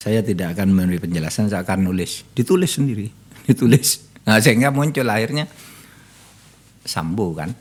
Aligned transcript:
Saya 0.00 0.24
tidak 0.24 0.56
akan 0.56 0.72
memberi 0.72 0.96
penjelasan, 0.96 1.52
saya 1.52 1.60
akan 1.60 1.92
nulis. 1.92 2.24
Ditulis 2.32 2.72
sendiri, 2.72 3.12
ditulis. 3.48 4.08
Nah, 4.24 4.40
sehingga 4.40 4.72
muncul 4.72 5.04
akhirnya 5.04 5.44
Sambo 6.88 7.36
kan. 7.36 7.52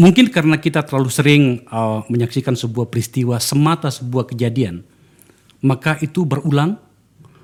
Mungkin 0.00 0.32
karena 0.32 0.56
kita 0.56 0.80
terlalu 0.88 1.12
sering 1.12 1.42
uh, 1.68 2.00
menyaksikan 2.08 2.56
sebuah 2.56 2.88
peristiwa 2.88 3.36
semata 3.36 3.92
sebuah 3.92 4.32
kejadian, 4.32 4.80
maka 5.60 6.00
itu 6.00 6.24
berulang 6.24 6.80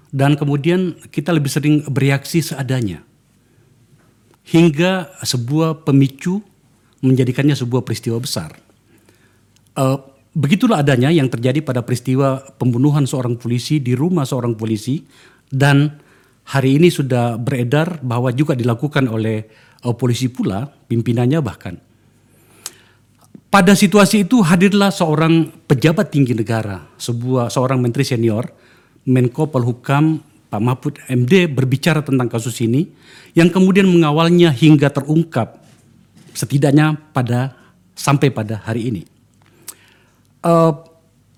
dan 0.09 0.41
kemudian 0.41 0.97
kita 1.13 1.37
lebih 1.37 1.53
sering 1.53 1.85
bereaksi 1.93 2.41
seadanya. 2.41 3.05
Hingga 4.47 5.21
sebuah 5.27 5.85
pemicu 5.85 6.41
menjadikannya 7.05 7.59
sebuah 7.59 7.83
peristiwa 7.85 8.17
besar. 8.23 8.57
Uh, 9.77 10.01
begitulah 10.33 10.81
adanya 10.81 11.13
yang 11.13 11.29
terjadi 11.29 11.61
pada 11.61 11.85
peristiwa 11.85 12.41
pembunuhan 12.57 13.05
seorang 13.05 13.37
polisi 13.37 13.83
di 13.83 13.93
rumah 13.93 14.25
seorang 14.25 14.57
polisi 14.57 15.05
dan 15.51 16.01
hari 16.47 16.79
ini 16.81 16.89
sudah 16.89 17.37
beredar 17.37 18.01
bahwa 18.01 18.31
juga 18.33 18.55
dilakukan 18.57 19.11
oleh 19.11 19.45
uh, 19.83 19.93
polisi 19.99 20.31
pula, 20.31 20.65
pimpinannya 20.65 21.43
bahkan. 21.43 21.86
Pada 23.57 23.73
situasi 23.73 24.29
itu 24.29 24.45
hadirlah 24.45 24.93
seorang 24.93 25.49
pejabat 25.65 26.13
tinggi 26.13 26.37
negara, 26.37 26.85
sebuah 27.01 27.49
seorang 27.49 27.81
menteri 27.81 28.05
senior, 28.05 28.53
Menko 29.09 29.49
Polhukam 29.49 30.21
Pak 30.53 30.61
Mahfud 30.61 31.01
MD 31.09 31.49
berbicara 31.49 32.05
tentang 32.05 32.29
kasus 32.29 32.53
ini 32.61 32.85
yang 33.33 33.49
kemudian 33.49 33.89
mengawalnya 33.89 34.53
hingga 34.53 34.93
terungkap 34.93 35.57
setidaknya 36.37 37.01
pada 37.17 37.57
sampai 37.97 38.29
pada 38.29 38.61
hari 38.61 38.93
ini. 38.93 39.03
Uh, 40.45 40.77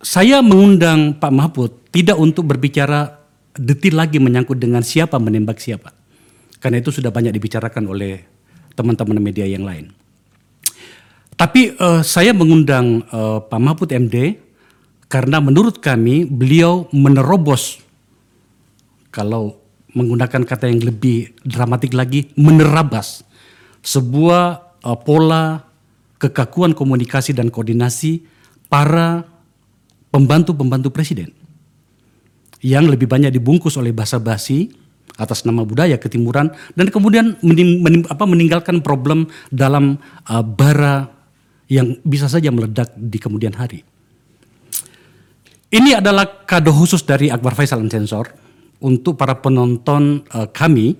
saya 0.02 0.42
mengundang 0.42 1.14
Pak 1.22 1.30
Mahfud 1.30 1.70
tidak 1.94 2.18
untuk 2.18 2.50
berbicara 2.50 3.14
detil 3.54 3.94
lagi 3.94 4.18
menyangkut 4.18 4.58
dengan 4.58 4.82
siapa 4.82 5.22
menembak 5.22 5.62
siapa. 5.62 5.94
Karena 6.58 6.82
itu 6.82 6.90
sudah 6.90 7.14
banyak 7.14 7.30
dibicarakan 7.30 7.86
oleh 7.86 8.26
teman-teman 8.74 9.22
media 9.22 9.46
yang 9.46 9.62
lain. 9.62 10.07
Tapi 11.38 11.78
uh, 11.78 12.02
saya 12.02 12.34
mengundang 12.34 13.06
uh, 13.14 13.38
Pak 13.38 13.60
Mahfud 13.62 13.94
MD 13.94 14.42
karena 15.06 15.38
menurut 15.38 15.78
kami 15.78 16.26
beliau 16.26 16.90
menerobos 16.90 17.78
kalau 19.14 19.54
menggunakan 19.94 20.42
kata 20.42 20.66
yang 20.66 20.82
lebih 20.82 21.38
dramatik 21.46 21.94
lagi 21.94 22.34
menerabas 22.34 23.22
sebuah 23.86 24.74
uh, 24.82 24.98
pola 24.98 25.62
kekakuan 26.18 26.74
komunikasi 26.74 27.30
dan 27.30 27.54
koordinasi 27.54 28.26
para 28.66 29.22
pembantu-pembantu 30.10 30.90
presiden 30.90 31.30
yang 32.58 32.90
lebih 32.90 33.06
banyak 33.06 33.30
dibungkus 33.30 33.78
oleh 33.78 33.94
bahasa 33.94 34.18
basi 34.18 34.74
atas 35.14 35.46
nama 35.46 35.62
budaya 35.62 36.02
ketimuran 36.02 36.50
dan 36.74 36.90
kemudian 36.90 37.38
menim, 37.46 37.78
menim, 37.78 38.02
apa, 38.10 38.26
meninggalkan 38.26 38.82
problem 38.82 39.30
dalam 39.54 40.02
uh, 40.26 40.42
bara 40.42 41.17
yang 41.68 42.00
bisa 42.02 42.26
saja 42.26 42.48
meledak 42.48 42.92
di 42.96 43.20
kemudian 43.20 43.52
hari. 43.54 43.84
Ini 45.68 46.00
adalah 46.00 46.48
kado 46.48 46.72
khusus 46.72 47.04
dari 47.04 47.28
Akbar 47.28 47.52
Faisal 47.52 47.84
Sensor 47.92 48.32
untuk 48.80 49.20
para 49.20 49.36
penonton 49.36 50.24
uh, 50.32 50.48
kami 50.48 50.96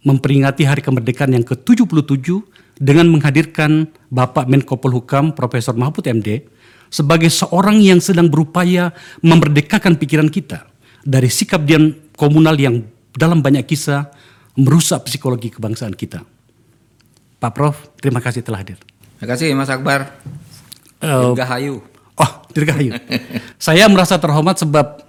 memperingati 0.00 0.64
hari 0.64 0.80
kemerdekaan 0.80 1.36
yang 1.36 1.44
ke-77 1.44 2.40
dengan 2.80 3.12
menghadirkan 3.12 3.92
Bapak 4.08 4.48
Menko 4.48 4.80
Polhukam 4.80 5.36
Profesor 5.36 5.76
Mahfud 5.76 6.08
MD 6.08 6.48
sebagai 6.88 7.28
seorang 7.28 7.76
yang 7.76 8.00
sedang 8.00 8.32
berupaya 8.32 8.96
memerdekakan 9.20 10.00
pikiran 10.00 10.32
kita 10.32 10.64
dari 11.04 11.28
sikap 11.28 11.60
diam 11.68 11.92
komunal 12.16 12.56
yang 12.56 12.80
dalam 13.12 13.44
banyak 13.44 13.68
kisah 13.68 14.08
merusak 14.56 15.12
psikologi 15.12 15.52
kebangsaan 15.52 15.92
kita. 15.92 16.24
Pak 17.36 17.52
Prof, 17.52 17.76
terima 18.00 18.24
kasih 18.24 18.40
telah 18.40 18.64
hadir. 18.64 18.80
Terima 19.20 19.36
kasih 19.36 19.52
Mas 19.52 19.68
Akbar. 19.68 20.16
Uh, 20.96 21.36
Dirgahayu. 21.36 21.84
Oh, 22.16 22.30
Dirgahayu. 22.56 22.96
Saya 23.60 23.84
merasa 23.92 24.16
terhormat 24.16 24.56
sebab 24.56 25.04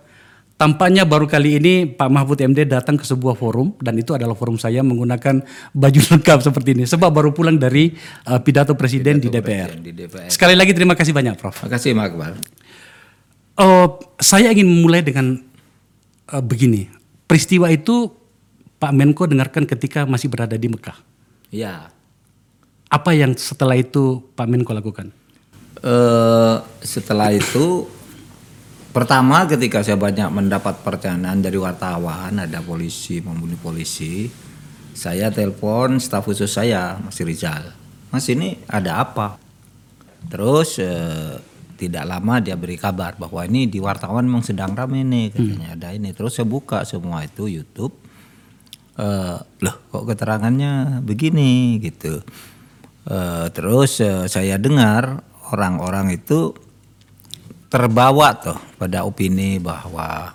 tampaknya 0.60 1.08
baru 1.08 1.32
kali 1.32 1.64
ini 1.64 1.74
Pak 1.88 2.12
Mahfud 2.12 2.44
MD 2.44 2.68
datang 2.68 3.00
ke 3.00 3.08
sebuah 3.08 3.40
forum 3.40 3.72
dan 3.80 3.96
itu 3.96 4.12
adalah 4.12 4.36
forum 4.36 4.60
saya 4.60 4.84
menggunakan 4.84 5.48
baju 5.72 6.02
lengkap 6.12 6.38
seperti 6.44 6.76
ini 6.76 6.84
sebab 6.84 7.08
baru 7.08 7.32
pulang 7.32 7.56
dari 7.56 7.96
uh, 8.28 8.44
pidato 8.44 8.76
presiden, 8.76 9.24
pidato 9.24 9.32
di, 9.32 9.40
DPR. 9.40 9.70
presiden 9.72 9.80
di 9.80 9.92
DPR. 9.96 10.28
Sekali 10.28 10.60
lagi 10.60 10.76
terima 10.76 10.94
kasih 10.94 11.16
banyak 11.16 11.40
Prof. 11.40 11.56
Terima 11.56 11.72
kasih 11.72 11.90
Mas 11.96 12.12
Akbar. 12.12 12.32
Uh, 13.56 13.96
saya 14.20 14.52
ingin 14.52 14.68
memulai 14.68 15.00
dengan 15.00 15.40
uh, 16.36 16.44
begini. 16.44 16.92
Peristiwa 17.32 17.72
itu 17.72 18.12
Pak 18.76 18.92
Menko 18.92 19.24
dengarkan 19.24 19.64
ketika 19.64 20.04
masih 20.04 20.28
berada 20.28 20.60
di 20.60 20.68
Mekah. 20.68 21.00
Iya. 21.48 22.01
Apa 22.92 23.16
yang 23.16 23.32
setelah 23.40 23.80
itu 23.80 24.20
Pak 24.36 24.52
Menko 24.52 24.76
lakukan? 24.76 25.16
Uh, 25.80 26.60
setelah 26.84 27.32
itu 27.32 27.88
pertama 28.92 29.48
ketika 29.48 29.80
saya 29.80 29.96
banyak 29.96 30.28
mendapat 30.28 30.84
pertanyaan 30.84 31.40
dari 31.40 31.56
wartawan 31.56 32.36
ada 32.36 32.60
polisi 32.60 33.24
membunuh 33.24 33.56
polisi 33.64 34.28
saya 34.92 35.32
telepon 35.32 36.04
staf 36.04 36.28
khusus 36.28 36.52
saya 36.52 37.00
Mas 37.00 37.16
Rizal. 37.24 37.72
Mas 38.12 38.28
ini 38.28 38.60
ada 38.68 39.00
apa? 39.08 39.40
Terus 40.28 40.76
uh, 40.84 41.40
tidak 41.80 42.04
lama 42.04 42.44
dia 42.44 42.60
beri 42.60 42.76
kabar 42.76 43.16
bahwa 43.16 43.40
ini 43.48 43.72
di 43.72 43.80
wartawan 43.80 44.28
memang 44.28 44.44
sedang 44.44 44.76
ramai 44.76 45.08
nih 45.08 45.32
katanya 45.32 45.70
hmm. 45.72 45.78
ada 45.80 45.88
ini. 45.96 46.12
Terus 46.12 46.36
saya 46.36 46.44
buka 46.44 46.84
semua 46.84 47.24
itu 47.24 47.48
YouTube. 47.48 47.96
Uh, 49.00 49.40
loh 49.64 49.76
kok 49.88 50.12
keterangannya 50.12 51.00
begini? 51.00 51.80
Gitu 51.80 52.20
Uh, 53.02 53.50
terus 53.50 53.98
uh, 53.98 54.30
saya 54.30 54.62
dengar 54.62 55.26
orang-orang 55.50 56.22
itu 56.22 56.54
terbawa 57.66 58.38
tuh 58.38 58.60
pada 58.78 59.02
opini 59.10 59.58
bahwa 59.58 60.30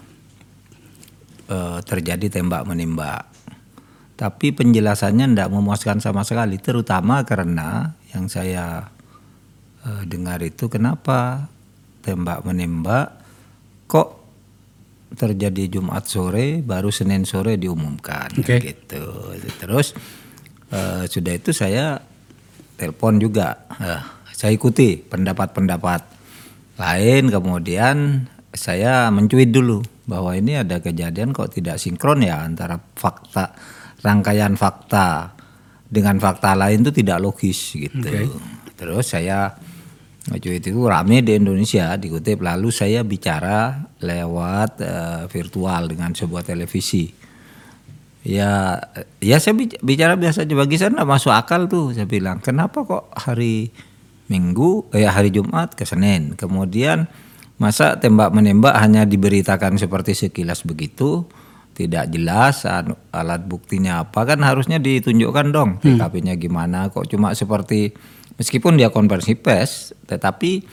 uh, 1.47 1.79
terjadi 1.87 2.27
tembak 2.27 2.67
menembak. 2.67 3.23
Tapi 4.17 4.51
penjelasannya 4.51 5.31
tidak 5.31 5.53
memuaskan 5.53 6.01
sama 6.01 6.25
sekali, 6.25 6.57
terutama 6.57 7.21
karena 7.29 7.93
yang 8.17 8.33
saya 8.33 8.89
dengar 10.09 10.41
itu 10.41 10.73
kenapa 10.73 11.53
tembak 12.01 12.43
menembak 12.43 13.23
kok 13.85 14.25
terjadi 15.15 15.79
Jumat 15.79 16.09
sore 16.09 16.65
baru 16.65 16.89
Senin 16.89 17.29
sore 17.29 17.61
diumumkan 17.61 18.33
okay. 18.41 18.73
gitu. 18.73 19.37
Terus 19.61 19.93
sudah 21.13 21.33
itu 21.37 21.53
saya 21.53 22.01
telepon 22.77 23.19
juga. 23.19 23.67
Uh, 23.77 24.01
saya 24.31 24.53
ikuti 24.53 25.01
pendapat-pendapat 25.01 26.01
lain. 26.77 27.33
Kemudian 27.33 28.29
saya 28.53 29.09
mencuit 29.09 29.51
dulu 29.51 29.81
bahwa 30.07 30.37
ini 30.37 30.61
ada 30.61 30.79
kejadian 30.79 31.35
kok 31.35 31.51
tidak 31.57 31.83
sinkron 31.83 32.23
ya 32.23 32.45
antara 32.47 32.79
fakta 32.79 33.53
rangkaian 34.05 34.55
fakta 34.55 35.35
dengan 35.89 36.21
fakta 36.23 36.55
lain 36.55 36.87
itu 36.87 36.93
tidak 36.95 37.19
logis 37.19 37.75
gitu. 37.75 38.07
Okay. 38.07 38.29
Terus 38.77 39.05
saya 39.09 39.51
mencuit 40.29 40.63
itu 40.63 40.83
rame 40.85 41.23
di 41.23 41.39
Indonesia 41.39 41.95
dikutip 41.95 42.43
lalu 42.43 42.69
saya 42.75 43.07
bicara 43.07 43.89
lewat 44.03 44.71
uh, 44.83 45.23
virtual 45.31 45.87
dengan 45.87 46.13
sebuah 46.13 46.43
televisi 46.43 47.11
ya 48.27 48.83
ya 49.23 49.37
saya 49.39 49.55
bicara 49.81 50.19
biasa 50.19 50.43
aja. 50.43 50.55
Bagi 50.59 50.77
saya 50.77 50.91
nggak 50.91 51.07
masuk 51.07 51.31
akal 51.31 51.71
tuh 51.71 51.95
saya 51.95 52.11
bilang. 52.11 52.43
Kenapa 52.43 52.83
kok 52.83 53.15
hari 53.15 53.71
Minggu 54.27 54.91
eh 54.91 55.07
hari 55.07 55.31
Jumat 55.31 55.79
ke 55.79 55.87
Senin? 55.87 56.35
Kemudian 56.35 57.07
masa 57.63 57.95
tembak 58.03 58.35
menembak 58.35 58.75
hanya 58.83 59.07
diberitakan 59.07 59.79
seperti 59.79 60.19
sekilas 60.19 60.67
begitu? 60.67 61.23
Tidak 61.77 62.11
jelas 62.11 62.67
alat 63.15 63.47
buktinya 63.47 64.03
apa? 64.03 64.27
Kan 64.27 64.43
harusnya 64.43 64.83
ditunjukkan 64.83 65.47
dong 65.55 65.71
hmm. 65.79 65.85
TKP-nya 65.87 66.35
gimana. 66.35 66.91
Kok 66.91 67.07
cuma 67.07 67.39
seperti 67.39 67.95
meskipun 68.35 68.75
dia 68.75 68.91
konversi 68.91 69.39
pes 69.39 69.95
tetapi 70.11 70.67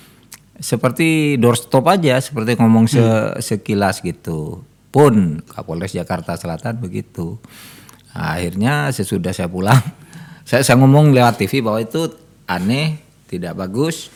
seperti 0.57 1.39
doorstop 1.41 1.89
aja 1.89 2.19
seperti 2.21 2.57
ngomong 2.57 2.85
se 2.85 3.01
hmm. 3.01 3.39
sekilas 3.41 4.01
gitu 4.01 4.61
pun 4.93 5.41
Kapolres 5.41 5.97
Jakarta 5.97 6.37
Selatan 6.37 6.77
begitu. 6.77 7.41
Nah, 8.13 8.37
akhirnya 8.37 8.93
sesudah 8.93 9.33
saya 9.33 9.49
pulang, 9.49 9.81
saya, 10.49 10.61
saya 10.61 10.77
ngomong 10.77 11.09
lewat 11.09 11.41
TV 11.41 11.65
bahwa 11.65 11.81
itu 11.81 12.13
aneh, 12.45 13.01
tidak 13.25 13.57
bagus, 13.57 14.13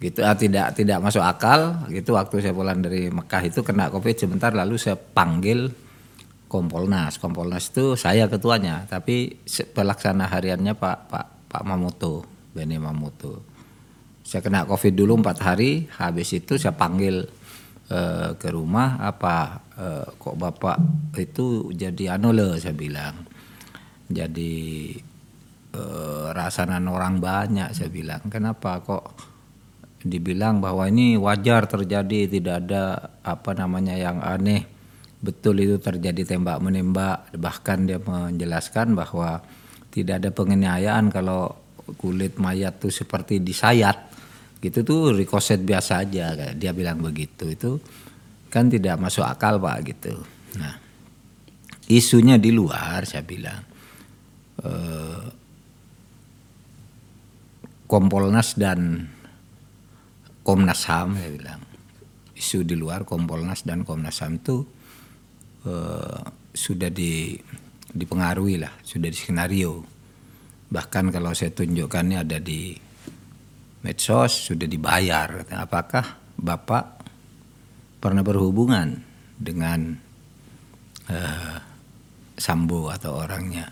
gitu, 0.00 0.24
ah, 0.24 0.32
tidak 0.32 0.72
tidak 0.72 0.96
masuk 1.04 1.20
akal. 1.20 1.84
Gitu 1.92 2.16
waktu 2.16 2.40
saya 2.40 2.56
pulang 2.56 2.80
dari 2.80 3.12
Mekah 3.12 3.42
itu 3.44 3.60
kena 3.60 3.92
covid 3.92 4.16
sebentar, 4.16 4.50
lalu 4.56 4.80
saya 4.80 4.96
panggil 4.96 5.68
Kompolnas. 6.48 7.16
Kompolnas 7.16 7.72
itu 7.72 7.96
saya 7.96 8.28
ketuanya, 8.28 8.84
tapi 8.84 9.40
pelaksana 9.72 10.28
hariannya 10.28 10.76
Pak 10.76 10.98
Pak 11.08 11.26
Pak 11.52 11.62
Mamoto, 11.68 12.24
Beni 12.56 12.76
Mamoto. 12.76 13.44
Saya 14.20 14.44
kena 14.44 14.64
covid 14.64 14.92
dulu 14.96 15.20
empat 15.20 15.40
hari, 15.40 15.88
habis 15.96 16.32
itu 16.36 16.60
saya 16.60 16.76
panggil 16.76 17.24
eh, 17.88 18.30
ke 18.36 18.48
rumah 18.52 19.00
apa 19.00 19.61
eh, 19.78 20.06
kok 20.06 20.36
bapak 20.36 20.76
itu 21.16 21.70
jadi 21.72 22.16
anu 22.18 22.32
loh 22.32 22.56
saya 22.56 22.76
bilang. 22.76 23.24
Jadi 24.12 24.54
eh, 25.72 26.26
rasanan 26.32 26.88
orang 26.88 27.20
banyak 27.22 27.72
saya 27.72 27.88
bilang. 27.88 28.26
Kenapa 28.28 28.80
kok 28.84 29.04
dibilang 30.02 30.58
bahwa 30.58 30.90
ini 30.90 31.14
wajar 31.14 31.70
terjadi 31.70 32.26
tidak 32.26 32.56
ada 32.66 33.14
apa 33.22 33.54
namanya 33.54 33.94
yang 33.94 34.18
aneh. 34.18 34.66
Betul 35.22 35.62
itu 35.62 35.78
terjadi 35.78 36.34
tembak 36.34 36.58
menembak 36.58 37.30
bahkan 37.38 37.86
dia 37.86 38.02
menjelaskan 38.02 38.98
bahwa 38.98 39.38
tidak 39.94 40.18
ada 40.18 40.30
penganiayaan 40.34 41.14
kalau 41.14 41.54
kulit 41.94 42.42
mayat 42.42 42.82
tuh 42.82 42.90
seperti 42.90 43.38
disayat. 43.38 44.10
Gitu 44.58 44.82
tuh 44.82 45.14
rikoset 45.14 45.62
biasa 45.62 46.02
aja 46.02 46.54
dia 46.54 46.70
bilang 46.74 46.98
begitu. 46.98 47.46
Itu 47.50 47.78
kan 48.52 48.68
tidak 48.68 49.00
masuk 49.00 49.24
akal 49.24 49.56
pak 49.56 49.80
gitu. 49.88 50.20
Nah 50.60 50.76
isunya 51.88 52.36
di 52.36 52.52
luar 52.52 53.08
saya 53.08 53.24
bilang 53.24 53.64
eh, 54.60 55.24
Kompolnas 57.88 58.56
dan 58.56 59.08
Komnas 60.44 60.84
Ham 60.92 61.16
saya 61.16 61.32
bilang. 61.32 61.62
Isu 62.36 62.66
di 62.66 62.74
luar 62.74 63.08
Kompolnas 63.08 63.64
dan 63.64 63.88
Komnas 63.88 64.20
Ham 64.20 64.36
itu 64.36 64.68
eh, 65.64 66.20
sudah 66.52 66.92
di 66.92 67.40
dipengaruhi 67.92 68.56
lah 68.60 68.72
sudah 68.84 69.08
di 69.08 69.16
skenario. 69.16 69.84
Bahkan 70.72 71.12
kalau 71.12 71.32
saya 71.36 71.52
tunjukkannya 71.52 72.24
ada 72.24 72.40
di 72.40 72.72
medsos 73.84 74.48
sudah 74.48 74.64
dibayar. 74.64 75.44
Apakah 75.52 76.16
bapak 76.40 77.01
pernah 78.02 78.26
berhubungan 78.26 78.98
dengan 79.38 79.94
eh, 81.06 81.56
Sambo 82.34 82.90
atau 82.90 83.22
orangnya. 83.22 83.70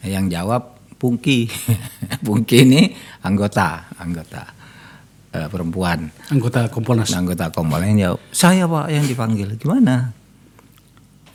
Yang 0.00 0.32
jawab 0.32 0.62
Pungki. 0.96 1.44
Pungki 2.26 2.64
ini 2.64 2.88
anggota 3.20 3.84
anggota 4.00 4.48
eh, 5.36 5.48
perempuan. 5.52 6.08
Anggota 6.32 6.72
Kompolnas. 6.72 7.12
anggota 7.12 7.52
kompolnya 7.52 8.08
jawab 8.08 8.20
saya 8.32 8.64
pak 8.64 8.88
yang 8.88 9.04
dipanggil. 9.04 9.60
Gimana? 9.60 10.16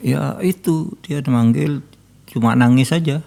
Ya 0.02 0.34
itu 0.42 0.98
dia 1.06 1.22
manggil 1.30 1.80
cuma 2.26 2.52
nangis 2.52 2.92
saja 2.92 3.24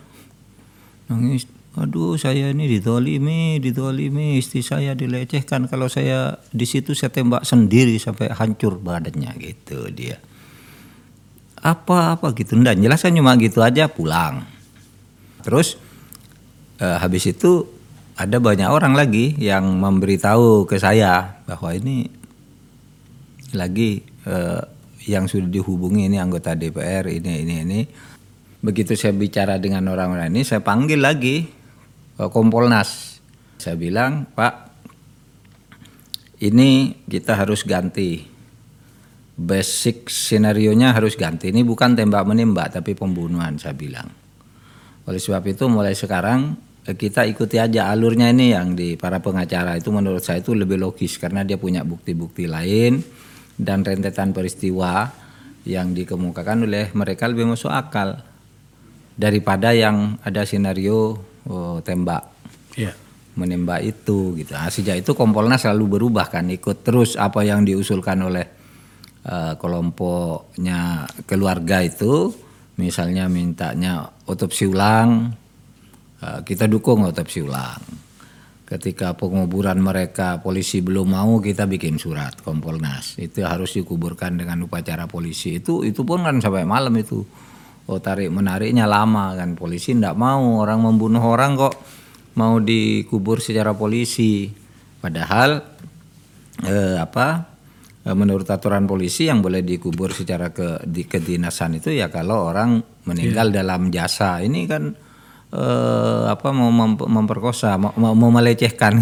nangis 1.10 1.50
aduh 1.80 2.20
saya 2.20 2.52
ini 2.52 2.68
ditolimi 2.68 3.58
ditolimi 3.64 4.36
istri 4.36 4.60
saya 4.60 4.92
dilecehkan. 4.94 5.72
Kalau 5.72 5.88
saya 5.88 6.36
di 6.52 6.68
situ 6.68 6.92
saya 6.92 7.10
tembak 7.10 7.48
sendiri 7.48 7.96
sampai 7.96 8.30
hancur 8.36 8.76
badannya 8.78 9.32
gitu 9.40 9.88
dia. 9.90 10.20
Apa 11.60 12.20
apa 12.20 12.36
gitu 12.36 12.60
ndak 12.60 12.80
jelaskan 12.80 13.16
cuma 13.16 13.40
gitu 13.40 13.64
aja 13.64 13.88
pulang. 13.88 14.44
Terus 15.42 15.80
eh, 16.84 16.98
habis 17.00 17.24
itu 17.32 17.64
ada 18.20 18.44
banyak 18.44 18.68
orang 18.68 19.00
lagi 19.00 19.40
yang 19.40 19.80
memberitahu 19.80 20.68
ke 20.68 20.76
saya 20.76 21.40
bahwa 21.48 21.72
ini 21.72 22.12
lagi 23.56 24.04
eh, 24.28 24.62
yang 25.08 25.32
sudah 25.32 25.48
dihubungi 25.48 26.12
ini 26.12 26.20
anggota 26.20 26.56
DPR 26.56 27.08
ini 27.08 27.32
ini 27.48 27.56
ini. 27.64 27.82
Begitu 28.60 29.00
saya 29.00 29.16
bicara 29.16 29.56
dengan 29.56 29.88
orang-orang 29.88 30.36
ini 30.36 30.44
saya 30.44 30.60
panggil 30.60 31.00
lagi 31.00 31.59
Kompolnas. 32.28 33.24
Saya 33.56 33.80
bilang 33.80 34.28
Pak 34.28 34.70
ini 36.44 36.96
kita 37.08 37.40
harus 37.40 37.64
ganti. 37.64 38.28
Basic 39.40 40.12
skenario 40.12 40.76
nya 40.76 40.92
harus 40.92 41.16
ganti. 41.16 41.48
Ini 41.48 41.64
bukan 41.64 41.96
tembak 41.96 42.28
menembak 42.28 42.76
tapi 42.76 42.92
pembunuhan 42.92 43.56
saya 43.56 43.72
bilang. 43.72 44.12
Oleh 45.08 45.20
sebab 45.20 45.48
itu 45.48 45.72
mulai 45.72 45.96
sekarang 45.96 46.60
eh, 46.84 46.96
kita 47.00 47.24
ikuti 47.24 47.56
aja 47.56 47.88
alurnya 47.88 48.36
ini 48.36 48.52
yang 48.52 48.76
di 48.76 49.00
para 49.00 49.24
pengacara. 49.24 49.80
Itu 49.80 49.96
menurut 49.96 50.20
saya 50.20 50.44
itu 50.44 50.52
lebih 50.52 50.76
logis 50.76 51.16
karena 51.16 51.48
dia 51.48 51.56
punya 51.56 51.88
bukti-bukti 51.88 52.52
lain 52.52 53.00
dan 53.56 53.80
rentetan 53.84 54.36
peristiwa 54.36 55.08
yang 55.64 55.96
dikemukakan 55.96 56.68
oleh 56.68 56.92
mereka 56.96 57.28
lebih 57.28 57.48
masuk 57.48 57.72
akal 57.72 58.20
daripada 59.20 59.76
yang 59.76 60.20
ada 60.24 60.48
skenario 60.48 61.29
oh, 61.50 61.82
tembak 61.82 62.24
Iya. 62.78 62.94
menembak 63.36 63.82
itu 63.84 64.36
gitu. 64.38 64.52
Nah, 64.54 64.70
sejak 64.70 65.00
itu 65.02 65.12
Kompolnas 65.12 65.64
selalu 65.64 66.00
berubah 66.00 66.28
kan 66.30 66.48
ikut 66.48 66.84
terus 66.84 67.16
apa 67.16 67.44
yang 67.44 67.64
diusulkan 67.64 68.20
oleh 68.22 68.46
eh, 69.24 69.54
kelompoknya 69.56 71.04
keluarga 71.24 71.84
itu 71.84 72.32
misalnya 72.80 73.28
mintanya 73.28 74.08
otopsi 74.28 74.68
ulang 74.68 75.32
eh, 76.22 76.40
kita 76.44 76.68
dukung 76.68 77.04
otopsi 77.08 77.40
ulang. 77.44 77.82
Ketika 78.70 79.18
penguburan 79.18 79.82
mereka 79.82 80.38
polisi 80.38 80.78
belum 80.86 81.18
mau 81.18 81.42
kita 81.42 81.66
bikin 81.66 81.98
surat 81.98 82.38
Kompolnas 82.38 83.18
itu 83.18 83.42
harus 83.42 83.74
dikuburkan 83.74 84.38
dengan 84.38 84.62
upacara 84.62 85.10
polisi 85.10 85.58
itu 85.58 85.82
itu 85.82 86.06
pun 86.06 86.22
kan 86.22 86.38
sampai 86.38 86.70
malam 86.70 86.94
itu 86.94 87.26
oh 87.90 87.98
tarik 87.98 88.30
menariknya 88.30 88.86
lama 88.86 89.34
kan. 89.34 89.58
Polisi 89.58 89.98
ndak 89.98 90.14
mau. 90.14 90.62
Orang 90.62 90.86
membunuh 90.86 91.26
orang 91.26 91.58
kok 91.58 91.74
mau 92.38 92.62
dikubur 92.62 93.42
secara 93.42 93.74
polisi. 93.74 94.46
Padahal 95.02 95.58
eh, 96.70 96.98
apa 97.02 97.28
eh, 98.06 98.16
menurut 98.16 98.46
aturan 98.46 98.86
polisi 98.86 99.26
yang 99.26 99.42
boleh 99.42 99.66
dikubur 99.66 100.14
secara 100.14 100.54
ke 100.54 100.86
di 100.86 101.10
kedinasan 101.10 101.82
itu 101.82 101.90
ya 101.90 102.14
kalau 102.14 102.54
orang 102.54 102.78
meninggal 103.10 103.50
dalam 103.50 103.90
jasa. 103.90 104.38
Ini 104.46 104.60
kan 104.70 104.84
eh, 105.50 106.24
apa 106.30 106.48
mau 106.54 106.70
mem- 106.70 107.10
memperkosa 107.10 107.82
mau, 107.82 107.92
mau, 107.98 108.30
melecehkan. 108.30 108.94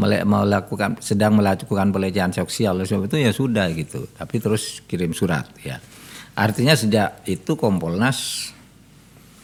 Mele- 0.00 0.24
mau 0.24 0.48
lakukan 0.48 0.96
sedang 1.04 1.36
melakukan 1.36 1.92
pelecehan 1.92 2.32
seksual 2.32 2.80
oleh 2.80 2.88
sebab 2.88 3.04
itu 3.12 3.20
ya 3.20 3.36
sudah 3.36 3.68
gitu. 3.76 4.08
Tapi 4.16 4.40
terus 4.40 4.80
kirim 4.88 5.12
surat 5.12 5.44
ya 5.60 5.76
artinya 6.34 6.74
sejak 6.74 7.24
itu 7.24 7.54
Kompolnas 7.54 8.50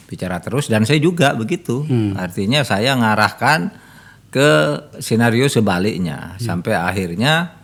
bicara 0.07 0.38
terus 0.38 0.71
dan 0.71 0.87
saya 0.87 1.02
juga 1.02 1.35
begitu. 1.35 1.83
Artinya 2.14 2.62
saya 2.62 2.95
ngarahkan 2.95 3.75
ke 4.31 4.50
senario 5.02 5.50
sebaliknya. 5.50 6.38
Sampai 6.38 6.78
akhirnya 6.78 7.57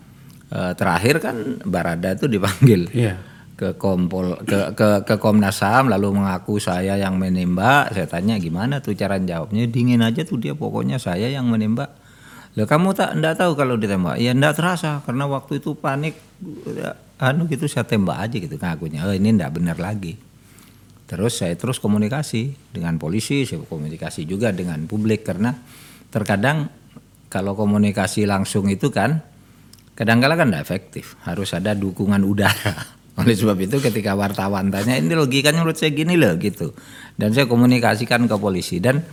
eh, 0.51 0.73
terakhir 0.75 1.23
kan 1.23 1.37
Barada 1.63 2.13
itu 2.13 2.27
dipanggil 2.27 2.91
Iya. 2.91 3.15
ke 3.53 3.79
kompol 3.79 4.43
ke 4.43 4.75
ke 4.75 5.07
ke 5.07 5.15
Komnas 5.23 5.63
HAM 5.63 5.87
lalu 5.87 6.19
mengaku 6.19 6.59
saya 6.59 6.99
yang 6.99 7.15
menembak. 7.15 7.95
Saya 7.95 8.11
tanya 8.11 8.35
gimana 8.43 8.83
tuh 8.83 8.99
cara 8.99 9.23
jawabnya? 9.23 9.71
Dingin 9.71 10.03
aja 10.03 10.27
tuh 10.27 10.43
dia 10.43 10.59
pokoknya 10.59 10.99
saya 10.99 11.31
yang 11.31 11.47
menembak. 11.47 11.95
Loh 12.59 12.67
kamu 12.67 12.91
tak 12.93 13.15
enggak 13.15 13.39
tahu 13.39 13.55
kalau 13.55 13.79
ditembak? 13.79 14.19
Ya 14.19 14.35
enggak 14.35 14.59
terasa 14.59 14.99
karena 15.07 15.31
waktu 15.31 15.63
itu 15.63 15.79
panik 15.79 16.19
ya, 16.69 16.99
anu 17.23 17.47
gitu 17.47 17.71
saya 17.71 17.87
tembak 17.87 18.19
aja 18.19 18.37
gitu 18.43 18.59
ngakunya 18.59 19.07
oh 19.07 19.15
ini 19.15 19.31
enggak 19.39 19.55
benar 19.55 19.79
lagi. 19.79 20.19
Terus 21.07 21.39
saya 21.39 21.55
terus 21.55 21.79
komunikasi 21.79 22.75
dengan 22.75 22.99
polisi 22.99 23.47
saya 23.47 23.63
komunikasi 23.63 24.27
juga 24.27 24.51
dengan 24.51 24.83
publik 24.91 25.23
karena 25.23 25.55
terkadang 26.11 26.67
kalau 27.31 27.55
komunikasi 27.55 28.27
langsung 28.27 28.67
itu 28.69 28.91
kan 28.91 29.23
kadang-kala 29.95 30.35
kan 30.35 30.51
tidak 30.51 30.63
efektif. 30.67 31.15
Harus 31.23 31.55
ada 31.55 31.79
dukungan 31.79 32.21
udara. 32.27 32.75
Oleh 33.21 33.37
sebab 33.37 33.61
itu 33.61 33.77
ketika 33.79 34.17
wartawan 34.17 34.73
tanya 34.73 34.97
ini 34.97 35.13
logikanya 35.13 35.61
menurut 35.61 35.77
saya 35.77 35.93
gini 35.93 36.17
loh 36.17 36.35
gitu. 36.41 36.73
Dan 37.13 37.37
saya 37.37 37.45
komunikasikan 37.45 38.25
ke 38.25 38.37
polisi 38.41 38.81
dan 38.81 39.05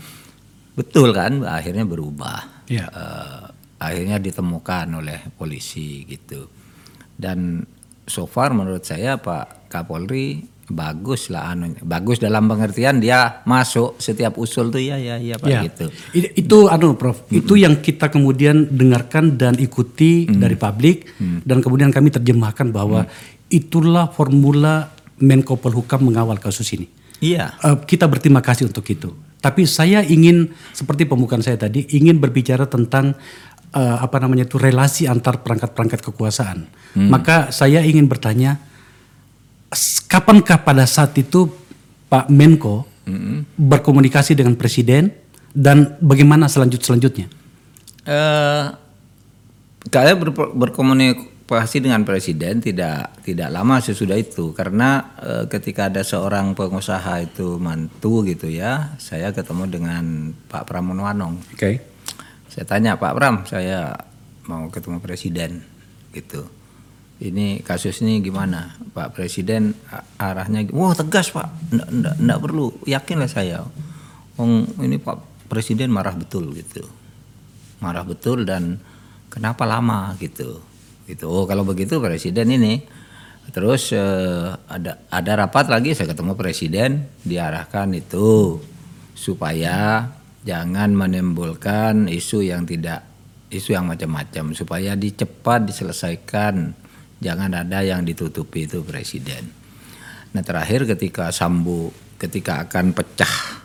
betul 0.73 1.11
kan 1.11 1.43
akhirnya 1.43 1.83
berubah. 1.83 2.63
Iya. 2.71 2.87
Eh, 2.87 3.43
akhirnya 3.79 4.17
ditemukan 4.23 4.87
oleh 5.03 5.19
polisi 5.35 6.07
gitu. 6.07 6.47
Dan 7.19 7.59
so 8.09 8.25
far 8.25 8.51
menurut 8.51 8.81
saya 8.81 9.15
Pak 9.15 9.69
Kapolri 9.69 10.41
bagus 10.67 11.29
lah 11.29 11.49
anu 11.49 11.73
bagus 11.79 12.17
dalam 12.17 12.45
pengertian 12.45 12.97
dia 12.97 13.41
masuk 13.43 13.97
setiap 13.97 14.37
usul 14.37 14.69
tuh 14.69 14.77
ya 14.79 14.97
ya 14.97 15.17
ya 15.17 15.33
Pak 15.35 15.47
Ya. 15.47 15.61
gitu 15.63 15.89
I- 16.13 16.33
Itu 16.35 16.67
anu 16.67 16.93
Prof, 16.93 17.25
itu 17.29 17.53
yang 17.55 17.77
kita 17.77 18.05
kemudian 18.07 18.69
dengarkan 18.69 19.33
dan 19.33 19.57
ikuti 19.57 20.25
dari 20.27 20.53
publik 20.53 21.09
dan 21.41 21.57
kemudian 21.59 21.89
kami 21.89 22.09
terjemahkan 22.11 22.69
bahwa 22.69 23.09
itulah 23.47 24.09
formula 24.09 24.93
Menko 25.17 25.57
Polhukam 25.57 26.05
mengawal 26.05 26.37
kasus 26.37 26.69
ini. 26.71 26.85
iya 27.19 27.57
Eh, 27.59 27.77
kita 27.83 28.05
berterima 28.05 28.39
kasih 28.39 28.65
untuk 28.65 28.85
itu. 28.85 29.09
Tapi 29.39 29.63
saya 29.63 29.99
ingin 30.01 30.51
seperti 30.69 31.03
pembukaan 31.03 31.39
saya 31.39 31.55
tadi 31.57 31.87
ingin 31.89 32.15
berbicara 32.15 32.67
tentang 32.67 33.15
eh, 33.73 33.97
apa 33.99 34.17
namanya 34.21 34.45
itu 34.45 34.57
relasi 34.57 35.05
antar 35.05 35.41
perangkat-perangkat 35.41 35.99
kekuasaan. 36.05 36.69
Maka 36.97 37.53
saya 37.53 37.85
ingin 37.85 38.09
bertanya 38.09 38.57
kapankah 40.09 40.65
pada 40.65 40.89
saat 40.89 41.13
itu 41.21 41.45
Pak 42.09 42.33
Menko 42.33 42.89
berkomunikasi 43.57 44.33
dengan 44.33 44.57
presiden 44.57 45.13
dan 45.53 45.97
bagaimana 46.01 46.49
selanjut 46.49 46.81
selanjutnya? 46.81 47.29
Eh, 48.05 48.65
saya 49.89 50.13
ber- 50.17 50.53
berkomunikasi 50.53 51.81
dengan 51.81 52.05
presiden 52.05 52.61
tidak 52.61 53.21
tidak 53.25 53.49
lama 53.53 53.81
sesudah 53.81 54.17
itu 54.17 54.53
karena 54.53 55.13
eh, 55.21 55.45
ketika 55.49 55.89
ada 55.89 56.01
seorang 56.05 56.53
pengusaha 56.53 57.21
itu 57.21 57.57
mantu 57.61 58.25
gitu 58.25 58.49
ya, 58.49 58.97
saya 59.01 59.33
ketemu 59.33 59.63
dengan 59.69 60.03
Pak 60.49 60.65
Pramono 60.69 61.05
Anung. 61.05 61.41
Oke. 61.53 61.88
Saya 62.59 62.75
tanya 62.75 62.99
Pak 62.99 63.15
Pram, 63.15 63.47
saya 63.47 63.95
mau 64.43 64.67
ketemu 64.67 64.99
presiden 64.99 65.63
gitu. 66.11 66.43
Ini 67.23 67.63
kasus 67.63 68.03
ini 68.03 68.19
gimana? 68.19 68.75
Pak 68.91 69.15
Presiden 69.15 69.71
arahnya, 70.19 70.67
wah 70.75 70.91
tegas 70.91 71.31
Pak, 71.31 71.47
ndak 72.19 72.39
perlu, 72.43 72.75
yakinlah 72.83 73.31
saya. 73.31 73.63
Oh, 74.35 74.67
ini 74.83 74.99
Pak 74.99 75.47
Presiden 75.47 75.87
marah 75.87 76.11
betul 76.11 76.51
gitu, 76.51 76.83
marah 77.79 78.03
betul 78.03 78.43
dan 78.43 78.75
kenapa 79.31 79.63
lama 79.63 80.11
gitu, 80.19 80.59
gitu. 81.07 81.31
Oh 81.31 81.47
kalau 81.47 81.63
begitu 81.63 82.03
Presiden 82.03 82.59
ini, 82.59 82.83
terus 83.55 83.95
eh, 83.95 84.51
ada 84.67 85.07
ada 85.07 85.47
rapat 85.47 85.71
lagi, 85.71 85.95
saya 85.95 86.11
ketemu 86.11 86.35
Presiden, 86.35 87.07
diarahkan 87.23 87.87
itu 87.95 88.59
supaya 89.15 90.18
jangan 90.43 90.95
menimbulkan 90.95 92.07
isu 92.07 92.45
yang 92.45 92.63
tidak 92.63 93.03
isu 93.49 93.75
yang 93.75 93.89
macam-macam. 93.89 94.53
Supaya 94.53 94.93
dicepat 94.95 95.69
diselesaikan. 95.69 96.87
Jangan 97.19 97.51
ada 97.51 97.83
yang 97.83 98.07
ditutupi 98.07 98.63
itu 98.63 98.79
presiden. 98.79 99.51
Nah 100.31 100.39
terakhir 100.39 100.87
ketika 100.87 101.35
Sambu 101.35 101.91
ketika 102.15 102.63
akan 102.63 102.95
pecah 102.95 103.59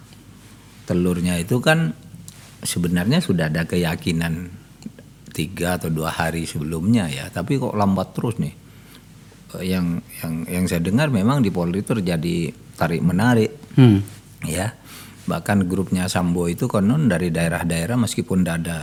telurnya 0.86 1.38
itu 1.38 1.62
kan 1.62 1.94
sebenarnya 2.66 3.22
sudah 3.22 3.50
ada 3.50 3.62
keyakinan 3.62 4.50
tiga 5.34 5.78
atau 5.78 5.90
dua 5.90 6.10
hari 6.10 6.46
sebelumnya 6.50 7.06
ya. 7.06 7.30
Tapi 7.30 7.58
kok 7.62 7.78
lambat 7.78 8.10
terus 8.14 8.42
nih? 8.42 8.54
Yang 9.62 10.02
yang 10.02 10.34
yang 10.50 10.64
saya 10.66 10.82
dengar 10.82 11.14
memang 11.14 11.38
di 11.38 11.54
Polri 11.54 11.82
itu 11.82 11.94
terjadi 11.94 12.50
tarik 12.74 13.02
menarik 13.02 13.50
Hmm. 13.74 13.98
ya 14.46 14.70
bahkan 15.24 15.64
grupnya 15.64 16.04
Sambo 16.06 16.48
itu 16.52 16.68
konon 16.68 17.08
dari 17.08 17.32
daerah-daerah 17.32 17.96
meskipun 17.96 18.44
tidak 18.44 18.56
ada 18.64 18.78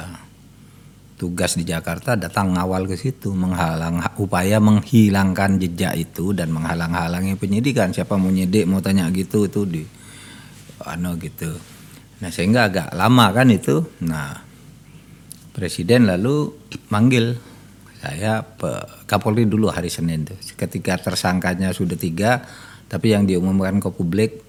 tugas 1.21 1.53
di 1.53 1.62
Jakarta 1.62 2.17
datang 2.17 2.57
ngawal 2.57 2.89
ke 2.89 2.98
situ 2.98 3.29
menghalang 3.29 4.01
upaya 4.17 4.57
menghilangkan 4.57 5.62
jejak 5.62 5.93
itu 5.93 6.33
dan 6.33 6.50
menghalang-halangi 6.50 7.38
penyidikan. 7.38 7.93
Siapa 7.93 8.17
mau 8.17 8.33
nyidik 8.33 8.65
mau 8.65 8.81
tanya 8.81 9.05
gitu 9.13 9.45
itu 9.45 9.62
di 9.69 9.83
ano 10.81 11.13
gitu. 11.21 11.53
Nah 12.25 12.29
sehingga 12.33 12.74
agak 12.74 12.98
lama 12.98 13.29
kan 13.38 13.53
itu. 13.53 13.86
Nah 14.01 14.33
presiden 15.53 16.10
lalu 16.10 16.50
manggil 16.89 17.38
saya 18.01 18.41
pe- 18.41 19.05
Kapolri 19.05 19.45
dulu 19.45 19.69
hari 19.69 19.93
Senin 19.93 20.25
tuh. 20.25 20.41
Ketika 20.57 20.98
tersangkanya 20.98 21.69
sudah 21.69 22.01
tiga 22.01 22.41
tapi 22.89 23.13
yang 23.13 23.29
diumumkan 23.29 23.77
ke 23.77 23.93
publik 23.93 24.41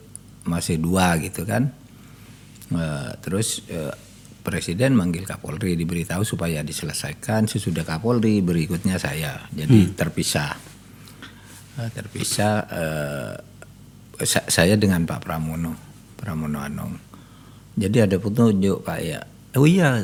masih 0.48 0.80
dua 0.80 1.20
gitu 1.20 1.44
kan 1.44 1.81
Eh, 2.74 3.10
terus 3.20 3.62
eh, 3.66 3.92
presiden 4.42 4.98
manggil 4.98 5.22
Kapolri 5.22 5.78
diberitahu 5.78 6.22
supaya 6.22 6.60
diselesaikan 6.60 7.46
sesudah 7.46 7.82
Kapolri 7.82 8.40
berikutnya 8.40 8.98
saya. 8.98 9.46
Jadi 9.50 9.94
terpisah. 9.94 10.52
Eh, 11.78 11.88
terpisah 11.90 12.54
eh, 12.68 13.32
sa- 14.22 14.46
saya 14.46 14.74
dengan 14.76 15.02
Pak 15.04 15.22
Pramono 15.22 15.72
Pramono 16.18 16.58
Anung. 16.58 16.94
Jadi 17.72 18.04
ada 18.04 18.16
petunjuk 18.18 18.84
Pak 18.84 19.00
ya. 19.00 19.20
Oh 19.52 19.68
iya 19.68 20.00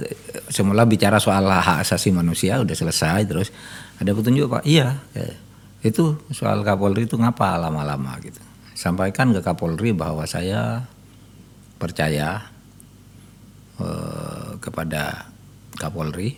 semula 0.53 0.85
bicara 0.85 1.17
soal 1.17 1.45
hak 1.49 1.81
asasi 1.81 2.13
manusia 2.13 2.61
udah 2.61 2.77
selesai 2.77 3.25
terus 3.25 3.49
ada 3.97 4.13
petunjuk 4.13 4.49
Pak. 4.49 4.63
Iya 4.65 5.01
itu 5.79 6.19
soal 6.35 6.67
Kapolri 6.67 7.07
itu 7.07 7.15
ngapa 7.17 7.57
lama-lama 7.57 8.19
gitu. 8.21 8.41
Sampaikan 8.75 9.31
ke 9.31 9.41
Kapolri 9.41 9.91
bahwa 9.95 10.23
saya 10.25 10.85
percaya 11.79 12.51
eh, 13.83 14.51
kepada 14.61 15.31
Kapolri 15.79 16.35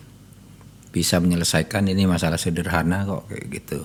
bisa 0.91 1.23
menyelesaikan. 1.23 1.87
Ini 1.87 2.05
masalah 2.05 2.37
sederhana 2.37 3.07
kok 3.07 3.31
kayak 3.31 3.47
gitu. 3.51 3.81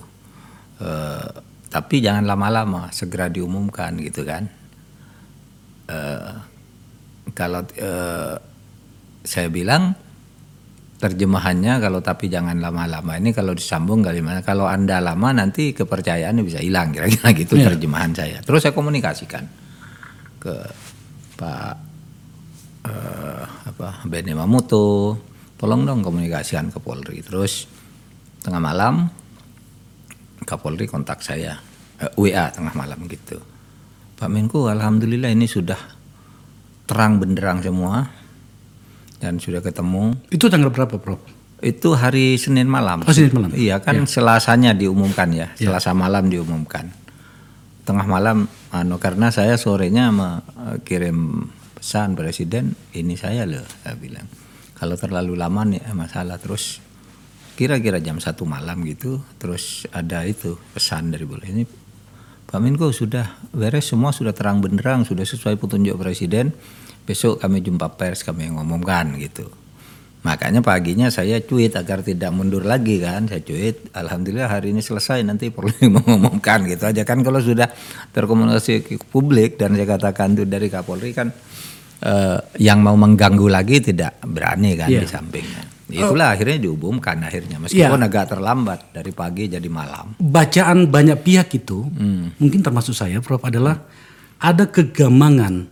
Eh, 0.82 1.28
tapi 1.66 2.00
jangan 2.00 2.24
lama-lama, 2.26 2.92
segera 2.92 3.26
diumumkan 3.32 3.96
gitu 4.02 4.22
kan. 4.26 4.44
Eh, 5.86 6.32
kalau 7.34 7.62
eh, 7.74 8.34
saya 9.26 9.48
bilang 9.50 9.94
terjemahannya 10.96 11.76
kalau 11.76 12.00
tapi 12.00 12.32
jangan 12.32 12.56
lama-lama. 12.58 13.20
Ini 13.20 13.30
kalau 13.36 13.52
disambung 13.52 14.00
kali 14.00 14.24
mana 14.24 14.40
kalau 14.40 14.64
anda 14.64 14.98
lama 14.98 15.28
nanti 15.36 15.76
kepercayaannya 15.76 16.42
bisa 16.42 16.60
hilang 16.64 16.90
kira-kira 16.90 17.36
gitu 17.36 17.60
terjemahan 17.60 18.16
saya. 18.16 18.40
Terus 18.40 18.64
saya 18.64 18.72
komunikasikan 18.72 19.44
ke 20.40 20.54
Pak 21.36 21.85
eh, 22.86 23.44
apa 23.66 24.06
Bene 24.06 24.32
Mamuto 24.38 25.18
tolong 25.58 25.82
dong 25.82 26.06
komunikasikan 26.06 26.70
ke 26.70 26.78
Polri 26.78 27.20
terus 27.20 27.66
tengah 28.46 28.62
malam 28.62 29.10
Kapolri 30.46 30.86
kontak 30.86 31.20
saya 31.26 31.58
eh, 31.98 32.10
WA 32.14 32.48
tengah 32.54 32.72
malam 32.78 33.02
gitu 33.10 33.42
Pak 34.16 34.30
Menko 34.30 34.70
Alhamdulillah 34.70 35.28
ini 35.34 35.44
sudah 35.44 35.78
terang 36.86 37.18
benderang 37.18 37.60
semua 37.60 38.06
dan 39.18 39.42
sudah 39.42 39.60
ketemu 39.60 40.14
Itu 40.30 40.46
tanggal 40.46 40.70
berapa, 40.70 40.96
Prof? 40.96 41.36
itu 41.64 41.96
hari 41.96 42.36
Senin 42.36 42.68
malam. 42.68 43.00
Oh, 43.04 43.12
Senin 43.16 43.32
malam. 43.32 43.50
Iya 43.56 43.80
kan 43.80 44.04
Selasanya 44.04 44.76
diumumkan 44.76 45.32
ya. 45.32 45.48
Selasa 45.56 45.96
malam 45.96 46.28
diumumkan. 46.28 46.92
Tengah 47.86 48.04
malam 48.04 48.50
anu 48.74 49.00
karena 49.00 49.32
saya 49.32 49.56
sorenya 49.56 50.12
kirim 50.84 51.48
pesan 51.86 52.18
presiden 52.18 52.74
ini 52.98 53.14
saya 53.14 53.46
loh 53.46 53.62
saya 53.62 53.94
bilang. 53.94 54.26
Kalau 54.74 54.98
terlalu 54.98 55.38
lama 55.38 55.62
nih 55.62 55.86
eh, 55.86 55.94
masalah 55.94 56.34
terus. 56.34 56.82
Kira-kira 57.54 58.02
jam 58.02 58.18
satu 58.18 58.42
malam 58.42 58.82
gitu 58.82 59.22
terus 59.38 59.86
ada 59.94 60.26
itu 60.26 60.58
pesan 60.74 61.14
dari 61.14 61.22
beliau 61.22 61.46
ini 61.46 61.62
Pak 62.42 62.58
Menko 62.58 62.90
sudah 62.90 63.38
beres 63.54 63.86
semua 63.86 64.10
sudah 64.10 64.34
terang 64.34 64.58
benderang 64.58 65.06
sudah 65.06 65.22
sesuai 65.22 65.62
petunjuk 65.62 65.94
presiden. 65.94 66.50
Besok 67.06 67.38
kami 67.38 67.62
jumpa 67.62 67.94
pers 67.94 68.26
kami 68.26 68.50
ngomongkan 68.50 69.14
gitu. 69.22 69.46
Makanya 70.26 70.66
paginya 70.66 71.06
saya 71.06 71.38
cuit 71.38 71.78
agar 71.78 72.02
tidak 72.02 72.34
mundur 72.34 72.66
lagi 72.66 72.98
kan 72.98 73.30
saya 73.30 73.46
cuit. 73.46 73.94
Alhamdulillah 73.94 74.50
hari 74.50 74.74
ini 74.74 74.82
selesai 74.82 75.22
nanti 75.22 75.54
perlu 75.54 75.70
mengumumkan 76.02 76.66
gitu 76.66 76.82
aja. 76.82 77.06
Kan 77.06 77.22
kalau 77.22 77.38
sudah 77.38 77.70
terkomunikasi 78.10 79.06
publik 79.06 79.54
dan 79.54 79.78
saya 79.78 79.86
katakan 79.86 80.34
itu 80.34 80.42
dari 80.50 80.66
Kapolri 80.66 81.14
kan 81.14 81.30
eh, 82.02 82.38
yang 82.60 82.82
mau 82.82 82.96
mengganggu 82.98 83.46
lagi 83.48 83.80
tidak 83.80 84.20
berani 84.24 84.76
kan 84.76 84.88
Iya. 84.90 85.00
di 85.04 85.08
sampingnya 85.08 85.62
itulah 85.86 86.34
akhirnya 86.34 86.58
diumumkan 86.66 87.14
akhirnya. 87.22 87.62
Meskipun 87.62 88.02
agak 88.02 88.34
terlambat 88.34 88.90
dari 88.90 89.14
pagi 89.14 89.46
jadi 89.46 89.70
malam. 89.70 90.18
Bacaan 90.18 90.90
banyak 90.90 91.22
pihak 91.22 91.48
itu, 91.54 91.86
mungkin 92.42 92.58
termasuk 92.58 92.90
saya, 92.90 93.22
Prof, 93.22 93.42
adalah 93.46 93.86
ada 94.42 94.66
kegamangan 94.66 95.70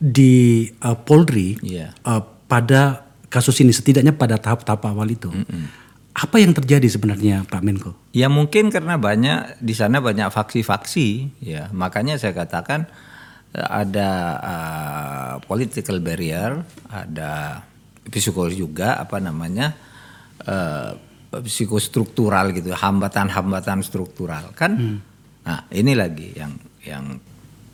di 0.00 0.64
uh, 0.80 0.96
Polri 0.96 1.60
Iya. 1.60 1.92
uh, 2.08 2.24
pada 2.48 3.04
kasus 3.28 3.60
ini, 3.60 3.76
setidaknya 3.76 4.16
pada 4.16 4.40
tahap-tahap 4.40 4.88
awal 4.88 5.12
itu. 5.12 5.28
Apa 6.16 6.40
yang 6.40 6.56
terjadi 6.56 6.88
sebenarnya, 6.88 7.44
Pak 7.44 7.60
Menko? 7.60 7.92
Ya 8.16 8.32
mungkin 8.32 8.72
karena 8.72 8.96
banyak 8.96 9.60
di 9.60 9.76
sana 9.76 10.00
banyak 10.00 10.32
faksi-faksi 10.32 11.36
ya. 11.44 11.68
Makanya 11.76 12.16
saya 12.16 12.32
katakan 12.32 12.88
ada 13.56 14.10
eh, 14.36 15.34
political 15.48 16.04
barrier, 16.04 16.60
ada 16.92 17.64
psikologis 18.06 18.60
juga 18.60 19.00
apa 19.00 19.16
namanya 19.16 19.72
eh, 20.44 20.92
psikostruktural 21.36 22.52
gitu 22.52 22.76
hambatan-hambatan 22.76 23.80
struktural 23.80 24.52
kan. 24.52 25.00
Nah 25.46 25.60
ini 25.72 25.92
lagi 25.96 26.36
yang 26.36 26.52
yang 26.84 27.04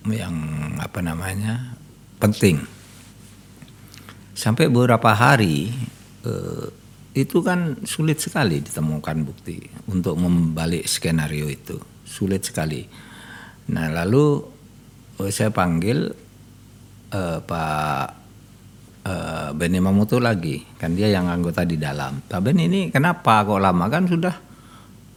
yang 0.07 0.35
apa 0.83 0.99
namanya 1.03 1.75
penting 2.19 2.59
sampai 4.33 4.71
beberapa 4.71 5.13
hari 5.15 5.71
eh, 6.27 6.67
itu 7.13 7.45
kan 7.45 7.77
sulit 7.85 8.25
sekali 8.25 8.65
ditemukan 8.65 9.19
bukti 9.27 9.61
untuk 9.93 10.17
membalik 10.17 10.89
skenario 10.89 11.45
itu 11.51 11.77
sulit 12.09 12.41
sekali. 12.41 12.89
Nah 13.69 13.93
lalu 13.93 14.52
saya 15.19 15.51
panggil 15.53 16.13
eh, 17.13 17.39
Pak 17.43 18.07
eh, 19.05 19.49
Beni 19.53 19.79
Mamutu 19.83 20.23
lagi, 20.23 20.63
kan 20.79 20.97
dia 20.97 21.13
yang 21.13 21.29
anggota 21.29 21.67
di 21.67 21.77
dalam. 21.77 22.25
Pak 22.25 22.41
Ben 22.41 22.59
ini 22.59 22.89
kenapa 22.89 23.45
kok 23.45 23.61
lama 23.61 23.87
kan 23.93 24.09
sudah 24.09 24.35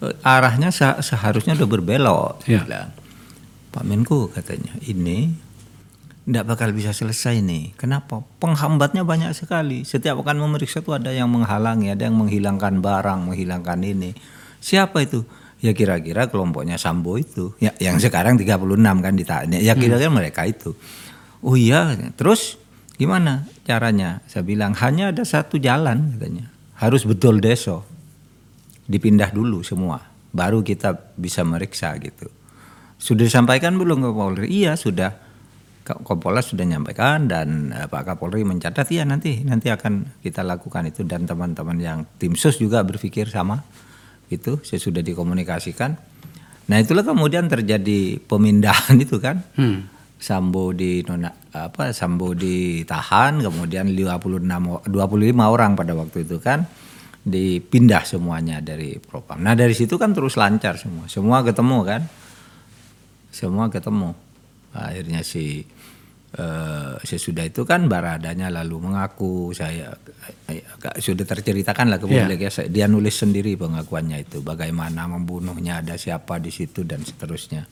eh, 0.04 0.16
arahnya 0.25 0.70
se- 0.74 1.02
seharusnya 1.02 1.56
udah 1.56 1.70
berbelok. 1.70 2.34
Ya. 2.50 2.62
bilang. 2.66 2.92
Pak 3.75 3.84
Menko 3.84 4.32
katanya 4.32 4.72
ini 4.88 5.36
tidak 6.25 6.46
bakal 6.50 6.74
bisa 6.74 6.90
selesai 6.90 7.38
nih. 7.44 7.78
Kenapa? 7.78 8.25
Penghambatnya 8.42 9.06
banyak 9.06 9.36
sekali. 9.38 9.86
Setiap 9.86 10.18
akan 10.25 10.42
memeriksa 10.42 10.82
itu 10.82 10.90
ada 10.90 11.14
yang 11.14 11.30
menghalangi, 11.30 11.94
ada 11.94 12.10
yang 12.10 12.18
menghilangkan 12.18 12.82
barang, 12.82 13.30
menghilangkan 13.30 13.80
ini. 13.86 14.18
Siapa 14.58 15.06
itu? 15.06 15.22
Ya 15.64 15.72
kira-kira 15.72 16.28
kelompoknya 16.28 16.76
Sambo 16.76 17.16
itu. 17.16 17.56
Ya 17.64 17.72
yang 17.80 17.98
sekarang 17.98 18.36
36 18.36 18.76
kan 18.78 19.14
ditanya. 19.16 19.58
Ya 19.58 19.74
kira-kira 19.74 20.12
mereka 20.12 20.44
itu. 20.46 20.76
Oh 21.46 21.54
iya, 21.54 21.94
terus 22.18 22.58
gimana 22.98 23.46
caranya? 23.64 24.22
Saya 24.26 24.42
bilang 24.42 24.74
hanya 24.82 25.14
ada 25.14 25.24
satu 25.24 25.62
jalan 25.62 26.18
katanya. 26.18 26.52
Harus 26.76 27.08
betul 27.08 27.40
deso. 27.40 27.86
Dipindah 28.86 29.32
dulu 29.32 29.64
semua. 29.64 30.04
Baru 30.36 30.62
kita 30.62 31.16
bisa 31.16 31.48
meriksa 31.48 31.96
gitu. 32.02 32.28
Sudah 33.00 33.28
disampaikan 33.28 33.80
belum 33.80 34.04
ke 34.04 34.12
Polri? 34.12 34.48
Iya 34.52 34.76
sudah. 34.76 35.24
Kompolnas 35.86 36.50
sudah 36.50 36.66
menyampaikan 36.66 37.30
dan 37.30 37.70
eh, 37.70 37.86
Pak 37.86 38.10
Kapolri 38.10 38.42
mencatat 38.42 38.90
ya 38.90 39.06
nanti 39.06 39.46
nanti 39.46 39.70
akan 39.70 40.18
kita 40.18 40.42
lakukan 40.42 40.90
itu 40.90 41.06
dan 41.06 41.30
teman-teman 41.30 41.78
yang 41.78 42.10
tim 42.18 42.34
sus 42.34 42.58
juga 42.58 42.82
berpikir 42.82 43.30
sama 43.30 43.62
itu 44.29 44.62
saya 44.65 44.79
sudah 44.82 45.01
dikomunikasikan. 45.01 45.91
Nah 46.65 46.77
itulah 46.82 47.05
kemudian 47.05 47.46
terjadi 47.46 48.17
pemindahan 48.22 48.98
itu 49.05 49.17
kan. 49.22 49.41
Hmm. 49.58 49.91
Sambo 50.15 50.72
di 50.72 51.03
nona 51.03 51.27
apa 51.51 51.91
Sambo 51.91 52.32
ditahan 52.32 53.44
kemudian 53.44 53.91
56 53.91 54.41
o- 54.72 54.82
25 54.88 54.96
orang 55.44 55.75
pada 55.75 55.91
waktu 55.91 56.24
itu 56.24 56.39
kan 56.39 56.63
dipindah 57.22 58.08
semuanya 58.08 58.63
dari 58.63 58.96
Propam. 58.98 59.44
Nah 59.44 59.53
dari 59.53 59.75
situ 59.75 60.00
kan 60.00 60.15
terus 60.15 60.39
lancar 60.39 60.79
semua. 60.79 61.05
Semua 61.12 61.44
ketemu 61.44 61.77
kan 61.84 62.01
semua 63.29 63.67
ketemu 63.67 64.15
akhirnya 64.72 65.20
si 65.22 65.67
eh, 66.36 66.94
sesudah 67.01 67.44
itu 67.44 67.63
kan 67.63 67.88
baradanya 67.88 68.51
lalu 68.51 68.84
mengaku 68.84 69.50
saya 69.51 69.96
agak 70.46 71.00
sudah 71.00 71.24
terceritakan 71.24 71.88
lah 71.88 71.98
ke 71.98 72.06
Iya. 72.06 72.13
publik 72.22 72.39
ya 72.39 72.51
saya- 72.51 72.68
dia 72.68 72.86
nulis 72.86 73.15
sendiri 73.15 73.56
pengakuannya 73.56 74.22
itu 74.22 74.39
bagaimana 74.39 75.08
membunuhnya 75.08 75.80
ada 75.80 75.96
siapa 75.96 76.38
di 76.38 76.50
situ 76.50 76.84
dan 76.84 77.00
seterusnya 77.00 77.63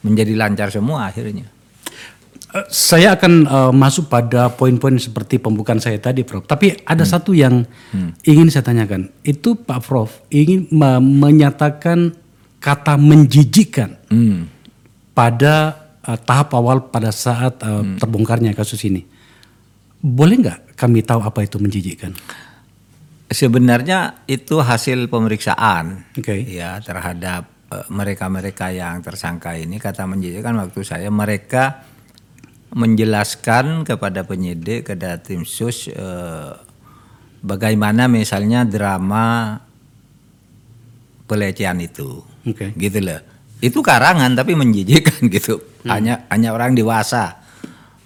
menjadi 0.00 0.32
lancar 0.34 0.68
semua 0.68 1.06
akhirnya 1.06 1.48
Eh, 2.50 2.66
Saya 2.66 3.14
akan 3.14 3.32
eh, 3.44 3.72
masuk 3.72 4.06
pada 4.06 4.50
poin-poin 4.50 4.98
seperti 4.98 5.38
pembukaan 5.38 5.78
saya 5.78 6.02
tadi, 6.02 6.26
Prof. 6.26 6.42
Tapi 6.44 6.82
ada 6.82 7.06
satu 7.06 7.30
yang 7.30 7.62
ingin 8.20 8.50
saya 8.50 8.66
tanyakan. 8.66 9.06
Itu 9.22 9.54
Pak 9.54 9.78
Prof 9.80 10.26
ingin 10.28 10.66
me- 10.68 10.98
menyatakan 10.98 12.10
kata 12.58 12.98
menjijikkan 12.98 14.02
Hmm. 14.06 14.50
pada 15.12 15.79
eh, 16.06 16.18
tahap 16.22 16.54
awal 16.56 16.88
pada 16.88 17.10
saat 17.10 17.60
eh, 17.64 17.84
terbongkarnya 17.98 18.54
kasus 18.54 18.80
ini. 18.86 19.02
Boleh 20.00 20.36
nggak 20.40 20.80
kami 20.80 21.04
tahu 21.04 21.20
apa 21.20 21.44
itu 21.44 21.60
menjijikkan? 21.60 22.16
sebenarnya 23.30 24.26
itu 24.26 24.58
hasil 24.58 25.06
pemeriksaan 25.06 26.10
Oke. 26.18 26.42
ya 26.44 26.82
terhadap 26.82 27.46
eh, 27.70 27.86
mereka-mereka 27.88 28.74
yang 28.74 28.98
tersangka 29.00 29.54
ini 29.54 29.78
kata 29.78 30.04
menjijikkan 30.04 30.58
waktu 30.58 30.82
saya 30.82 31.08
mereka 31.08 31.86
menjelaskan 32.74 33.86
kepada 33.86 34.26
penyidik 34.26 34.86
kepada 34.90 35.22
tim 35.22 35.46
sus 35.46 35.86
eh, 35.86 36.52
bagaimana 37.40 38.10
misalnya 38.10 38.66
drama 38.66 39.56
pelecehan 41.30 41.78
itu 41.78 42.26
Oke. 42.50 42.74
gitu 42.74 42.98
loh 42.98 43.22
itu 43.62 43.78
karangan 43.78 44.34
tapi 44.34 44.58
menjijikkan 44.58 45.30
gitu 45.38 45.62
hanya 45.88 46.26
hanya 46.28 46.52
orang 46.52 46.76
dewasa 46.76 47.40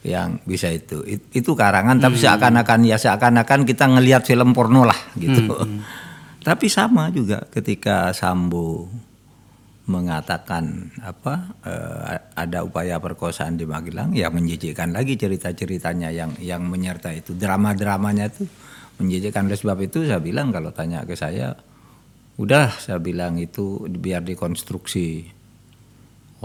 yang 0.05 0.39
bisa 0.45 0.69
itu. 0.69 1.01
It- 1.09 1.33
itu 1.33 1.57
karangan 1.57 1.97
tapi 1.97 2.21
seakan-akan 2.21 2.85
ya 2.85 3.01
seakan-akan 3.01 3.65
kita 3.65 3.89
ngelihat 3.89 4.23
film 4.29 4.53
porno 4.53 4.85
lah 4.85 4.99
gitu. 5.17 5.49
Tapi 6.45 6.69
sama 6.69 7.09
juga 7.09 7.41
ketika 7.49 8.13
Sambo 8.13 8.85
mengatakan 9.89 10.93
apa 11.01 11.57
eh, 11.65 12.21
ada 12.37 12.69
upaya 12.69 13.01
perkosaan 13.01 13.57
di 13.57 13.65
Magelang 13.65 14.13
ya 14.13 14.29
menjijikkan 14.29 14.93
lagi 14.93 15.17
cerita-ceritanya 15.17 16.13
yang 16.13 16.37
yang 16.45 16.69
menyertai 16.69 17.25
itu. 17.25 17.33
Drama-dramanya 17.33 18.29
itu 18.29 18.45
menjijikkan. 19.01 19.49
Oleh 19.49 19.57
sebab 19.57 19.81
itu 19.81 20.05
saya 20.05 20.21
bilang 20.21 20.53
kalau 20.53 20.69
tanya 20.69 21.01
ke 21.09 21.17
saya 21.17 21.57
udah 22.37 22.77
saya 22.77 23.01
bilang 23.01 23.41
itu 23.41 23.89
biar 23.89 24.21
dikonstruksi 24.21 25.33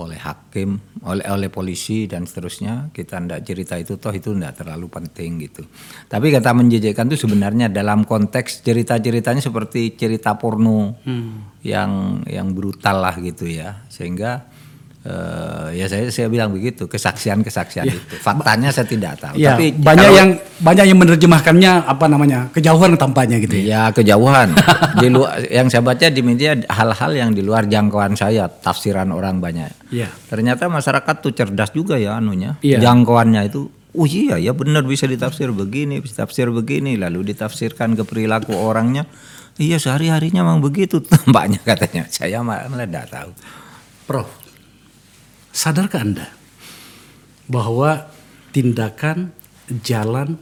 oleh 0.06 0.20
hakim, 0.20 0.80
oleh 1.04 1.26
oleh 1.28 1.50
polisi 1.52 2.08
dan 2.08 2.24
seterusnya. 2.24 2.94
Kita 2.94 3.20
ndak 3.20 3.42
cerita 3.44 3.76
itu 3.76 4.00
toh 4.00 4.14
itu 4.14 4.32
ndak 4.32 4.64
terlalu 4.64 4.88
penting 4.88 5.44
gitu. 5.44 5.64
Tapi 6.08 6.32
kata 6.32 6.56
menjejekkan 6.56 7.08
itu 7.12 7.26
sebenarnya 7.28 7.68
dalam 7.68 8.08
konteks 8.08 8.64
cerita-ceritanya 8.64 9.44
seperti 9.44 9.98
cerita 10.00 10.36
porno 10.40 11.00
yang 11.64 12.24
yang 12.28 12.48
brutal 12.56 13.04
lah 13.04 13.16
gitu 13.20 13.48
ya. 13.48 13.84
Sehingga 13.88 14.59
eh, 15.06 15.68
ya 15.80 15.86
saya 15.88 16.12
saya 16.12 16.28
bilang 16.28 16.52
begitu 16.52 16.86
kesaksian-kesaksian 16.90 17.86
itu. 17.88 18.00
Faktanya 18.20 18.70
saya 18.72 18.88
tidak 18.88 19.16
tahu. 19.20 19.40
Ya, 19.40 19.56
Tapi 19.56 19.72
banyak 19.76 20.10
kalau- 20.10 20.20
yang 20.20 20.30
banyak 20.60 20.86
yang 20.92 21.00
menerjemahkannya 21.00 21.72
apa 21.88 22.06
namanya 22.12 22.52
kejauhan 22.52 23.00
tampaknya 23.00 23.40
gitu 23.40 23.56
ya. 23.60 23.64
Ya 23.64 23.82
kejauhan. 23.96 24.56
di 25.02 25.08
luar 25.08 25.40
yang 25.48 25.72
saya 25.72 25.84
baca 25.86 26.06
di 26.12 26.22
media 26.22 26.60
hal-hal 26.68 27.12
yang 27.16 27.32
di 27.32 27.40
luar 27.46 27.68
jangkauan 27.70 28.20
saya, 28.20 28.52
tafsiran 28.52 29.08
orang 29.16 29.40
banyak. 29.40 29.72
Iya. 29.94 30.12
Ternyata 30.28 30.68
masyarakat 30.68 31.16
tuh 31.24 31.32
cerdas 31.32 31.72
juga 31.72 31.96
ya 31.96 32.20
anunya. 32.20 32.60
Iya. 32.60 32.84
Jangkauannya 32.84 33.44
itu 33.48 33.72
Oh 33.90 34.06
iya 34.06 34.38
ya 34.38 34.54
benar 34.54 34.86
bisa 34.86 35.10
ditafsir 35.10 35.50
begini, 35.50 35.98
bisa 35.98 36.22
ditafsir 36.22 36.54
begini, 36.54 36.94
lalu 36.94 37.34
ditafsirkan 37.34 37.98
ke 37.98 38.06
perilaku 38.06 38.54
orangnya. 38.54 39.10
Iya 39.58 39.82
sehari-harinya 39.82 40.46
memang 40.46 40.62
begitu 40.62 41.02
tampaknya 41.10 41.58
katanya. 41.66 42.06
Saya 42.06 42.46
malah 42.46 42.70
malah 42.70 42.86
tidak 42.86 43.10
tahu. 43.10 43.32
Prof, 44.06 44.39
sadarkah 45.52 46.02
Anda 46.02 46.28
bahwa 47.50 48.10
tindakan 48.54 49.34
jalan 49.82 50.38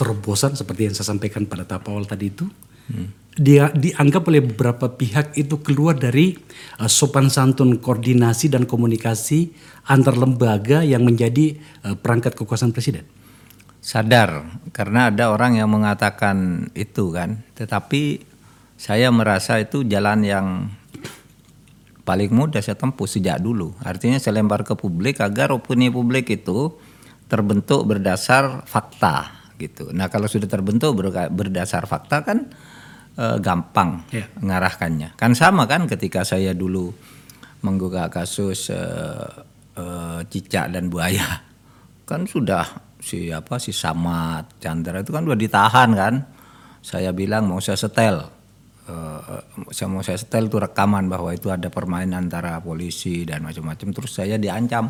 terobosan 0.00 0.56
seperti 0.56 0.88
yang 0.90 0.94
saya 0.96 1.14
sampaikan 1.14 1.44
pada 1.44 1.68
tahap 1.68 1.90
awal 1.92 2.08
tadi 2.08 2.32
itu 2.32 2.46
dia 3.36 3.68
dianggap 3.68 4.32
oleh 4.32 4.40
beberapa 4.40 4.88
pihak 4.88 5.36
itu 5.36 5.60
keluar 5.60 5.92
dari 5.92 6.32
uh, 6.80 6.88
sopan 6.88 7.28
santun 7.28 7.76
koordinasi 7.76 8.48
dan 8.48 8.64
komunikasi 8.64 9.52
antar 9.92 10.16
lembaga 10.16 10.80
yang 10.80 11.04
menjadi 11.04 11.60
uh, 11.84 11.94
perangkat 12.00 12.32
kekuasaan 12.32 12.72
presiden. 12.72 13.04
sadar 13.84 14.42
karena 14.74 15.14
ada 15.14 15.30
orang 15.30 15.62
yang 15.62 15.70
mengatakan 15.70 16.66
itu 16.74 17.12
kan 17.14 17.44
tetapi 17.54 18.24
saya 18.74 19.14
merasa 19.14 19.62
itu 19.62 19.86
jalan 19.86 20.26
yang 20.26 20.46
paling 22.06 22.30
mudah 22.30 22.62
saya 22.62 22.78
tempuh 22.78 23.10
sejak 23.10 23.42
dulu. 23.42 23.74
Artinya 23.82 24.22
saya 24.22 24.38
lempar 24.38 24.62
ke 24.62 24.78
publik 24.78 25.18
agar 25.18 25.50
opini 25.50 25.90
publik 25.90 26.30
itu 26.30 26.70
terbentuk 27.26 27.82
berdasar 27.82 28.62
fakta 28.62 29.50
gitu. 29.58 29.90
Nah 29.90 30.06
kalau 30.06 30.30
sudah 30.30 30.46
terbentuk 30.46 30.94
berdasar 31.34 31.90
fakta 31.90 32.22
kan 32.22 32.46
eh, 33.18 33.36
gampang 33.42 34.06
Ya. 34.14 34.30
mengarahkannya. 34.38 35.18
Kan 35.18 35.34
sama 35.34 35.66
kan 35.66 35.90
ketika 35.90 36.22
saya 36.22 36.54
dulu 36.54 36.94
menggugah 37.66 38.06
kasus 38.06 38.70
eh, 38.70 39.26
eh, 39.74 40.20
cicak 40.30 40.70
dan 40.70 40.86
buaya. 40.86 41.42
Kan 42.06 42.30
sudah 42.30 42.62
si 43.02 43.34
apa 43.34 43.58
si 43.58 43.74
Samad 43.74 44.62
Chandra 44.62 45.02
itu 45.02 45.10
kan 45.10 45.26
udah 45.26 45.34
ditahan 45.34 45.90
kan. 45.90 46.14
Saya 46.86 47.10
bilang 47.10 47.50
mau 47.50 47.58
saya 47.58 47.74
setel 47.74 48.35
Eh, 48.86 49.42
saya 49.74 49.90
mau 49.90 49.98
saya 49.98 50.14
setel 50.14 50.46
tuh 50.46 50.62
rekaman 50.62 51.10
bahwa 51.10 51.34
itu 51.34 51.50
ada 51.50 51.66
permainan 51.66 52.30
antara 52.30 52.62
polisi 52.62 53.26
dan 53.26 53.42
macam-macam. 53.42 53.88
Terus 53.90 54.12
saya 54.14 54.38
diancam. 54.38 54.86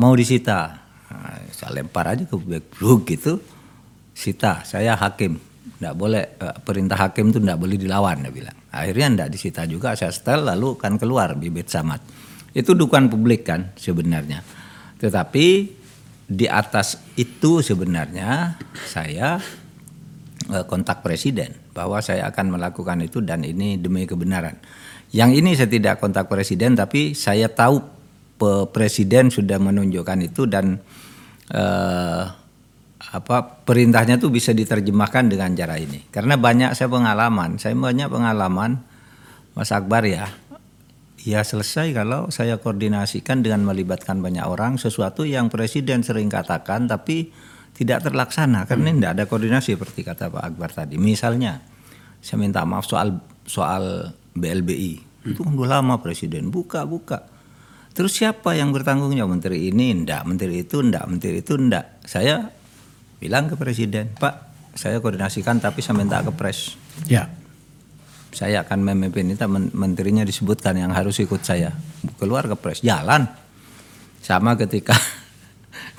Mau 0.00 0.16
disita. 0.16 0.80
Nah, 1.12 1.36
saya 1.52 1.76
lempar 1.76 2.16
aja 2.16 2.24
ke 2.24 2.36
blog 2.72 3.04
gitu. 3.04 3.36
Sita 4.16 4.64
saya 4.64 4.96
hakim. 4.96 5.36
Nggak 5.84 5.94
boleh 6.00 6.24
eh, 6.40 6.56
perintah 6.64 6.96
hakim 6.96 7.28
itu 7.28 7.44
nggak 7.44 7.60
boleh 7.60 7.76
dilawan 7.76 8.24
dia 8.24 8.32
bilang. 8.32 8.56
Akhirnya 8.72 9.06
nggak 9.20 9.30
disita 9.36 9.68
juga. 9.68 9.92
Saya 9.92 10.08
setel 10.08 10.40
lalu 10.40 10.80
kan 10.80 10.96
keluar 10.96 11.36
bibit 11.36 11.68
samad. 11.68 12.00
Itu 12.56 12.72
dukungan 12.72 13.12
publik 13.12 13.52
kan 13.52 13.76
sebenarnya. 13.76 14.40
Tetapi 14.96 15.46
di 16.24 16.48
atas 16.48 16.96
itu 17.20 17.60
sebenarnya 17.60 18.56
saya 18.88 19.36
eh, 20.48 20.64
kontak 20.64 21.04
presiden 21.04 21.61
bahwa 21.72 21.98
saya 22.04 22.28
akan 22.28 22.60
melakukan 22.60 23.00
itu 23.04 23.24
dan 23.24 23.44
ini 23.44 23.80
demi 23.80 24.04
kebenaran. 24.04 24.56
Yang 25.12 25.30
ini 25.44 25.50
saya 25.56 25.68
tidak 25.68 26.00
kontak 26.00 26.28
presiden 26.28 26.72
tapi 26.76 27.12
saya 27.12 27.48
tahu 27.52 27.80
presiden 28.72 29.28
sudah 29.28 29.60
menunjukkan 29.60 30.18
itu 30.24 30.48
dan 30.48 30.80
eh, 31.52 32.24
apa 33.12 33.36
perintahnya 33.66 34.16
tuh 34.16 34.32
bisa 34.32 34.56
diterjemahkan 34.56 35.28
dengan 35.28 35.52
cara 35.52 35.76
ini. 35.76 36.08
Karena 36.08 36.40
banyak 36.40 36.72
saya 36.72 36.88
pengalaman, 36.88 37.60
saya 37.60 37.76
banyak 37.76 38.08
pengalaman 38.08 38.80
Mas 39.52 39.68
Akbar 39.68 40.08
ya. 40.08 40.32
Ya 41.22 41.46
selesai 41.46 41.94
kalau 41.94 42.34
saya 42.34 42.58
koordinasikan 42.58 43.46
dengan 43.46 43.62
melibatkan 43.62 44.18
banyak 44.18 44.42
orang 44.42 44.74
sesuatu 44.74 45.22
yang 45.22 45.54
presiden 45.54 46.02
sering 46.02 46.26
katakan 46.26 46.90
tapi 46.90 47.30
tidak 47.72 48.04
terlaksana 48.04 48.68
karena 48.68 48.92
tidak 48.92 49.10
ada 49.16 49.24
koordinasi 49.26 49.74
seperti 49.74 50.04
kata 50.04 50.28
Pak 50.28 50.42
Akbar 50.42 50.70
tadi. 50.72 51.00
Misalnya 51.00 51.60
saya 52.20 52.38
minta 52.38 52.62
maaf 52.62 52.86
soal 52.86 53.18
soal 53.48 54.14
BLBI 54.36 55.12
itu 55.22 55.40
kan 55.42 55.54
udah 55.54 55.78
lama 55.78 56.02
presiden 56.02 56.50
buka 56.50 56.82
buka. 56.82 57.30
Terus 57.92 58.16
siapa 58.16 58.56
yang 58.56 58.72
bertanggung 58.72 59.12
jawab 59.12 59.36
menteri 59.36 59.68
ini 59.68 59.92
ndak, 59.92 60.24
menteri 60.24 60.64
itu 60.64 60.80
ndak, 60.80 61.04
menteri 61.06 61.44
itu 61.44 61.60
ndak. 61.60 62.00
Saya 62.08 62.48
bilang 63.20 63.52
ke 63.52 63.54
presiden, 63.54 64.16
Pak, 64.16 64.34
saya 64.72 64.98
koordinasikan 64.98 65.60
tapi 65.60 65.84
saya 65.84 66.00
minta 66.00 66.24
ke 66.24 66.32
pres. 66.32 66.74
Ya. 67.04 67.28
Saya 68.32 68.64
akan 68.64 68.80
memimpin 68.80 69.36
men- 69.44 69.70
menterinya 69.76 70.24
disebutkan 70.24 70.80
yang 70.80 70.96
harus 70.96 71.20
ikut 71.20 71.44
saya. 71.44 71.76
Keluar 72.16 72.48
ke 72.48 72.56
pres, 72.56 72.80
jalan. 72.80 73.28
Sama 74.24 74.56
ketika 74.56 74.96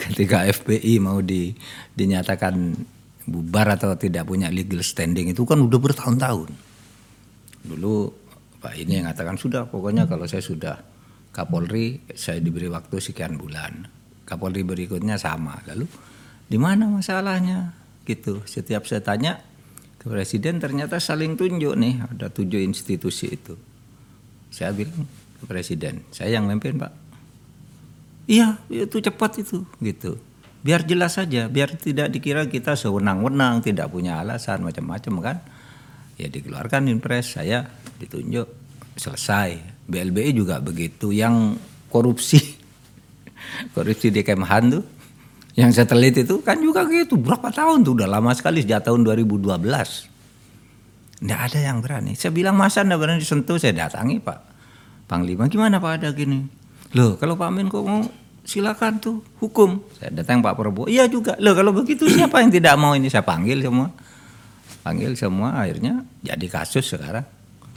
ketika 0.09 0.43
FPI 0.49 0.99
mau 0.99 1.23
di, 1.23 1.53
dinyatakan 1.95 2.75
bubar 3.23 3.79
atau 3.79 3.95
tidak 3.95 4.27
punya 4.27 4.51
legal 4.51 4.83
standing 4.83 5.31
itu 5.31 5.47
kan 5.47 5.59
udah 5.63 5.79
bertahun-tahun. 5.79 6.49
Dulu 7.63 7.95
Pak 8.59 8.79
ini 8.79 8.99
yang 8.99 9.07
mengatakan 9.07 9.35
sudah 9.35 9.67
pokoknya 9.67 10.07
kalau 10.07 10.23
saya 10.27 10.43
sudah 10.43 10.75
Kapolri 11.33 11.97
saya 12.13 12.37
diberi 12.37 12.69
waktu 12.69 13.01
sekian 13.01 13.41
bulan. 13.41 13.89
Kapolri 14.21 14.61
berikutnya 14.61 15.17
sama. 15.17 15.57
Lalu 15.65 15.89
di 16.45 16.61
mana 16.61 16.85
masalahnya? 16.85 17.73
Gitu. 18.05 18.45
Setiap 18.45 18.85
saya 18.85 19.01
tanya 19.01 19.41
ke 19.97 20.05
presiden 20.05 20.61
ternyata 20.61 21.01
saling 21.01 21.33
tunjuk 21.33 21.73
nih 21.73 22.05
ada 22.05 22.29
tujuh 22.29 22.61
institusi 22.61 23.33
itu. 23.33 23.57
Saya 24.53 24.69
bilang 24.77 25.09
ke 25.41 25.45
presiden, 25.49 26.05
saya 26.13 26.37
yang 26.37 26.45
memimpin 26.45 26.77
pak. 26.77 27.02
Iya 28.27 28.59
itu 28.71 29.03
cepat 29.03 29.43
itu 29.43 29.67
gitu. 29.83 30.19
Biar 30.63 30.87
jelas 30.87 31.19
saja, 31.19 31.51
biar 31.51 31.75
tidak 31.75 32.07
dikira 32.07 32.47
kita 32.47 32.79
sewenang-wenang, 32.79 33.59
tidak 33.59 33.91
punya 33.91 34.23
alasan 34.23 34.63
macam-macam 34.63 35.13
kan. 35.19 35.37
Ya 36.15 36.31
dikeluarkan 36.31 36.87
impres, 36.87 37.35
saya 37.35 37.67
ditunjuk 37.99 38.47
selesai. 38.95 39.59
BLBI 39.83 40.31
juga 40.31 40.63
begitu. 40.63 41.11
Yang 41.11 41.59
korupsi, 41.91 42.39
korupsi 43.75 44.07
di 44.07 44.23
Kemhan 44.23 44.79
tuh, 44.79 44.83
yang 45.59 45.75
satelit 45.75 46.23
itu 46.23 46.39
kan 46.39 46.55
juga 46.63 46.87
gitu. 46.87 47.19
Berapa 47.19 47.51
tahun 47.51 47.83
tuh? 47.83 47.99
Udah 47.99 48.07
lama 48.07 48.31
sekali 48.31 48.63
sejak 48.63 48.87
tahun 48.87 49.03
2012. 49.03 49.59
Nggak 51.27 51.41
ada 51.51 51.59
yang 51.59 51.83
berani. 51.83 52.15
Saya 52.15 52.31
bilang 52.31 52.55
masa 52.55 52.87
nggak 52.87 52.99
berani 53.03 53.19
disentuh, 53.19 53.59
saya 53.59 53.75
datangi 53.75 54.23
Pak 54.23 54.39
Panglima. 55.11 55.51
Gimana 55.51 55.83
Pak 55.83 55.91
ada 55.99 56.15
gini? 56.15 56.62
Loh 56.93 57.17
kalau 57.17 57.33
Pak 57.33 57.49
Menko 57.49 57.81
mau 57.81 58.01
silakan 58.43 58.99
tuh 58.99 59.23
hukum. 59.39 59.81
Saya 59.97 60.11
datang 60.13 60.43
Pak 60.43 60.53
Prabowo. 60.53 60.85
Iya 60.91 61.07
juga. 61.09 61.33
Loh 61.41 61.55
kalau 61.57 61.73
begitu 61.73 62.05
siapa 62.11 62.43
yang 62.43 62.51
tidak 62.53 62.75
mau 62.77 62.93
ini? 62.93 63.09
Saya 63.09 63.25
panggil 63.25 63.63
semua. 63.63 63.89
Panggil 64.83 65.15
semua 65.15 65.63
akhirnya 65.63 66.03
jadi 66.19 66.45
kasus 66.51 66.83
sekarang 66.83 67.23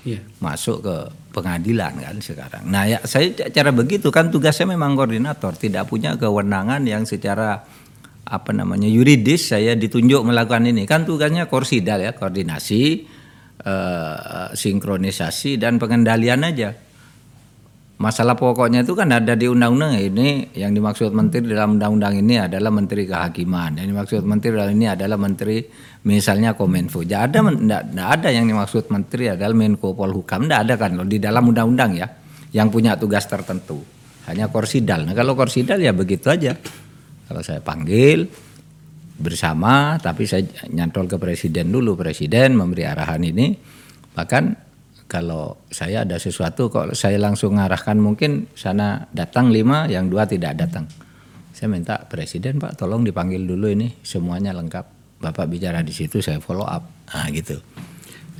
Iya. 0.06 0.22
masuk 0.38 0.86
ke 0.86 0.96
pengadilan 1.34 1.98
kan 1.98 2.16
sekarang. 2.22 2.62
Nah 2.70 2.86
ya 2.86 3.02
saya 3.02 3.34
cara 3.50 3.74
begitu 3.74 4.14
kan 4.14 4.30
tugasnya 4.30 4.70
memang 4.70 4.94
koordinator, 4.94 5.58
tidak 5.58 5.90
punya 5.90 6.14
kewenangan 6.14 6.86
yang 6.86 7.02
secara 7.02 7.66
apa 8.26 8.50
namanya 8.54 8.86
yuridis 8.86 9.50
saya 9.50 9.74
ditunjuk 9.74 10.22
melakukan 10.22 10.66
ini 10.70 10.86
kan 10.86 11.02
tugasnya 11.02 11.50
korsidal 11.50 11.98
ya 11.98 12.14
koordinasi, 12.14 12.82
eh, 13.66 14.48
sinkronisasi 14.54 15.58
dan 15.58 15.82
pengendalian 15.82 16.46
aja. 16.46 16.70
Masalah 17.96 18.36
pokoknya 18.36 18.84
itu 18.84 18.92
kan 18.92 19.08
ada 19.08 19.32
di 19.32 19.48
undang-undang 19.48 19.96
ini 19.96 20.52
yang 20.52 20.76
dimaksud 20.76 21.16
menteri 21.16 21.48
dalam 21.48 21.80
undang-undang 21.80 22.20
ini 22.20 22.36
adalah 22.36 22.68
menteri 22.68 23.08
kehakiman. 23.08 23.80
Yang 23.80 23.88
dimaksud 23.88 24.20
menteri 24.28 24.52
dalam 24.52 24.72
ini 24.76 24.86
adalah 24.92 25.16
menteri 25.16 25.64
misalnya 26.04 26.52
Kominfo. 26.52 27.00
Tidak 27.00 27.20
ada 27.24 27.40
enggak, 27.40 27.96
ada 27.96 28.28
yang 28.28 28.52
dimaksud 28.52 28.92
menteri 28.92 29.32
adalah 29.32 29.56
Menko 29.56 29.96
Polhukam. 29.96 30.44
Tidak 30.44 30.60
ada 30.60 30.74
kan 30.76 30.92
loh 30.92 31.08
di 31.08 31.16
dalam 31.16 31.48
undang-undang 31.48 31.96
ya 31.96 32.04
yang 32.52 32.68
punya 32.68 33.00
tugas 33.00 33.24
tertentu. 33.24 33.80
Hanya 34.28 34.52
korsidal. 34.52 35.08
Nah 35.08 35.16
kalau 35.16 35.32
korsidal 35.32 35.80
ya 35.80 35.96
begitu 35.96 36.28
aja. 36.28 36.52
Kalau 37.24 37.40
saya 37.40 37.64
panggil 37.64 38.28
bersama 39.16 39.96
tapi 39.96 40.28
saya 40.28 40.44
nyantol 40.68 41.08
ke 41.08 41.16
presiden 41.16 41.72
dulu. 41.72 41.96
Presiden 41.96 42.60
memberi 42.60 42.84
arahan 42.84 43.24
ini. 43.24 43.56
Bahkan 44.12 44.65
kalau 45.06 45.62
saya 45.70 46.02
ada 46.02 46.18
sesuatu 46.18 46.66
kok 46.66 46.98
saya 46.98 47.18
langsung 47.22 47.54
ngarahkan 47.54 47.94
mungkin 47.98 48.50
sana 48.58 49.06
datang 49.14 49.54
lima 49.54 49.86
yang 49.86 50.10
dua 50.10 50.26
tidak 50.26 50.58
datang. 50.58 50.90
Saya 51.54 51.72
minta 51.72 51.96
presiden 52.04 52.58
pak 52.58 52.76
tolong 52.76 53.06
dipanggil 53.06 53.40
dulu 53.46 53.70
ini 53.70 54.02
semuanya 54.02 54.52
lengkap. 54.52 54.98
Bapak 55.16 55.48
bicara 55.48 55.80
di 55.80 55.94
situ 55.94 56.20
saya 56.20 56.42
follow 56.42 56.66
up. 56.66 56.84
Nah 57.14 57.26
gitu. 57.32 57.56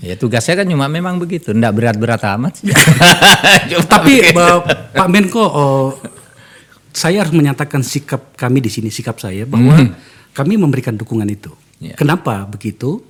Ya 0.04 0.12
tugasnya 0.12 0.60
kan 0.60 0.68
cuma 0.68 0.92
memang 0.92 1.16
begitu 1.16 1.56
ndak 1.56 1.72
berat-berat 1.72 2.20
amat 2.36 2.60
Tapi 3.96 4.36
Pak 4.92 5.08
Menko, 5.08 5.40
oh, 5.40 5.96
saya 6.92 7.24
harus 7.24 7.32
menyatakan 7.32 7.80
sikap 7.80 8.36
kami 8.36 8.60
di 8.60 8.68
sini, 8.68 8.92
sikap 8.92 9.16
saya 9.16 9.48
bahwa 9.48 9.96
kami 10.36 10.60
memberikan 10.60 10.92
dukungan 11.00 11.24
itu. 11.32 11.48
Ya. 11.80 11.96
Kenapa 11.96 12.44
begitu? 12.44 13.00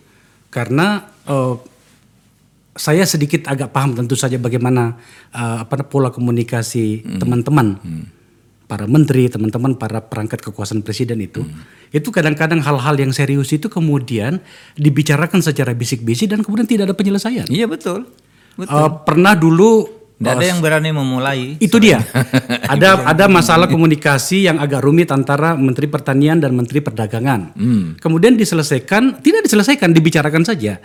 Karena 0.46 1.02
eh, 1.26 1.54
saya 2.76 3.02
sedikit 3.08 3.48
agak 3.48 3.72
paham 3.72 3.96
tentu 3.96 4.14
saja 4.14 4.36
bagaimana 4.36 4.96
eh, 5.32 5.58
apa 5.64 5.82
pola 5.88 6.12
komunikasi 6.12 7.18
teman-teman, 7.18 7.80
para 8.66 8.84
menteri, 8.84 9.30
teman-teman 9.30 9.78
para 9.78 10.02
perangkat 10.02 10.42
kekuasaan 10.42 10.82
presiden 10.82 11.22
itu, 11.22 11.46
itu 11.94 12.08
kadang-kadang 12.10 12.58
hal-hal 12.60 12.94
yang 12.98 13.14
serius 13.14 13.54
itu 13.54 13.70
kemudian 13.70 14.42
dibicarakan 14.74 15.40
secara 15.40 15.72
bisik-bisik 15.72 16.30
dan 16.30 16.42
kemudian 16.42 16.66
tidak 16.66 16.92
ada 16.92 16.96
penyelesaian. 16.98 17.46
iya 17.48 17.64
betul. 17.70 18.06
Betul. 18.56 18.72
Eh, 18.72 18.90
pernah 19.04 19.36
dulu 19.36 19.96
ndak 20.16 20.32
ada 20.32 20.44
yang 20.48 20.60
berani 20.64 20.90
memulai 20.96 21.40
itu 21.60 21.76
dia. 21.76 22.00
ada 22.72 23.04
ada 23.04 23.24
masalah 23.28 23.68
komunikasi 23.68 24.48
yang 24.48 24.56
agak 24.56 24.80
rumit 24.80 25.12
antara 25.12 25.52
Menteri 25.52 25.86
Pertanian 25.92 26.40
dan 26.40 26.56
Menteri 26.56 26.80
Perdagangan. 26.80 27.52
Kemudian 28.00 28.32
diselesaikan, 28.34 29.20
tidak 29.20 29.44
diselesaikan, 29.44 29.92
dibicarakan 29.92 30.42
saja. 30.42 30.80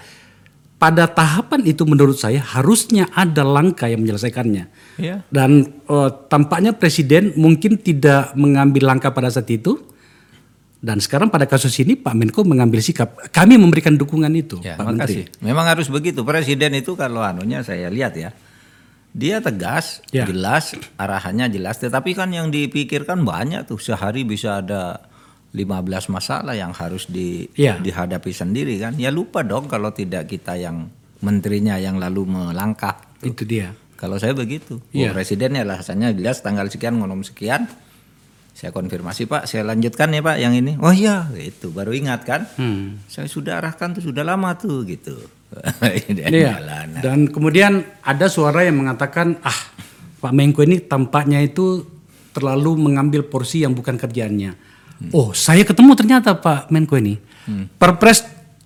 Pada 0.82 1.06
tahapan 1.06 1.62
itu 1.70 1.86
menurut 1.86 2.18
saya 2.18 2.42
harusnya 2.42 3.06
ada 3.14 3.46
langkah 3.46 3.86
yang 3.86 4.02
menyelesaikannya. 4.02 4.66
Iya. 4.98 5.22
Dan 5.30 5.62
eh, 5.86 6.10
tampaknya 6.26 6.74
presiden 6.74 7.38
mungkin 7.38 7.78
tidak 7.78 8.34
mengambil 8.34 8.90
langkah 8.90 9.14
pada 9.14 9.30
saat 9.30 9.46
itu. 9.54 9.78
Dan 10.82 10.98
sekarang 10.98 11.30
pada 11.30 11.46
kasus 11.46 11.78
ini 11.78 11.94
Pak 11.94 12.18
Menko 12.18 12.42
mengambil 12.42 12.82
sikap. 12.82 13.14
Kami 13.30 13.54
memberikan 13.62 13.94
dukungan 13.94 14.34
itu, 14.34 14.58
Ya, 14.66 14.74
Pak 14.74 14.90
Menteri. 14.90 15.30
Memang 15.38 15.70
harus 15.70 15.86
begitu. 15.94 16.26
Presiden 16.26 16.74
itu 16.74 16.98
kalau 16.98 17.22
anunya 17.22 17.62
saya 17.62 17.86
lihat 17.94 18.18
ya, 18.18 18.34
dia 19.14 19.38
tegas, 19.46 20.02
Ya. 20.10 20.26
jelas, 20.26 20.74
arahannya 20.98 21.54
jelas. 21.54 21.78
Tetapi 21.78 22.18
kan 22.18 22.34
yang 22.34 22.50
dipikirkan 22.50 23.22
banyak 23.22 23.70
tuh. 23.70 23.78
Sehari 23.78 24.26
bisa 24.26 24.66
ada 24.66 25.11
15 25.52 25.68
masalah 26.08 26.56
yang 26.56 26.72
harus 26.72 27.06
di, 27.06 27.52
Ya. 27.54 27.76
dihadapi 27.76 28.32
sendiri 28.32 28.80
kan. 28.80 28.96
Ya 28.96 29.12
lupa 29.12 29.44
dong 29.44 29.68
kalau 29.68 29.92
tidak 29.92 30.28
kita 30.28 30.56
yang 30.56 30.88
menterinya 31.20 31.76
yang 31.76 32.00
lalu 32.00 32.24
melangkah. 32.26 32.96
Itu 33.20 33.44
dia. 33.44 33.76
Kalau 34.00 34.18
saya 34.18 34.34
begitu. 34.34 34.80
Iya. 34.90 35.12
Oh, 35.12 35.14
presiden 35.14 35.54
ya 35.54 35.62
alasannya 35.62 36.16
jelas 36.16 36.42
tanggal 36.42 36.66
sekian 36.72 36.98
ngonom 36.98 37.22
sekian. 37.22 37.68
Saya 38.52 38.76
konfirmasi 38.76 39.26
Pak, 39.26 39.48
saya 39.48 39.64
lanjutkan 39.64 40.12
ya 40.12 40.22
Pak 40.22 40.38
yang 40.38 40.54
ini. 40.54 40.76
Oh 40.80 40.92
iya, 40.92 41.30
itu 41.36 41.72
baru 41.72 41.96
ingat 41.96 42.22
kan. 42.28 42.42
Hmm. 42.60 43.00
Saya 43.08 43.26
sudah 43.26 43.58
arahkan 43.60 43.96
tuh 43.96 44.04
sudah 44.12 44.24
lama 44.28 44.54
tuh 44.56 44.84
gitu. 44.86 45.16
Dan 46.18 46.30
Iya. 46.32 46.58
jalan. 46.60 46.88
Dan 47.00 47.20
kemudian 47.28 47.84
ada 48.02 48.28
suara 48.28 48.64
yang 48.64 48.80
mengatakan, 48.80 49.40
ah 49.42 49.60
Pak 50.20 50.32
Menko 50.32 50.64
ini 50.64 50.80
tampaknya 50.84 51.40
itu 51.42 51.84
terlalu 52.32 52.76
mengambil 52.80 53.24
porsi 53.26 53.64
yang 53.64 53.76
bukan 53.76 53.98
kerjaannya. 53.98 54.71
Oh, 55.10 55.34
saya 55.34 55.66
ketemu 55.66 55.98
ternyata 55.98 56.38
Pak 56.38 56.70
Menko 56.70 56.94
ini. 57.02 57.18
Perpres 57.82 58.22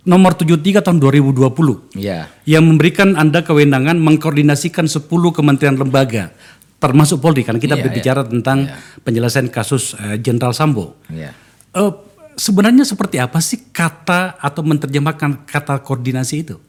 nomor 0.05 0.35
73 0.37 0.83
tahun 0.85 0.99
2020 1.01 1.97
Iya. 1.97 2.29
yang 2.45 2.67
memberikan 2.67 3.17
Anda 3.17 3.41
kewenangan 3.41 3.97
mengkoordinasikan 3.97 4.85
10 4.85 5.09
kementerian 5.33 5.73
lembaga 5.79 6.29
termasuk 6.77 7.17
Polri 7.23 7.41
karena 7.41 7.57
kita 7.57 7.73
Iya, 7.79 7.83
berbicara 7.87 8.21
tentang 8.27 8.69
penyelesaian 9.01 9.49
kasus 9.49 9.97
eh, 9.97 10.21
Jenderal 10.21 10.53
Sambo. 10.53 10.99
Iya. 11.09 11.33
Eh, 11.73 11.91
sebenarnya 12.37 12.85
seperti 12.85 13.17
apa 13.17 13.41
sih 13.41 13.71
kata 13.73 14.37
atau 14.37 14.61
menerjemahkan 14.61 15.47
kata 15.49 15.81
koordinasi 15.81 16.35
itu? 16.45 16.61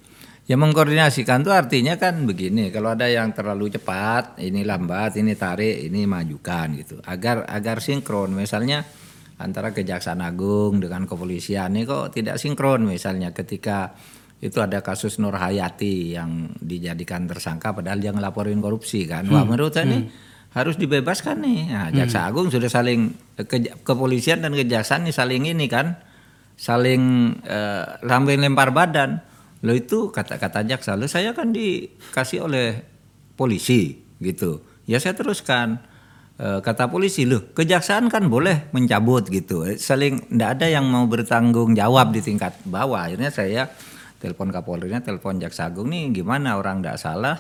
Ya 0.47 0.55
mengkoordinasikan 0.55 1.43
tuh 1.43 1.51
artinya 1.51 1.99
kan 1.99 2.23
begini, 2.23 2.71
kalau 2.71 2.95
ada 2.95 3.11
yang 3.11 3.35
terlalu 3.35 3.67
cepat, 3.67 4.39
ini 4.39 4.63
lambat, 4.63 5.19
ini 5.19 5.35
tarik, 5.35 5.91
ini 5.91 6.07
majukan 6.07 6.71
gitu. 6.79 7.03
Agar 7.03 7.43
agar 7.51 7.83
sinkron. 7.83 8.31
Misalnya 8.31 8.87
antara 9.37 9.73
Kejaksaan 9.73 10.25
Agung 10.25 10.81
dengan 10.81 11.05
kepolisian 11.05 11.77
ini 11.77 11.85
kok 11.85 12.17
tidak 12.17 12.41
sinkron 12.41 12.89
misalnya 12.89 13.37
ketika 13.37 13.93
itu 14.37 14.61
ada 14.61 14.85
kasus 14.85 15.17
Nur 15.17 15.37
Hayati 15.37 16.13
yang 16.13 16.53
dijadikan 16.61 17.25
tersangka 17.25 17.73
padahal 17.73 18.01
dia 18.01 18.13
ngelaporin 18.13 18.61
korupsi 18.61 19.09
kan. 19.09 19.25
Wah, 19.33 19.49
menurut 19.49 19.73
saya 19.73 19.89
ini 19.89 20.13
harus 20.53 20.77
dibebaskan 20.77 21.41
nih. 21.41 21.61
Nah, 21.73 21.89
Jaksa 21.89 22.29
Agung 22.29 22.53
sudah 22.53 22.69
saling 22.69 23.17
ke, 23.37 23.73
kepolisian 23.81 24.45
dan 24.45 24.53
kejaksaan 24.53 25.09
nih 25.09 25.15
saling 25.17 25.45
ini 25.49 25.67
kan 25.73 25.97
saling 26.57 27.33
eh, 27.45 27.85
saling 28.05 28.41
lempar 28.41 28.77
badan. 28.77 29.25
Lo 29.65 29.73
itu 29.73 30.13
kata-kata 30.13 30.69
jaksa, 30.69 31.01
lo 31.01 31.09
saya 31.09 31.33
kan 31.33 31.49
dikasih 31.53 32.45
oleh 32.45 32.85
polisi 33.41 34.05
gitu. 34.21 34.61
Ya 34.85 35.01
saya 35.01 35.17
teruskan 35.17 35.81
kata 36.37 36.93
polisi 36.93 37.25
loh 37.25 37.49
kejaksaan 37.57 38.13
kan 38.13 38.29
boleh 38.29 38.69
mencabut 38.77 39.25
gitu. 39.33 39.65
Eh, 39.65 39.81
saling 39.81 40.29
tidak 40.29 40.61
ada 40.61 40.67
yang 40.69 40.85
mau 40.85 41.09
bertanggung 41.09 41.73
jawab 41.73 42.13
di 42.13 42.21
tingkat 42.21 42.61
bawah. 42.69 43.09
Akhirnya 43.09 43.33
saya 43.33 43.73
telepon 44.21 44.53
kapolrinya 44.53 45.01
telepon 45.01 45.41
jaksa 45.41 45.73
agung 45.73 45.89
nih 45.89 46.13
gimana 46.13 46.61
orang 46.61 46.85
tidak 46.85 47.01
salah 47.01 47.37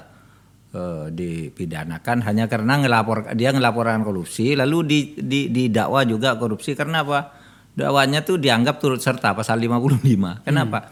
eh, 0.73 1.13
dipidanakan? 1.13 2.25
Hanya 2.25 2.49
karena 2.49 2.81
ngelapor 2.81 3.37
dia 3.37 3.53
ngelaporkan 3.53 4.01
korupsi 4.01 4.57
lalu 4.57 4.79
di, 4.89 5.01
di 5.21 5.41
didakwa 5.53 6.01
juga 6.09 6.41
korupsi. 6.41 6.73
Karena 6.73 7.05
apa? 7.05 7.37
Dakwanya 7.77 8.25
tuh 8.25 8.41
dianggap 8.41 8.81
turut 8.81 9.05
serta 9.05 9.37
pasal 9.37 9.61
55 9.61 10.01
kenapa 10.49 10.89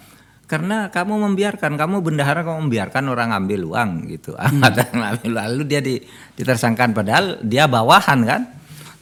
karena 0.55 0.87
kamu 0.87 1.19
membiarkan 1.27 1.75
kamu 1.75 1.99
bendahara 1.99 2.47
kamu 2.47 2.71
membiarkan 2.71 3.11
orang 3.11 3.35
ambil 3.35 3.75
uang 3.75 3.90
gitu. 4.07 4.38
Ambil 4.38 5.35
lalu 5.35 5.62
dia 5.67 5.83
di, 5.83 5.99
ditersangkan 6.38 6.95
padahal 6.95 7.43
dia 7.43 7.67
bawahan 7.67 8.23
kan? 8.23 8.43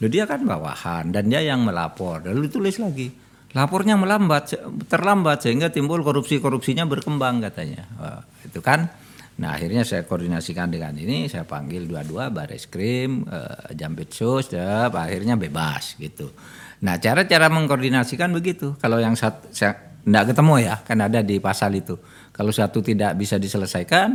Loh, 0.01 0.09
dia 0.09 0.25
kan 0.25 0.41
bawahan 0.41 1.13
dan 1.13 1.29
dia 1.29 1.45
yang 1.45 1.61
melapor. 1.61 2.25
Lalu 2.25 2.49
tulis 2.49 2.81
lagi 2.81 3.07
lapornya 3.53 3.93
melambat 3.93 4.57
terlambat 4.89 5.45
sehingga 5.45 5.69
timbul 5.69 6.01
korupsi 6.01 6.41
korupsinya 6.41 6.89
berkembang 6.89 7.37
katanya. 7.45 7.85
Wah, 8.01 8.25
itu 8.41 8.57
kan? 8.65 8.89
Nah 9.33 9.53
akhirnya 9.53 9.85
saya 9.85 10.09
koordinasikan 10.09 10.73
dengan 10.73 10.97
ini 10.97 11.29
saya 11.29 11.45
panggil 11.45 11.85
dua-dua 11.85 12.33
baris 12.33 12.65
krim 12.65 13.29
eh, 13.29 13.77
jampitsus 13.77 14.57
ya, 14.57 14.89
akhirnya 14.89 15.37
bebas 15.37 16.01
gitu. 16.01 16.33
Nah 16.81 16.97
cara-cara 16.97 17.45
mengkoordinasikan 17.53 18.33
begitu. 18.33 18.73
Kalau 18.81 18.97
yang 18.97 19.13
satu 19.13 19.53
saya 19.53 19.92
tidak 20.03 20.35
ketemu 20.35 20.53
ya 20.59 20.75
kan 20.83 20.99
ada 20.99 21.19
di 21.23 21.39
pasal 21.39 21.71
itu 21.75 21.95
kalau 22.35 22.51
satu 22.51 22.83
tidak 22.83 23.15
bisa 23.15 23.39
diselesaikan 23.39 24.09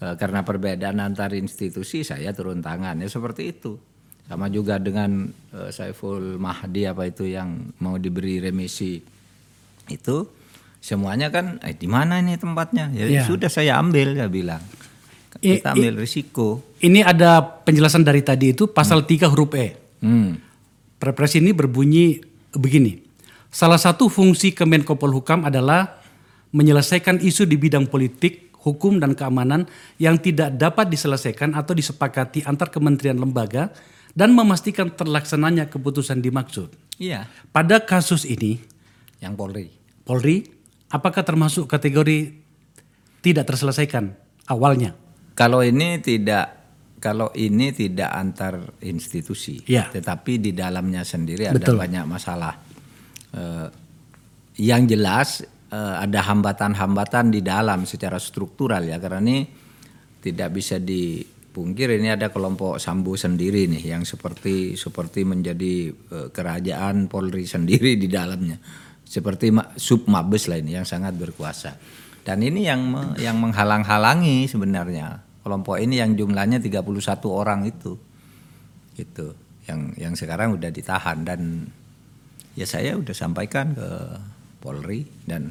eh, 0.00 0.14
karena 0.16 0.40
perbedaan 0.40 0.96
antar 1.00 1.36
institusi 1.36 2.02
saya 2.02 2.32
turun 2.32 2.64
tangan 2.64 2.96
ya 3.00 3.08
seperti 3.08 3.52
itu 3.52 3.76
sama 4.24 4.48
juga 4.48 4.80
dengan 4.80 5.28
eh, 5.52 5.70
Saiful 5.70 6.40
Mahdi 6.40 6.88
apa 6.88 7.04
itu 7.04 7.28
yang 7.28 7.74
mau 7.84 8.00
diberi 8.00 8.40
remisi 8.40 8.96
itu 9.90 10.16
semuanya 10.80 11.28
kan 11.28 11.60
eh, 11.60 11.76
di 11.76 11.84
mana 11.84 12.24
ini 12.24 12.40
tempatnya 12.40 12.88
ya 12.96 13.06
Ya. 13.10 13.22
sudah 13.28 13.52
saya 13.52 13.76
ambil 13.76 14.16
saya 14.16 14.32
bilang 14.32 14.62
kita 15.38 15.72
ambil 15.78 15.94
risiko 16.02 16.64
Ini 16.80 17.04
ada 17.04 17.44
penjelasan 17.44 18.02
dari 18.02 18.24
tadi 18.24 18.56
itu 18.56 18.72
pasal 18.72 19.04
3 19.04 19.28
huruf 19.30 19.52
E. 19.52 19.76
hmm. 20.00 20.30
Perpres 20.96 21.36
ini 21.36 21.52
berbunyi 21.52 22.20
begini. 22.56 23.09
Salah 23.50 23.82
satu 23.82 24.06
fungsi 24.06 24.54
Kemenko 24.54 24.94
Polhukam 24.94 25.42
adalah 25.42 25.98
menyelesaikan 26.54 27.18
isu 27.18 27.50
di 27.50 27.58
bidang 27.58 27.90
politik, 27.90 28.54
hukum 28.62 29.02
dan 29.02 29.18
keamanan 29.18 29.66
yang 29.98 30.22
tidak 30.22 30.54
dapat 30.54 30.86
diselesaikan 30.86 31.58
atau 31.58 31.74
disepakati 31.74 32.46
antar 32.46 32.70
kementerian 32.70 33.18
lembaga 33.18 33.74
dan 34.14 34.34
memastikan 34.34 34.94
terlaksananya 34.94 35.66
keputusan 35.66 36.22
dimaksud. 36.22 36.70
iya 37.02 37.26
Pada 37.50 37.82
kasus 37.82 38.22
ini, 38.22 38.62
yang 39.18 39.34
Polri 39.34 39.70
Polri 40.06 40.46
apakah 40.90 41.22
termasuk 41.26 41.66
kategori 41.66 42.34
tidak 43.22 43.50
terselesaikan 43.50 44.14
awalnya? 44.46 44.94
Kalau 45.34 45.62
ini 45.62 45.98
tidak 46.02 46.58
kalau 47.00 47.32
ini 47.32 47.72
tidak 47.72 48.12
antar 48.12 48.76
institusi, 48.84 49.64
Ya. 49.64 49.88
tetapi 49.88 50.36
di 50.36 50.52
dalamnya 50.52 51.00
sendiri 51.00 51.48
ada 51.48 51.56
Betul. 51.56 51.80
banyak 51.80 52.04
masalah. 52.04 52.60
Eh, 53.30 53.68
yang 54.60 54.90
jelas 54.90 55.46
eh, 55.70 55.94
ada 56.02 56.20
hambatan-hambatan 56.26 57.30
di 57.30 57.40
dalam 57.46 57.86
secara 57.86 58.18
struktural 58.18 58.82
ya 58.82 58.98
karena 58.98 59.22
ini 59.22 59.38
tidak 60.18 60.50
bisa 60.50 60.82
dipungkir 60.82 61.94
ini 61.94 62.10
ada 62.10 62.34
kelompok 62.34 62.82
sambo 62.82 63.14
sendiri 63.14 63.70
nih 63.70 63.94
yang 63.94 64.02
seperti 64.02 64.74
seperti 64.74 65.22
menjadi 65.22 65.74
eh, 65.94 66.28
kerajaan 66.34 67.06
Polri 67.06 67.46
sendiri 67.46 67.94
di 67.94 68.10
dalamnya. 68.10 68.58
Seperti 69.10 69.50
ma- 69.50 69.74
sub 69.74 70.06
mabes 70.06 70.46
lah 70.46 70.62
yang 70.62 70.86
sangat 70.86 71.18
berkuasa. 71.18 71.74
Dan 72.22 72.46
ini 72.46 72.66
yang 72.66 72.82
me- 72.90 73.14
yang 73.18 73.38
menghalang-halangi 73.42 74.46
sebenarnya. 74.46 75.22
Kelompok 75.42 75.78
ini 75.82 75.98
yang 75.98 76.14
jumlahnya 76.14 76.62
31 76.62 76.86
orang 77.26 77.66
itu. 77.66 77.98
Gitu 78.94 79.50
yang 79.70 79.80
yang 79.94 80.14
sekarang 80.18 80.58
udah 80.58 80.70
ditahan 80.74 81.22
dan 81.22 81.70
ya 82.60 82.66
saya 82.68 82.92
udah 83.00 83.16
sampaikan 83.16 83.72
ke 83.72 83.88
Polri 84.60 85.08
dan 85.24 85.48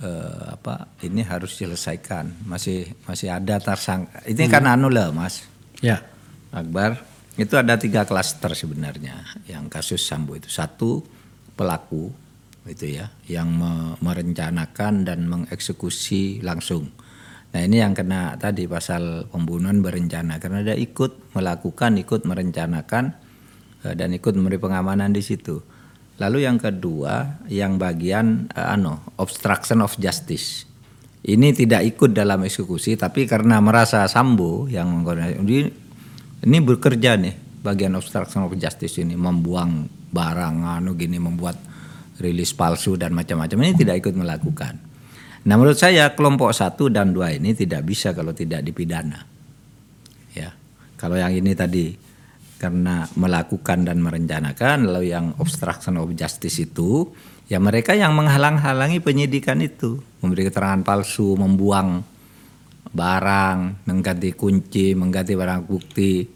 eh, 0.00 0.44
apa 0.56 0.96
ini 1.04 1.20
harus 1.20 1.52
diselesaikan. 1.60 2.48
Masih 2.48 2.88
masih 3.04 3.28
ada 3.28 3.60
tersangka. 3.60 4.24
Ini 4.24 4.48
kan 4.48 4.64
anu 4.64 4.88
lah 4.88 5.12
mas. 5.12 5.44
Ya. 5.84 6.00
Akbar 6.48 7.04
itu 7.36 7.54
ada 7.60 7.76
tiga 7.76 8.08
klaster 8.08 8.56
sebenarnya. 8.56 9.20
Yang 9.44 9.64
kasus 9.68 10.00
Sambo 10.00 10.32
itu. 10.32 10.48
Satu 10.48 11.04
pelaku 11.52 12.08
itu 12.64 12.96
ya 12.96 13.12
yang 13.28 13.52
me- 13.52 14.00
merencanakan 14.00 15.04
dan 15.04 15.28
mengeksekusi 15.28 16.40
langsung. 16.40 16.88
Nah 17.48 17.60
ini 17.64 17.80
yang 17.80 17.92
kena 17.92 18.40
tadi 18.40 18.64
pasal 18.64 19.28
pembunuhan 19.28 19.84
berencana. 19.84 20.40
Karena 20.40 20.64
dia 20.64 20.76
ikut 20.80 21.36
melakukan 21.36 22.00
ikut 22.00 22.24
merencanakan 22.24 23.04
eh, 23.84 23.92
dan 23.92 24.16
ikut 24.16 24.32
memberi 24.32 24.56
pengamanan 24.56 25.12
di 25.12 25.20
situ 25.20 25.76
lalu 26.18 26.44
yang 26.44 26.58
kedua 26.58 27.46
yang 27.50 27.78
bagian 27.78 28.50
eh, 28.52 28.68
ano 28.68 29.14
obstruction 29.18 29.82
of 29.82 29.94
justice 29.98 30.66
ini 31.26 31.50
tidak 31.54 31.82
ikut 31.96 32.14
dalam 32.14 32.46
eksekusi 32.46 32.94
tapi 32.94 33.26
karena 33.26 33.58
merasa 33.58 34.06
Sambo 34.06 34.70
yang 34.70 34.90
mengkoordinasi 34.90 35.58
ini 36.38 36.56
bekerja 36.62 37.18
nih 37.18 37.62
bagian 37.62 37.98
obstruction 37.98 38.46
of 38.46 38.54
justice 38.54 39.02
ini 39.02 39.18
membuang 39.18 39.90
barang 40.08 40.56
anu 40.78 40.94
gini 40.94 41.18
membuat 41.18 41.58
rilis 42.18 42.54
palsu 42.54 42.98
dan 42.98 43.14
macam-macam 43.14 43.58
ini 43.62 43.72
tidak 43.78 44.02
ikut 44.02 44.14
melakukan. 44.18 44.74
Nah 45.46 45.54
menurut 45.54 45.78
saya 45.78 46.12
kelompok 46.18 46.50
satu 46.50 46.90
dan 46.90 47.14
dua 47.14 47.30
ini 47.34 47.54
tidak 47.54 47.86
bisa 47.86 48.10
kalau 48.10 48.34
tidak 48.34 48.62
dipidana. 48.66 49.22
Ya 50.34 50.54
kalau 50.98 51.14
yang 51.14 51.34
ini 51.34 51.54
tadi 51.54 51.94
karena 52.58 53.06
melakukan 53.14 53.86
dan 53.86 54.02
merencanakan 54.02 54.90
lalu 54.90 55.14
yang 55.14 55.30
obstruction 55.38 55.94
of 55.96 56.10
justice 56.18 56.58
itu 56.58 57.06
ya 57.46 57.62
mereka 57.62 57.94
yang 57.94 58.18
menghalang-halangi 58.18 58.98
penyidikan 58.98 59.62
itu. 59.62 60.02
Memberi 60.18 60.50
keterangan 60.50 60.82
palsu 60.82 61.38
membuang 61.38 62.02
barang 62.90 63.86
mengganti 63.86 64.34
kunci 64.34 64.98
mengganti 64.98 65.38
barang 65.38 65.62
bukti 65.70 66.26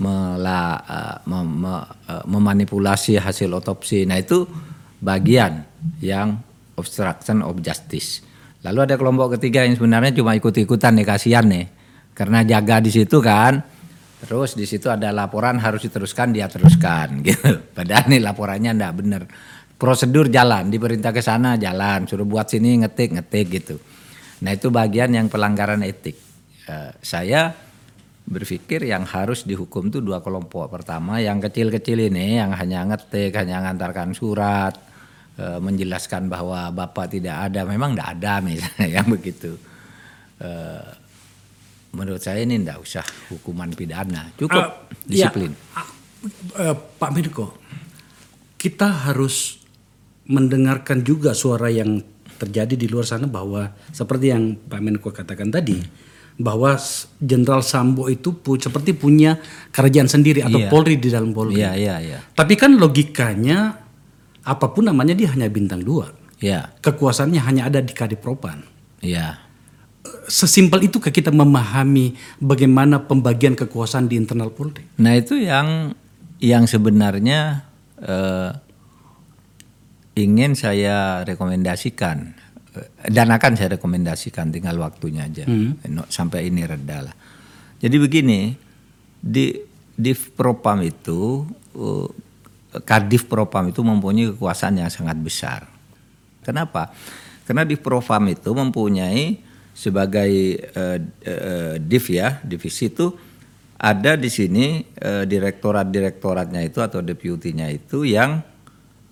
mela, 0.00 0.80
eh, 0.82 1.16
mem- 1.30 1.56
me- 1.62 1.88
eh, 2.10 2.24
memanipulasi 2.26 3.20
hasil 3.20 3.52
otopsi. 3.54 4.08
Nah 4.08 4.18
itu 4.18 4.42
bagian 4.98 5.62
yang 6.02 6.34
obstruction 6.74 7.46
of 7.46 7.62
justice. 7.62 8.24
Lalu 8.64 8.90
ada 8.90 8.94
kelompok 8.98 9.38
ketiga 9.38 9.64
yang 9.64 9.76
sebenarnya 9.76 10.12
cuma 10.18 10.36
ikut-ikutan 10.36 10.98
nih 10.98 11.06
kasihan 11.06 11.46
nih. 11.46 11.68
Karena 12.12 12.44
jaga 12.44 12.82
di 12.82 12.90
situ 12.92 13.22
kan 13.22 13.79
Terus 14.20 14.52
di 14.52 14.68
situ 14.68 14.92
ada 14.92 15.08
laporan 15.10 15.56
harus 15.56 15.80
diteruskan 15.80 16.36
dia 16.36 16.44
teruskan 16.46 17.18
gitu. 17.26 17.72
Padahal 17.72 18.12
nih 18.12 18.20
laporannya 18.20 18.70
enggak 18.76 18.94
benar. 18.96 19.22
Prosedur 19.80 20.28
jalan, 20.28 20.68
diperintah 20.68 21.08
ke 21.08 21.24
sana 21.24 21.56
jalan, 21.56 22.04
suruh 22.04 22.28
buat 22.28 22.52
sini 22.52 22.84
ngetik 22.84 23.16
ngetik 23.16 23.46
gitu. 23.48 23.76
Nah 24.44 24.52
itu 24.52 24.68
bagian 24.68 25.08
yang 25.16 25.32
pelanggaran 25.32 25.80
etik. 25.80 26.20
Eh, 26.68 26.92
saya 27.00 27.48
berpikir 28.30 28.86
yang 28.86 29.08
harus 29.08 29.48
dihukum 29.48 29.88
itu 29.88 30.04
dua 30.04 30.20
kelompok. 30.20 30.68
Pertama 30.68 31.18
yang 31.18 31.40
kecil-kecil 31.40 32.12
ini 32.12 32.36
yang 32.36 32.52
hanya 32.52 32.84
ngetik, 32.92 33.32
hanya 33.40 33.64
ngantarkan 33.64 34.12
surat, 34.12 34.76
eh, 35.40 35.58
menjelaskan 35.64 36.28
bahwa 36.28 36.68
bapak 36.76 37.16
tidak 37.16 37.48
ada, 37.48 37.64
memang 37.64 37.96
tidak 37.96 38.08
ada 38.20 38.32
misalnya 38.44 38.86
yang 39.00 39.08
begitu. 39.08 39.56
Eh, 40.44 40.88
menurut 41.92 42.18
saya 42.18 42.40
ini 42.40 42.56
tidak 42.56 42.78
usah 42.78 43.02
hukuman 43.28 43.70
pidana, 43.70 44.30
cukup 44.34 44.60
Ah, 44.60 44.70
disiplin. 45.02 45.50
ya, 45.50 45.76
ah, 45.76 45.86
eh, 46.62 46.74
Pak 46.76 47.10
Menko, 47.10 47.46
kita 48.54 49.08
harus 49.08 49.58
mendengarkan 50.24 51.00
juga 51.00 51.32
suara 51.32 51.66
yang 51.66 51.98
terjadi 52.36 52.74
di 52.74 52.86
luar 52.86 53.04
sana 53.04 53.26
bahwa 53.26 53.64
seperti 53.88 54.26
yang 54.28 54.54
Pak 54.56 54.80
Menko 54.80 55.10
katakan 55.10 55.50
tadi, 55.50 55.76
bahwa 56.36 56.72
s- 56.72 57.10
Jenderal 57.16 57.60
Sambo 57.60 58.06
itu 58.06 58.32
pu- 58.34 58.56
seperti 58.56 58.92
punya 58.92 59.36
kerajaan 59.68 60.08
sendiri 60.08 60.40
atau 60.40 60.56
Iya. 60.56 60.68
Polri 60.68 60.96
di 60.96 61.08
dalam 61.08 61.30
Polri. 61.30 61.58
Iya, 61.58 61.74
iya, 61.74 61.94
iya. 62.00 62.18
Tapi 62.30 62.54
kan 62.54 62.74
logikanya 62.74 63.76
apa 64.40 64.66
pun 64.68 64.86
namanya 64.86 65.12
dia 65.12 65.28
hanya 65.28 65.46
bintang 65.46 65.82
dua. 65.82 66.16
Iya, 66.40 66.72
Kekuasaannya 66.80 67.36
hanya 67.38 67.62
ada 67.66 67.80
di 67.80 67.92
Kadipropan. 67.92 68.64
iya. 69.00 69.36
Sesimpel 70.30 70.88
itu 70.88 70.96
kita 70.96 71.28
memahami 71.28 72.16
bagaimana 72.40 73.04
pembagian 73.04 73.52
kekuasaan 73.52 74.08
di 74.08 74.16
internal 74.16 74.48
Polri. 74.48 74.86
Nah 74.96 75.12
itu 75.12 75.36
yang 75.36 75.92
yang 76.40 76.64
sebenarnya 76.64 77.68
eh, 78.00 78.50
ingin 80.16 80.56
saya 80.56 81.20
rekomendasikan 81.28 82.32
dan 83.10 83.26
akan 83.28 83.52
saya 83.58 83.76
rekomendasikan 83.76 84.54
tinggal 84.54 84.78
waktunya 84.78 85.26
aja 85.26 85.44
No, 85.90 86.06
sampai 86.06 86.48
ini 86.48 86.62
reda 86.64 87.10
lah. 87.10 87.14
Jadi 87.82 87.96
begini 87.98 88.54
di 89.20 89.52
di 89.92 90.12
Propam 90.16 90.80
itu 90.80 91.44
eh, 91.76 92.08
Kadif 92.86 93.26
Propam 93.26 93.74
itu 93.74 93.82
mempunyai 93.82 94.32
kekuasaan 94.32 94.78
yang 94.78 94.88
sangat 94.88 95.18
besar. 95.18 95.66
Kenapa? 96.46 96.94
Karena 97.44 97.66
di 97.66 97.74
Propam 97.74 98.30
itu 98.30 98.54
mempunyai 98.54 99.49
sebagai 99.72 100.30
eh, 100.60 100.98
eh, 101.24 101.74
div 101.80 102.04
ya 102.10 102.42
divisi 102.44 102.92
itu 102.92 103.10
ada 103.80 104.12
di 104.20 104.28
sini 104.28 104.84
eh, 105.00 105.24
direktorat-direktoratnya 105.24 106.60
itu 106.68 106.84
atau 106.84 107.00
deputinya 107.00 107.64
itu 107.72 108.04
yang 108.04 108.44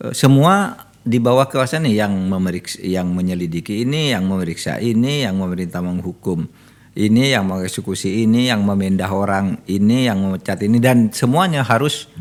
eh, 0.04 0.12
semua 0.12 0.84
di 1.08 1.16
bawah 1.16 1.48
kekuasaan 1.48 1.88
ini 1.88 1.96
yang 1.96 2.12
memeriksa, 2.12 2.84
yang 2.84 3.08
menyelidiki 3.16 3.80
ini, 3.80 4.12
yang 4.12 4.28
memeriksa 4.28 4.76
ini, 4.76 5.24
yang 5.24 5.40
memerintah 5.40 5.80
menghukum 5.80 6.44
ini, 6.92 7.32
yang 7.32 7.48
mengeksekusi 7.48 8.28
ini, 8.28 8.52
yang 8.52 8.60
memindah 8.60 9.08
orang 9.08 9.56
ini, 9.64 10.04
yang 10.04 10.20
memecat 10.20 10.60
ini 10.60 10.76
dan 10.76 11.08
semuanya 11.16 11.64
harus 11.64 12.12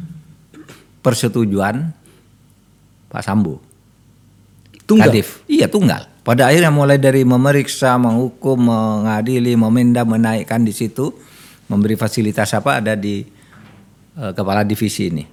persetujuan 1.03 1.91
Pak 3.11 3.23
Sambo. 3.27 3.66
Tunggal. 4.87 5.11
Kadif. 5.11 5.43
Iya 5.51 5.67
tunggal. 5.67 6.07
Pada 6.23 6.47
akhirnya 6.47 6.71
mulai 6.71 6.95
dari 6.95 7.27
memeriksa, 7.27 7.99
menghukum, 7.99 8.71
mengadili, 8.71 9.55
memindah, 9.55 10.07
menaikkan 10.07 10.63
di 10.63 10.71
situ, 10.71 11.11
memberi 11.67 11.99
fasilitas 11.99 12.55
apa 12.55 12.79
ada 12.79 12.95
di 12.95 13.23
eh, 14.15 14.31
kepala 14.31 14.63
divisi 14.63 15.11
ini, 15.11 15.23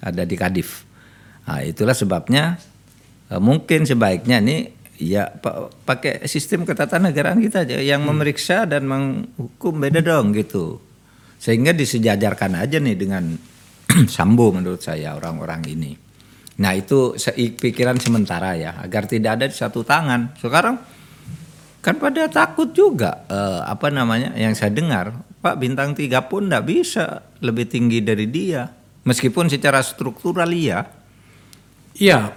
ada 0.00 0.24
di 0.24 0.36
Kadif. 0.36 0.88
Nah, 1.44 1.60
itulah 1.60 1.96
sebabnya 1.96 2.56
eh, 3.28 3.40
mungkin 3.40 3.84
sebaiknya 3.84 4.40
nih 4.40 4.60
ya 5.00 5.28
pa- 5.28 5.68
pakai 5.68 6.24
sistem 6.28 6.64
ketatanegaraan 6.68 7.40
kita 7.40 7.64
aja 7.64 7.80
yang 7.80 8.04
memeriksa 8.04 8.64
dan 8.64 8.88
menghukum 8.88 9.76
beda 9.76 10.00
dong 10.00 10.32
gitu. 10.36 10.80
Sehingga 11.36 11.74
disejajarkan 11.74 12.60
aja 12.60 12.76
nih 12.78 12.96
dengan 12.96 13.34
Sambo 14.14 14.52
menurut 14.54 14.84
saya 14.84 15.16
orang-orang 15.16 15.64
ini. 15.68 16.11
Nah 16.60 16.76
itu 16.76 17.16
pikiran 17.56 17.96
sementara 17.96 18.52
ya 18.58 18.76
agar 18.82 19.08
tidak 19.08 19.40
ada 19.40 19.46
di 19.48 19.56
satu 19.56 19.80
tangan. 19.80 20.36
Sekarang 20.36 20.76
kan 21.80 21.96
pada 21.96 22.28
takut 22.28 22.70
juga 22.76 23.24
eh, 23.26 23.60
apa 23.64 23.88
namanya 23.88 24.36
yang 24.36 24.52
saya 24.54 24.70
dengar 24.70 25.16
Pak 25.42 25.58
bintang 25.58 25.98
tiga 25.98 26.30
pun 26.30 26.46
tidak 26.46 26.70
bisa 26.70 27.26
lebih 27.42 27.66
tinggi 27.66 27.98
dari 27.98 28.30
dia 28.30 28.70
meskipun 29.02 29.50
secara 29.50 29.82
struktural 29.82 30.46
iya. 30.54 30.86
Iya, 31.92 32.32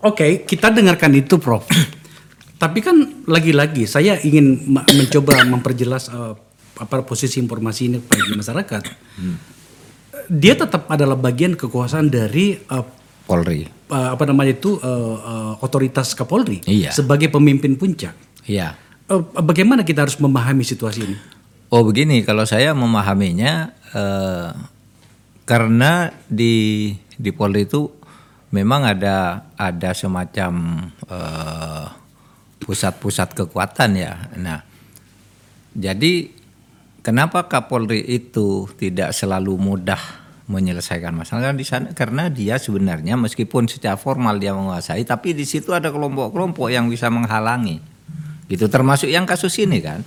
oke 0.00 0.48
kita 0.48 0.72
dengarkan 0.72 1.12
itu 1.18 1.36
Prof. 1.36 1.66
Tapi 2.62 2.78
kan 2.80 3.26
lagi-lagi 3.28 3.84
saya 3.84 4.16
ingin 4.22 4.64
mencoba 4.70 5.42
memperjelas 5.52 6.08
eh, 6.08 6.34
apa 6.76 7.02
posisi 7.02 7.40
informasi 7.42 7.82
ini 7.90 7.98
bagi 8.00 8.32
masyarakat. 8.36 8.82
Dia 10.26 10.54
tetap 10.58 10.88
adalah 10.88 11.18
bagian 11.18 11.58
kekuasaan 11.58 12.08
dari 12.08 12.56
eh, 12.56 12.84
Polri. 13.26 13.66
eh, 13.66 14.08
apa 14.10 14.22
namanya 14.24 14.54
itu 14.54 14.78
eh, 14.78 14.86
eh, 15.18 15.52
otoritas 15.60 16.14
Kapolri 16.14 16.62
Iya. 16.64 16.90
sebagai 16.90 17.26
pemimpin 17.28 17.74
puncak. 17.74 18.14
Iya. 18.46 18.78
Eh, 19.06 19.22
bagaimana 19.36 19.82
kita 19.82 20.06
harus 20.06 20.18
memahami 20.18 20.62
situasi 20.62 21.00
ini? 21.02 21.16
Oh 21.68 21.82
begini, 21.82 22.22
kalau 22.22 22.46
saya 22.46 22.70
memahaminya 22.72 23.74
eh, 23.92 24.48
karena 25.42 26.10
di 26.26 26.90
di 27.14 27.30
Polri 27.30 27.66
itu 27.66 27.90
memang 28.50 28.86
ada 28.86 29.46
ada 29.54 29.90
semacam 29.90 30.86
pusat-pusat 32.58 33.34
kekuatan 33.36 33.90
ya. 33.94 34.14
Nah, 34.36 34.62
jadi 35.72 36.30
kenapa 37.00 37.46
Kapolri 37.46 38.02
itu 38.02 38.66
tidak 38.74 39.14
selalu 39.14 39.54
mudah 39.54 40.00
menyelesaikan 40.46 41.14
masalah 41.14 41.54
di 41.54 41.66
sana? 41.66 41.90
Karena 41.94 42.30
dia 42.30 42.58
sebenarnya 42.58 43.18
meskipun 43.18 43.66
secara 43.66 43.98
formal 43.98 44.38
dia 44.38 44.54
menguasai, 44.54 45.02
tapi 45.02 45.34
di 45.34 45.42
situ 45.42 45.74
ada 45.74 45.90
kelompok-kelompok 45.90 46.70
yang 46.70 46.86
bisa 46.86 47.10
menghalangi. 47.10 47.82
Gitu 48.46 48.70
termasuk 48.70 49.10
yang 49.10 49.26
kasus 49.26 49.58
ini 49.58 49.82
kan 49.82 50.06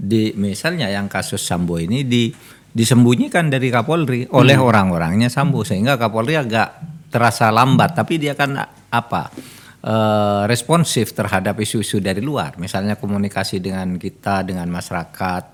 di 0.00 0.32
misalnya 0.32 0.88
yang 0.88 1.12
kasus 1.12 1.44
Sambo 1.44 1.76
ini 1.76 2.08
di 2.08 2.32
disembunyikan 2.72 3.52
dari 3.52 3.68
Kapolri 3.68 4.24
oleh 4.32 4.56
orang-orangnya 4.56 5.28
Sambo 5.28 5.60
sehingga 5.60 6.00
Kapolri 6.00 6.40
agak 6.40 6.80
terasa 7.12 7.52
lambat 7.52 7.92
tapi 7.92 8.16
dia 8.16 8.32
kan 8.32 8.56
apa 8.88 9.28
eh, 9.84 10.42
responsif 10.48 11.12
terhadap 11.12 11.60
isu-isu 11.60 12.00
dari 12.00 12.24
luar 12.24 12.56
misalnya 12.56 12.96
komunikasi 12.96 13.60
dengan 13.60 14.00
kita 14.00 14.40
dengan 14.46 14.72
masyarakat 14.72 15.44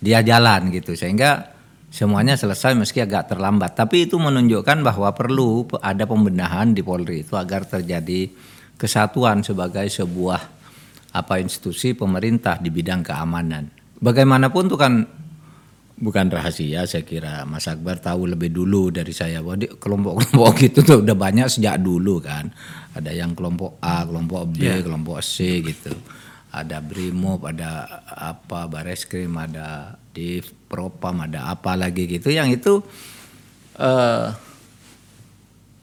dia 0.00 0.24
jalan 0.24 0.72
gitu 0.72 0.96
sehingga 0.96 1.51
semuanya 1.92 2.40
selesai 2.40 2.72
meski 2.72 3.04
agak 3.04 3.28
terlambat 3.28 3.76
tapi 3.76 4.08
itu 4.08 4.16
menunjukkan 4.16 4.80
bahwa 4.80 5.12
perlu 5.12 5.68
ada 5.84 6.08
pembenahan 6.08 6.72
di 6.72 6.80
Polri 6.80 7.20
itu 7.20 7.36
agar 7.36 7.68
terjadi 7.68 8.32
kesatuan 8.80 9.44
sebagai 9.44 9.86
sebuah 9.92 10.40
apa 11.12 11.36
institusi 11.38 11.92
pemerintah 11.92 12.56
di 12.56 12.72
bidang 12.72 13.04
keamanan. 13.04 13.68
Bagaimanapun 14.00 14.72
itu 14.72 14.76
kan 14.80 15.04
bukan 16.02 16.26
rahasia 16.32 16.88
saya 16.88 17.04
kira 17.04 17.44
Mas 17.44 17.68
Akbar 17.68 18.00
tahu 18.00 18.26
lebih 18.26 18.50
dulu 18.50 18.90
dari 18.90 19.12
saya 19.14 19.44
bahwa 19.44 19.60
kelompok-kelompok 19.78 20.50
gitu 20.66 20.78
tuh 20.82 20.98
udah 21.04 21.14
banyak 21.14 21.46
sejak 21.46 21.78
dulu 21.78 22.18
kan. 22.18 22.50
Ada 22.96 23.12
yang 23.12 23.36
kelompok 23.36 23.78
A, 23.84 24.02
kelompok 24.08 24.50
B, 24.50 24.82
kelompok 24.82 25.20
C 25.22 25.62
gitu. 25.62 25.92
Ada 26.52 26.84
Brimob, 26.84 27.44
ada 27.48 28.02
apa 28.12 28.68
Bareskrim, 28.68 29.32
ada 29.36 29.96
di 30.12 30.44
Propam, 30.68 31.24
ada 31.24 31.52
apa 31.52 31.76
lagi 31.76 32.08
gitu 32.08 32.28
yang 32.32 32.52
itu 32.52 32.80
eh 33.80 34.28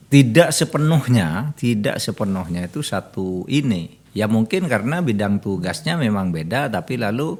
tidak 0.09 0.49
sepenuhnya, 0.49 1.53
tidak 1.53 2.01
sepenuhnya 2.01 2.65
itu 2.65 2.81
satu 2.81 3.45
ini. 3.45 4.01
Ya 4.17 4.25
mungkin 4.25 4.65
karena 4.65 5.05
bidang 5.05 5.37
tugasnya 5.37 6.01
memang 6.01 6.33
beda, 6.33 6.65
tapi 6.65 6.97
lalu 6.97 7.37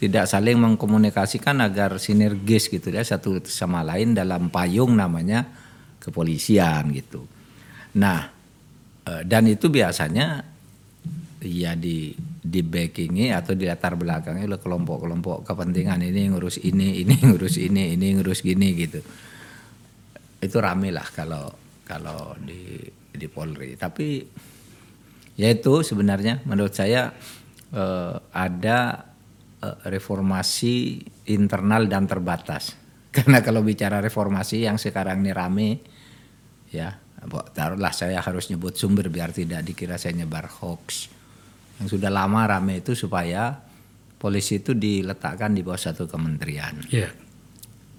tidak 0.00 0.24
saling 0.24 0.56
mengkomunikasikan 0.56 1.60
agar 1.60 2.00
sinergis 2.00 2.72
gitu 2.72 2.88
ya 2.88 3.04
satu 3.04 3.42
sama 3.44 3.84
lain 3.84 4.16
dalam 4.16 4.48
payung 4.48 4.96
namanya 4.96 5.44
kepolisian 6.00 6.94
gitu. 6.96 7.26
Nah 7.98 8.30
eh, 9.04 9.22
dan 9.28 9.44
itu 9.50 9.68
biasanya 9.68 10.46
ya 11.42 11.74
di 11.74 12.14
di 12.48 12.64
backingi 12.64 13.28
atau 13.28 13.52
di 13.52 13.68
latar 13.68 14.00
belakangnya 14.00 14.48
oleh 14.48 14.60
kelompok-kelompok 14.60 15.44
kepentingan 15.44 16.00
ini 16.00 16.32
ngurus 16.32 16.56
ini, 16.64 17.04
ini 17.04 17.14
ngurus 17.28 17.60
ini, 17.60 17.92
ini 17.92 18.06
ngurus 18.16 18.40
gini 18.40 18.68
gitu 18.72 19.00
itu 20.38 20.56
rame 20.62 20.94
lah 20.94 21.06
kalau 21.10 21.50
kalau 21.82 22.38
di 22.38 22.78
di 23.10 23.26
Polri. 23.26 23.74
Tapi 23.74 24.22
ya 25.34 25.48
itu 25.50 25.82
sebenarnya 25.82 26.46
menurut 26.46 26.74
saya 26.74 27.10
eh, 27.74 28.14
ada 28.32 28.78
eh, 29.58 29.76
reformasi 29.90 31.02
internal 31.34 31.90
dan 31.90 32.06
terbatas. 32.06 32.78
Karena 33.14 33.42
kalau 33.42 33.66
bicara 33.66 33.98
reformasi 33.98 34.68
yang 34.68 34.78
sekarang 34.78 35.26
ini 35.26 35.32
rame 35.34 35.70
ya 36.70 36.92
taruhlah 37.50 37.90
saya 37.90 38.22
harus 38.22 38.46
nyebut 38.46 38.78
sumber 38.78 39.10
biar 39.10 39.34
tidak 39.34 39.66
dikira 39.66 39.98
saya 39.98 40.14
nyebar 40.14 40.46
hoax. 40.46 41.10
Yang 41.78 41.98
sudah 41.98 42.10
lama 42.10 42.46
rame 42.46 42.82
itu 42.82 42.94
supaya 42.98 43.54
polisi 44.18 44.58
itu 44.58 44.74
diletakkan 44.74 45.54
di 45.54 45.62
bawah 45.62 45.78
satu 45.78 46.10
kementerian. 46.10 46.74
Iya. 46.90 47.10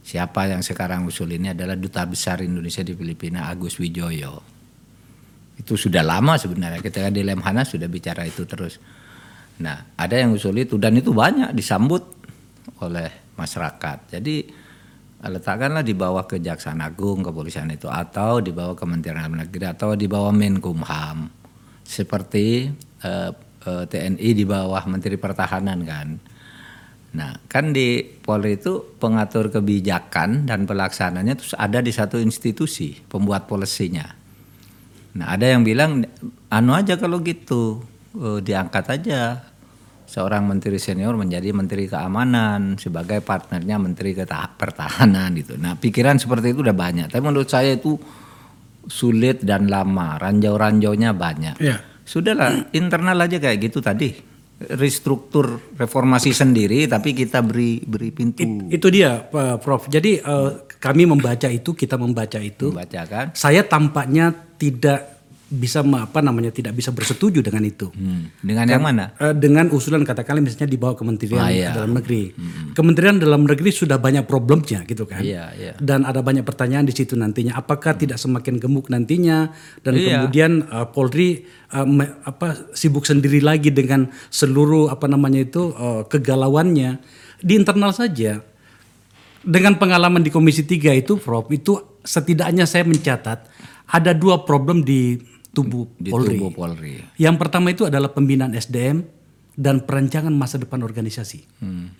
Siapa 0.03 0.51
yang 0.51 0.65
sekarang 0.65 1.07
usul 1.07 1.37
ini 1.37 1.55
adalah 1.55 1.79
Duta 1.79 2.03
Besar 2.03 2.43
Indonesia 2.43 2.83
di 2.83 2.91
Filipina 2.97 3.47
Agus 3.47 3.79
Wijoyo. 3.79 4.41
Itu 5.55 5.79
sudah 5.79 6.03
lama 6.03 6.35
sebenarnya 6.35 6.83
ketika 6.83 7.07
di 7.13 7.23
Lemhanas 7.23 7.71
sudah 7.71 7.87
bicara 7.87 8.25
itu 8.27 8.43
terus. 8.43 8.79
Nah, 9.59 9.91
ada 9.95 10.15
yang 10.15 10.35
usul 10.35 10.55
itu 10.59 10.79
dan 10.79 10.95
itu 10.95 11.11
banyak 11.11 11.51
disambut 11.51 12.03
oleh 12.79 13.35
masyarakat. 13.35 14.17
Jadi 14.17 14.35
letakkanlah 15.19 15.83
di 15.83 15.93
bawah 15.95 16.23
Kejaksaan 16.23 16.79
Agung 16.79 17.19
kepolisian 17.19 17.67
itu 17.71 17.91
atau 17.91 18.39
di 18.39 18.55
bawah 18.55 18.75
Kementerian 18.75 19.19
Dalam 19.19 19.35
Negeri 19.35 19.65
atau 19.67 19.99
di 19.99 20.07
bawah 20.07 20.31
Menkumham. 20.31 21.27
Seperti 21.83 22.71
eh, 23.03 23.31
eh, 23.65 23.83
TNI 23.87 24.29
di 24.35 24.45
bawah 24.47 24.83
Menteri 24.87 25.15
Pertahanan 25.19 25.79
kan. 25.83 26.07
Nah, 27.09 27.41
kan 27.49 27.73
di 27.73 28.05
Polri 28.05 28.61
itu 28.61 28.85
pengatur 29.01 29.49
kebijakan 29.49 30.45
dan 30.45 30.69
pelaksananya 30.69 31.33
terus 31.33 31.57
ada 31.57 31.81
di 31.81 31.89
satu 31.89 32.21
institusi, 32.21 32.93
pembuat 33.09 33.49
polisinya. 33.49 34.05
Nah, 35.17 35.33
ada 35.33 35.49
yang 35.49 35.65
bilang 35.65 36.05
anu 36.53 36.71
aja 36.77 37.01
kalau 37.01 37.17
gitu, 37.25 37.81
eh, 38.13 38.39
diangkat 38.45 38.85
aja 39.01 39.49
seorang 40.09 40.49
menteri 40.49 40.81
senior 40.81 41.13
menjadi 41.13 41.53
menteri 41.53 41.85
keamanan 41.85 42.81
sebagai 42.81 43.21
partnernya 43.21 43.77
menteri 43.77 44.17
pertahanan 44.57 45.37
gitu. 45.37 45.53
Nah, 45.57 45.77
pikiran 45.77 46.17
seperti 46.17 46.57
itu 46.57 46.65
udah 46.65 46.73
banyak. 46.73 47.13
Tapi 47.13 47.21
menurut 47.21 47.45
saya 47.45 47.77
itu 47.77 47.93
sulit 48.89 49.45
dan 49.45 49.69
lama, 49.69 50.17
ranjau-ranjaunya 50.17 51.13
banyak. 51.13 51.55
Iya. 51.61 51.77
Sudahlah, 52.09 52.73
internal 52.73 53.21
aja 53.21 53.37
kayak 53.37 53.69
gitu 53.69 53.85
tadi. 53.85 54.09
Restruktur 54.59 55.71
reformasi 55.77 56.35
sendiri 56.35 56.83
tapi 56.89 57.15
kita 57.15 57.39
beri 57.39 57.79
beri 57.79 58.11
pintu 58.11 58.67
Itu 58.67 58.89
dia, 58.89 59.21
Pak 59.21 59.61
Prof. 59.61 59.85
Jadi 59.87 60.17
eh, 60.17 60.51
kami 60.81 61.05
membaca 61.05 61.45
itu, 61.47 61.77
kita 61.77 62.01
membaca 62.01 62.41
itu. 62.41 62.73
baca 62.73 63.01
kan. 63.05 63.25
Saya 63.37 63.61
tampaknya 63.63 64.33
tidak 64.57 65.18
bisa 65.49 65.81
apa 65.81 66.21
namanya 66.21 66.53
tidak 66.53 66.77
bisa 66.77 66.93
bersetuju 66.93 67.41
dengan 67.41 67.65
itu. 67.65 67.89
Hmm. 67.89 68.29
Dengan 68.37 68.69
yang 68.69 68.85
mana? 68.85 69.17
Eh, 69.17 69.33
dengan 69.33 69.73
usulan 69.73 70.05
katakanlah 70.05 70.45
misalnya 70.45 70.69
di 70.69 70.77
bawah 70.77 70.93
Kementerian 70.93 71.41
Ah, 71.41 71.49
iya. 71.49 71.73
Dalam 71.73 71.97
Negeri. 71.97 72.29
Kementerian 72.77 73.17
Dalam 73.17 73.49
Negeri 73.49 73.73
sudah 73.73 73.97
banyak 73.97 74.29
problemnya 74.29 74.85
gitu 74.85 75.09
kan. 75.09 75.25
Iya, 75.25 75.49
iya. 75.57 75.73
Dan 75.81 76.05
ada 76.05 76.21
banyak 76.21 76.45
pertanyaan 76.45 76.85
di 76.85 76.93
situ 76.93 77.17
nantinya 77.17 77.57
apakah 77.57 77.97
tidak 77.97 78.21
semakin 78.21 78.61
gemuk 78.61 78.93
nantinya 78.93 79.49
dan 79.81 79.97
Iya. 79.97 80.21
kemudian 80.21 80.51
eh, 80.69 80.85
Polri 80.93 81.41
me- 81.83 82.21
apa 82.21 82.69
sibuk 82.77 83.09
sendiri 83.09 83.41
lagi 83.41 83.73
dengan 83.73 84.05
seluruh 84.29 84.93
apa 84.93 85.09
namanya 85.09 85.41
itu 85.41 85.73
eh, 85.73 86.05
kegalauannya 86.05 87.01
di 87.41 87.53
internal 87.57 87.89
saja. 87.89 88.45
Dengan 89.39 89.79
pengalaman 89.79 90.21
di 90.21 90.29
Komisi 90.29 90.61
3 90.61 90.93
itu 90.93 91.17
Prof 91.17 91.47
itu 91.49 91.73
setidaknya 92.03 92.67
saya 92.67 92.83
mencatat 92.85 93.47
ada 93.89 94.11
dua 94.13 94.45
problem 94.45 94.85
di 94.85 95.17
tubuh 95.51 95.89
Di 95.97 96.09
Polri. 96.13 96.37
tubuh 96.37 96.51
Polri. 96.53 97.01
Yang 97.17 97.35
pertama 97.37 97.69
itu 97.69 97.85
adalah 97.85 98.09
pembinaan 98.09 98.53
SDM 98.53 99.03
dan 99.53 99.83
perancangan 99.83 100.31
masa 100.31 100.55
depan 100.55 100.79
organisasi. 100.81 101.43
Hmm. 101.59 101.91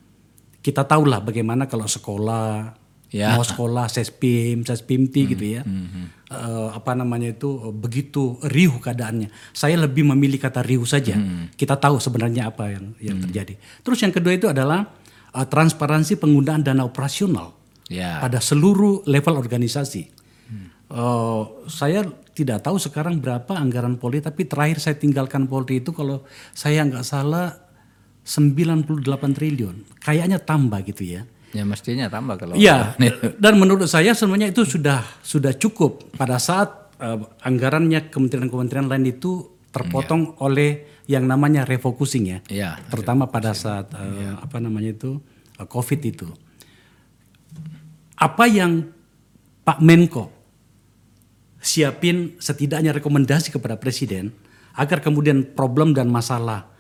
Kita 0.60 0.84
tahulah 0.84 1.24
bagaimana 1.24 1.66
kalau 1.66 1.88
sekolah, 1.88 2.76
Ya. 3.10 3.34
Hmm, 3.34 3.42
mau 3.42 3.46
sekolah, 3.46 3.90
sespim, 3.90 4.62
sespimti 4.62 5.26
gitu 5.26 5.42
ya. 5.58 5.66
Eh, 5.66 6.68
apa 6.70 6.94
namanya 6.94 7.34
itu 7.34 7.58
eh, 7.58 7.74
begitu 7.74 8.38
riuh 8.46 8.78
keadaannya. 8.78 9.34
Saya 9.50 9.82
lebih 9.82 10.06
memilih 10.06 10.38
kata 10.38 10.62
riuh 10.62 10.86
saja. 10.86 11.18
Hmm. 11.18 11.50
Kita 11.58 11.74
tahu 11.74 11.98
sebenarnya 11.98 12.54
apa 12.54 12.70
yang 12.70 12.94
yang 13.02 13.18
terjadi. 13.18 13.58
Terus 13.82 13.98
yang 14.06 14.14
kedua 14.14 14.38
itu 14.38 14.46
adalah 14.46 14.94
eh, 15.34 15.48
transparansi 15.50 16.22
penggunaan 16.22 16.62
dana 16.62 16.86
operasional 16.86 17.58
Ya. 17.90 18.22
pada 18.22 18.38
seluruh 18.38 19.02
level 19.10 19.42
organisasi. 19.42 20.06
Eh, 20.94 21.42
saya 21.66 22.06
tidak 22.40 22.64
tahu 22.64 22.80
sekarang 22.80 23.20
berapa 23.20 23.52
anggaran 23.52 24.00
Polri, 24.00 24.24
tapi 24.24 24.48
terakhir 24.48 24.80
saya 24.80 24.96
tinggalkan 24.96 25.44
Polri 25.52 25.84
itu 25.84 25.92
kalau 25.92 26.24
saya 26.56 26.88
nggak 26.88 27.04
salah 27.04 27.52
98 28.24 29.04
triliun. 29.36 30.00
Kayaknya 30.00 30.40
tambah 30.40 30.80
gitu 30.88 31.04
ya. 31.04 31.28
Ya 31.52 31.66
mestinya 31.68 32.08
tambah 32.08 32.40
kalau 32.40 32.56
Iya. 32.56 32.96
Dan 33.44 33.60
menurut 33.60 33.84
saya 33.92 34.16
sebenarnya 34.16 34.56
itu 34.56 34.64
sudah 34.64 35.04
sudah 35.20 35.52
cukup 35.58 36.16
pada 36.16 36.40
saat 36.40 36.96
eh, 37.02 37.20
anggarannya 37.44 38.08
kementerian-kementerian 38.08 38.88
lain 38.88 39.12
itu 39.12 39.60
terpotong 39.70 40.40
oleh 40.42 41.04
yang 41.10 41.26
namanya 41.28 41.68
refocusing 41.68 42.26
ya. 42.30 42.40
Iya. 42.48 42.72
Terutama 42.88 43.28
pada 43.28 43.52
saat 43.52 43.92
eh, 43.92 44.34
apa 44.40 44.64
namanya 44.64 44.96
itu 44.96 45.20
eh, 45.60 45.68
Covid 45.68 46.00
itu. 46.06 46.30
Apa 48.16 48.48
yang 48.48 48.88
Pak 49.66 49.84
Menko 49.84 50.39
siapin 51.60 52.40
setidaknya 52.40 52.96
rekomendasi 52.96 53.52
kepada 53.52 53.76
presiden 53.80 54.32
agar 54.80 55.04
kemudian 55.04 55.44
problem 55.56 55.92
dan 55.92 56.08
masalah 56.08 56.72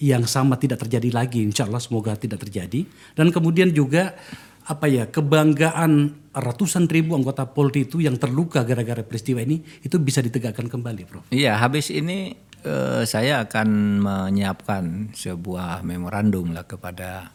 yang 0.00 0.24
sama 0.26 0.58
tidak 0.58 0.82
terjadi 0.82 1.12
lagi 1.14 1.44
insya 1.44 1.68
Allah 1.68 1.78
semoga 1.78 2.16
tidak 2.16 2.42
terjadi 2.42 2.88
dan 3.14 3.30
kemudian 3.30 3.70
juga 3.70 4.16
apa 4.62 4.86
ya 4.86 5.10
kebanggaan 5.10 6.22
ratusan 6.30 6.86
ribu 6.86 7.18
anggota 7.18 7.50
Polri 7.50 7.84
itu 7.90 7.98
yang 7.98 8.14
terluka 8.14 8.62
gara-gara 8.62 9.02
peristiwa 9.02 9.42
ini 9.42 9.58
itu 9.82 9.98
bisa 9.98 10.22
ditegakkan 10.22 10.70
kembali 10.70 11.02
Prof. 11.04 11.26
Iya, 11.34 11.58
habis 11.58 11.90
ini 11.90 12.38
eh, 12.62 13.02
saya 13.02 13.42
akan 13.42 13.98
menyiapkan 13.98 15.14
sebuah 15.18 15.82
memorandum 15.82 16.54
lah 16.54 16.62
kepada 16.62 17.34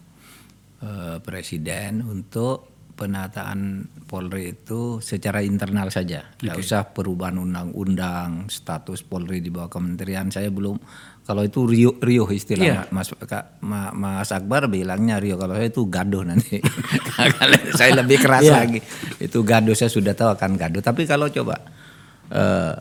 eh, 0.80 1.20
presiden 1.20 2.08
untuk 2.08 2.77
penataan 2.98 3.86
Polri 4.04 4.52
itu 4.52 4.98
secara 4.98 5.40
internal 5.40 5.88
saja. 5.88 6.26
Tidak 6.34 6.58
usah 6.58 6.90
perubahan 6.90 7.38
undang-undang, 7.38 8.50
status 8.50 9.06
Polri 9.06 9.38
di 9.38 9.54
bawah 9.54 9.70
kementerian. 9.70 10.28
Saya 10.28 10.50
belum 10.50 10.82
kalau 11.22 11.44
itu 11.44 11.68
Rio, 11.68 11.92
Rio 12.00 12.24
istilah 12.26 12.64
Iya. 12.64 12.82
Mas 12.90 13.12
Kak, 13.12 13.60
Ma- 13.62 13.92
Mas 13.92 14.32
Akbar 14.32 14.66
bilangnya 14.66 15.20
Rio 15.20 15.36
kalau 15.36 15.54
saya 15.54 15.68
itu 15.68 15.86
gaduh 15.86 16.24
nanti. 16.24 16.58
Kalau 17.38 17.60
saya 17.76 18.00
lebih 18.00 18.18
keras 18.18 18.44
Iya. 18.44 18.56
lagi. 18.64 18.80
Itu 19.20 19.44
gaduh 19.44 19.76
saya 19.76 19.92
sudah 19.92 20.16
tahu 20.16 20.34
akan 20.34 20.56
gaduh. 20.56 20.80
Tapi 20.80 21.04
kalau 21.04 21.28
coba 21.28 21.60
eh, 22.32 22.74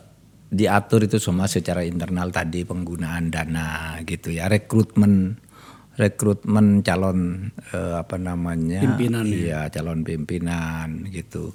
diatur 0.47 1.03
itu 1.03 1.19
semua 1.19 1.43
secara 1.45 1.83
internal 1.83 2.31
tadi 2.31 2.63
penggunaan 2.63 3.27
dana 3.27 3.99
gitu 4.01 4.31
ya, 4.31 4.47
rekrutmen 4.47 5.35
rekrutmen 5.97 6.79
calon 6.79 7.49
eh, 7.73 7.95
apa 7.97 8.15
namanya? 8.15 8.79
Pimpinan 8.79 9.25
ya. 9.25 9.33
iya 9.33 9.59
calon 9.67 10.01
pimpinan 10.01 11.09
gitu. 11.09 11.51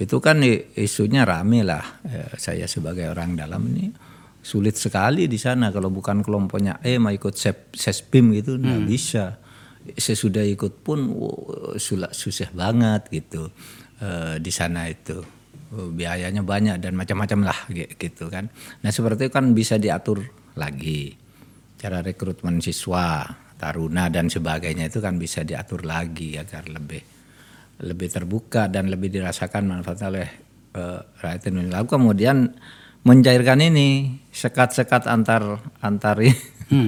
Itu 0.00 0.16
kan 0.18 0.40
isunya 0.72 1.28
rame 1.28 1.60
lah 1.60 2.00
Eh, 2.02 2.32
saya 2.34 2.64
sebagai 2.64 3.04
orang 3.06 3.36
dalam 3.36 3.60
ini. 3.68 3.92
Sulit 4.40 4.72
sekali 4.72 5.28
di 5.28 5.36
sana 5.36 5.68
kalau 5.68 5.92
bukan 5.92 6.24
kelompoknya 6.24 6.80
eh 6.80 6.96
mau 6.96 7.12
ikut 7.12 7.36
sep- 7.36 7.76
sespim 7.76 8.32
gitu 8.32 8.56
nggak 8.56 8.82
bisa. 8.88 9.36
Sesudah 9.90 10.40
ikut 10.40 10.80
pun 10.80 11.10
wow, 11.10 11.36
sula- 11.76 12.14
susah 12.14 12.48
banget 12.50 13.10
gitu 13.10 13.52
eh, 13.98 14.40
di 14.40 14.48
sana 14.48 14.88
itu. 14.88 15.20
Oh, 15.70 15.86
biayanya 15.86 16.42
banyak 16.42 16.80
dan 16.80 16.96
macam-macam 16.96 17.46
lah 17.46 17.58
gi- 17.68 17.94
gitu 17.94 18.26
kan. 18.26 18.48
Nah 18.80 18.90
seperti 18.90 19.28
itu 19.28 19.32
kan 19.32 19.52
bisa 19.52 19.76
diatur 19.76 20.24
lagi 20.56 21.14
cara 21.76 22.00
rekrutmen 22.00 22.58
siswa 22.58 23.22
taruna 23.60 24.08
dan 24.08 24.32
sebagainya 24.32 24.88
itu 24.88 25.04
kan 25.04 25.20
bisa 25.20 25.44
diatur 25.44 25.84
lagi 25.84 26.40
agar 26.40 26.64
lebih 26.72 27.04
lebih 27.84 28.08
terbuka 28.08 28.72
dan 28.72 28.88
lebih 28.88 29.12
dirasakan 29.12 29.68
manfaatnya 29.68 30.08
oleh 30.08 30.28
eh, 30.72 31.00
rakyat 31.20 31.42
Indonesia. 31.52 31.76
Lalu 31.76 31.88
kemudian 31.92 32.36
mencairkan 33.04 33.60
ini 33.60 34.20
sekat-sekat 34.32 35.08
antar 35.08 35.60
antar 35.84 36.16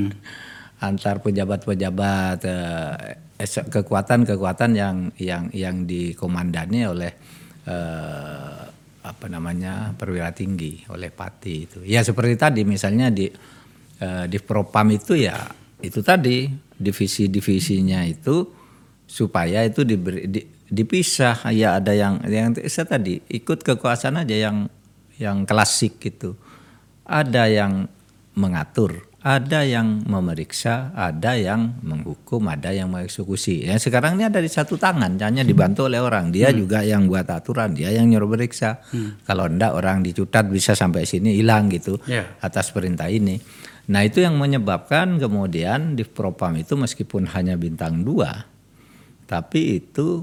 antar 0.88 1.16
pejabat-pejabat 1.20 2.40
es- 3.42 3.66
kekuatan-kekuatan 3.68 4.70
yang 4.76 4.96
yang 5.18 5.48
yang 5.50 5.76
dikomandani 5.88 6.80
oleh 6.86 7.12
eh, 7.66 8.62
apa 9.02 9.26
namanya 9.26 9.90
perwira 9.98 10.30
tinggi 10.30 10.86
oleh 10.92 11.10
pati 11.10 11.54
itu. 11.66 11.78
Ya 11.82 12.06
seperti 12.06 12.34
tadi 12.38 12.62
misalnya 12.62 13.10
di 13.10 13.26
eh, 13.98 14.24
di 14.30 14.38
Propam 14.38 14.94
itu 14.94 15.18
ya 15.18 15.61
itu 15.82 16.00
tadi 16.00 16.46
divisi-divisinya 16.76 18.06
itu 18.06 18.46
supaya 19.04 19.62
itu 19.62 19.82
diberi 19.82 20.24
di- 20.26 20.46
dipisah. 20.66 21.50
Ya 21.52 21.76
ada 21.76 21.92
yang 21.92 22.22
yang 22.24 22.54
saya 22.66 22.88
tadi 22.88 23.20
ikut 23.28 23.60
kekuasaan 23.60 24.16
aja 24.18 24.36
yang 24.38 24.70
yang 25.20 25.44
klasik 25.44 26.00
gitu 26.00 26.34
ada 27.04 27.44
yang 27.46 27.86
mengatur 28.32 29.06
ada 29.22 29.62
yang 29.62 30.02
memeriksa 30.02 30.90
ada 30.98 31.38
yang 31.38 31.78
menghukum 31.78 32.42
ada 32.48 32.74
yang 32.74 32.90
mengeksekusi. 32.90 33.70
Ya 33.70 33.78
sekarang 33.78 34.18
ini 34.18 34.26
ada 34.26 34.42
di 34.42 34.50
satu 34.50 34.74
tangan 34.74 35.14
hanya 35.14 35.46
dibantu 35.46 35.86
oleh 35.86 36.02
orang. 36.02 36.34
Dia 36.34 36.50
juga 36.50 36.82
yang 36.82 37.06
buat 37.06 37.30
aturan 37.30 37.70
dia 37.70 37.94
yang 37.94 38.10
nyuruh 38.10 38.26
periksa. 38.26 38.82
Kalau 39.22 39.46
enggak 39.46 39.78
orang 39.78 40.02
dicutat 40.02 40.50
bisa 40.50 40.74
sampai 40.74 41.06
sini 41.06 41.38
hilang 41.38 41.70
gitu 41.70 42.02
Ya. 42.10 42.34
atas 42.42 42.74
perintah 42.74 43.06
ini. 43.06 43.38
Nah 43.90 44.06
itu 44.06 44.22
yang 44.22 44.38
menyebabkan 44.38 45.18
kemudian 45.18 45.98
di 45.98 46.06
Propam 46.06 46.54
itu 46.54 46.78
meskipun 46.78 47.26
hanya 47.34 47.58
bintang 47.58 48.06
dua, 48.06 48.46
tapi 49.26 49.82
itu 49.82 50.22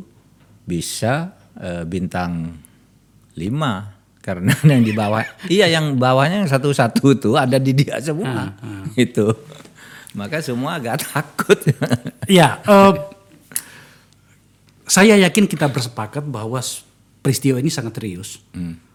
bisa 0.64 1.36
eh, 1.60 1.84
bintang 1.84 2.56
lima 3.36 4.00
karena 4.24 4.56
yang 4.72 4.84
di 4.84 4.94
bawah, 4.96 5.24
iya 5.52 5.68
yang 5.68 6.00
bawahnya 6.00 6.48
yang 6.48 6.52
satu-satu 6.52 7.20
tuh 7.20 7.36
ada 7.36 7.60
di 7.60 7.76
dia 7.76 8.00
semua 8.00 8.56
itu. 8.96 9.28
Maka 10.16 10.42
semua 10.42 10.80
agak 10.80 11.04
takut. 11.12 11.60
Ya, 12.32 12.64
eh, 12.64 12.94
saya 14.88 15.20
yakin 15.20 15.46
kita 15.52 15.68
bersepakat 15.68 16.24
bahwa 16.26 16.64
peristiwa 17.20 17.60
ini 17.60 17.70
sangat 17.70 18.00
serius. 18.00 18.40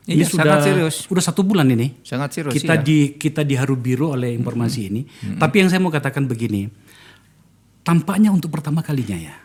Ini 0.05 0.21
Iya, 0.21 0.29
sudah 0.29 0.45
sangat 0.45 0.67
serius. 0.69 0.97
Udah 1.09 1.25
satu 1.25 1.41
bulan 1.41 1.65
ini. 1.73 1.97
Sangat 2.05 2.37
serius. 2.37 2.53
kita 2.53 2.77
iya. 2.77 2.85
di 2.85 2.99
kita 3.17 3.41
diharu 3.41 3.77
biru 3.81 4.13
oleh 4.13 4.37
informasi 4.37 4.81
ini. 4.93 5.03
Tapi 5.41 5.65
yang 5.65 5.69
saya 5.73 5.81
mau 5.81 5.89
katakan 5.89 6.29
begini, 6.29 6.69
tampaknya 7.81 8.29
untuk 8.29 8.53
pertama 8.53 8.85
kalinya 8.85 9.17
ya. 9.17 9.37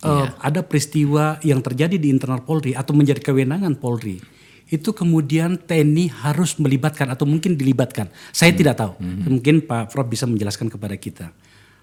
eh, 0.00 0.28
ada 0.42 0.64
peristiwa 0.66 1.38
yang 1.44 1.62
terjadi 1.62 2.00
di 2.00 2.10
internal 2.10 2.42
Polri 2.42 2.74
atau 2.74 2.96
menjadi 2.96 3.20
kewenangan 3.20 3.78
Polri 3.78 4.40
itu 4.70 4.94
kemudian 4.94 5.58
TNI 5.58 6.06
harus 6.22 6.54
melibatkan 6.62 7.10
atau 7.10 7.26
mungkin 7.26 7.58
dilibatkan. 7.58 8.06
Saya 8.30 8.54
tidak 8.54 8.78
tahu. 8.78 9.02
Mungkin 9.02 9.66
Pak 9.66 9.90
Prof 9.90 10.06
bisa 10.06 10.30
menjelaskan 10.30 10.70
kepada 10.70 10.94
kita. 10.94 11.34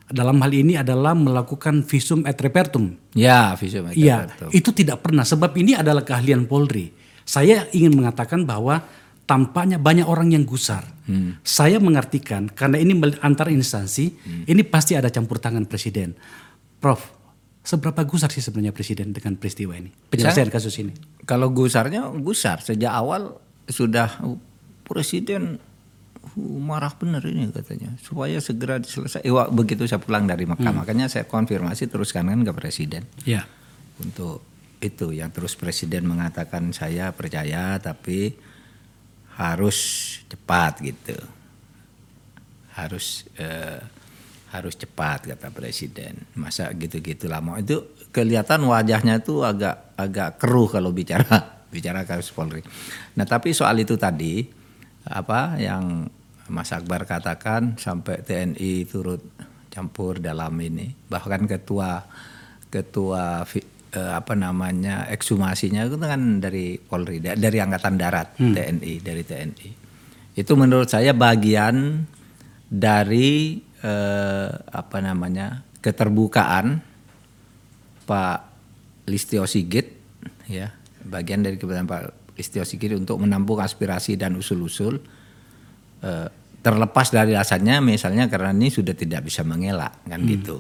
Dalam 0.08 0.40
hal 0.40 0.56
ini 0.56 0.80
adalah 0.80 1.12
melakukan 1.12 1.84
visum 1.84 2.24
et 2.24 2.40
repertum. 2.40 2.96
Ya, 3.12 3.52
visum 3.60 3.92
et 3.92 4.00
Iya, 4.00 4.24
repertum. 4.24 4.50
itu 4.56 4.70
tidak 4.72 5.04
pernah 5.04 5.28
sebab 5.28 5.52
ini 5.60 5.76
adalah 5.76 6.08
keahlian 6.08 6.48
Polri. 6.48 6.96
Saya 7.28 7.68
ingin 7.76 7.92
mengatakan 7.92 8.48
bahwa 8.48 8.80
tampaknya 9.28 9.76
banyak 9.76 10.08
orang 10.08 10.32
yang 10.32 10.48
gusar. 10.48 10.88
Saya 11.44 11.80
mengartikan 11.84 12.48
karena 12.48 12.80
ini 12.80 12.96
antar 13.20 13.52
instansi, 13.52 14.16
ini 14.48 14.62
pasti 14.64 14.96
ada 14.96 15.12
campur 15.12 15.36
tangan 15.38 15.68
presiden. 15.68 16.16
Prof, 16.80 17.00
seberapa 17.64 18.08
gusar 18.08 18.32
sih 18.32 18.40
sebenarnya 18.40 18.72
presiden 18.72 19.12
dengan 19.12 19.36
peristiwa 19.36 19.76
ini? 19.76 19.92
Penyelesaian 20.08 20.48
kasus 20.48 20.80
ini. 20.80 20.96
Kalau 21.28 21.52
gusarnya 21.52 22.08
gusar 22.24 22.64
sejak 22.64 22.92
awal 22.96 23.36
sudah 23.68 24.08
presiden 24.88 25.60
uh, 25.60 26.60
marah 26.64 26.96
benar 26.96 27.20
ini 27.28 27.52
katanya 27.52 27.92
supaya 28.00 28.40
segera 28.40 28.80
diselesaikan. 28.80 29.28
Wah, 29.36 29.52
begitu 29.52 29.84
saya 29.84 30.00
pulang 30.00 30.24
dari 30.24 30.48
Mekah 30.48 30.72
makanya 30.72 31.12
saya 31.12 31.28
konfirmasi 31.28 31.92
teruskan 31.92 32.32
kan 32.32 32.40
ke 32.48 32.54
presiden 32.56 33.04
Ya. 33.28 33.44
untuk 34.00 34.40
itu 34.78 35.10
yang 35.10 35.34
terus 35.34 35.58
presiden 35.58 36.06
mengatakan 36.06 36.70
saya 36.70 37.10
percaya 37.10 37.82
tapi 37.82 38.38
harus 39.38 39.78
cepat 40.30 40.82
gitu. 40.86 41.18
Harus 42.78 43.26
eh, 43.42 43.82
harus 44.54 44.78
cepat 44.78 45.34
kata 45.34 45.50
presiden. 45.50 46.26
Masa 46.38 46.70
gitu-gitu 46.78 47.26
lama 47.26 47.58
itu 47.58 47.84
kelihatan 48.14 48.66
wajahnya 48.70 49.22
itu 49.22 49.42
agak 49.42 49.98
agak 49.98 50.38
keruh 50.42 50.70
kalau 50.70 50.94
bicara 50.94 51.26
bicara 51.74 52.06
kasus 52.06 52.30
Polri. 52.34 52.62
Nah 53.18 53.26
tapi 53.26 53.54
soal 53.54 53.82
itu 53.82 53.98
tadi 53.98 54.46
apa 55.08 55.58
yang 55.58 56.06
Mas 56.48 56.72
Akbar 56.72 57.04
katakan 57.04 57.76
sampai 57.76 58.24
TNI 58.24 58.88
turut 58.88 59.20
campur 59.68 60.18
dalam 60.18 60.56
ini. 60.62 60.90
Bahkan 61.12 61.44
ketua 61.50 62.08
ketua 62.72 63.44
eh, 63.92 64.12
apa 64.14 64.34
namanya 64.34 65.08
ekshumasinya 65.08 65.86
itu 65.86 65.96
kan 65.96 66.40
dari 66.40 66.76
Polri 66.76 67.20
da- 67.20 67.38
dari 67.38 67.58
angkatan 67.58 67.96
darat 67.96 68.36
TNI 68.36 68.94
dari 69.00 69.24
TNI. 69.24 69.70
Itu 70.34 70.54
menurut 70.54 70.88
saya 70.88 71.12
bagian 71.12 72.04
dari 72.68 73.58
eh, 73.82 74.50
apa 74.52 74.98
namanya 75.00 75.64
keterbukaan 75.80 76.84
Pak 78.04 78.40
Listio 79.08 79.48
Sigit 79.48 79.88
ya. 80.48 80.72
Bagian 81.08 81.40
dari 81.40 81.56
kebetulan 81.56 81.88
Pak 81.88 82.36
Listio 82.36 82.68
Sigit 82.68 82.92
untuk 82.92 83.18
menampung 83.18 83.58
aspirasi 83.58 84.20
dan 84.20 84.36
usul-usul 84.36 85.00
eh, 86.04 86.28
terlepas 86.58 87.08
dari 87.10 87.32
alasannya 87.32 87.80
misalnya 87.80 88.28
karena 88.28 88.52
ini 88.52 88.68
sudah 88.68 88.92
tidak 88.92 89.24
bisa 89.24 89.48
mengelak 89.48 90.04
kan 90.04 90.20
gitu 90.28 90.60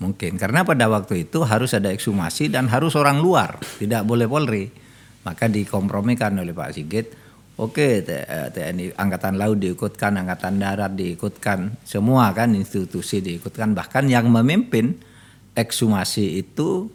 mungkin. 0.00 0.36
Karena 0.36 0.64
pada 0.64 0.88
waktu 0.88 1.28
itu 1.28 1.44
harus 1.44 1.72
ada 1.72 1.88
ekshumasi 1.92 2.52
dan 2.52 2.68
harus 2.68 2.96
orang 2.96 3.20
luar 3.20 3.60
tidak 3.80 4.04
boleh 4.04 4.26
Polri. 4.28 4.66
Maka 5.26 5.50
dikompromikan 5.50 6.38
oleh 6.38 6.54
Pak 6.54 6.70
Sigit. 6.76 7.06
Oke 7.56 8.04
T- 8.04 8.12
eh, 8.12 8.48
TNI 8.52 8.92
angkatan 9.00 9.40
laut 9.40 9.56
diikutkan 9.56 10.12
angkatan 10.20 10.60
darat 10.60 10.92
diikutkan 10.92 11.80
semua 11.88 12.30
kan 12.36 12.52
institusi 12.52 13.24
diikutkan. 13.24 13.72
Bahkan 13.72 14.12
yang 14.12 14.28
memimpin 14.28 14.92
ekshumasi 15.56 16.36
itu 16.36 16.92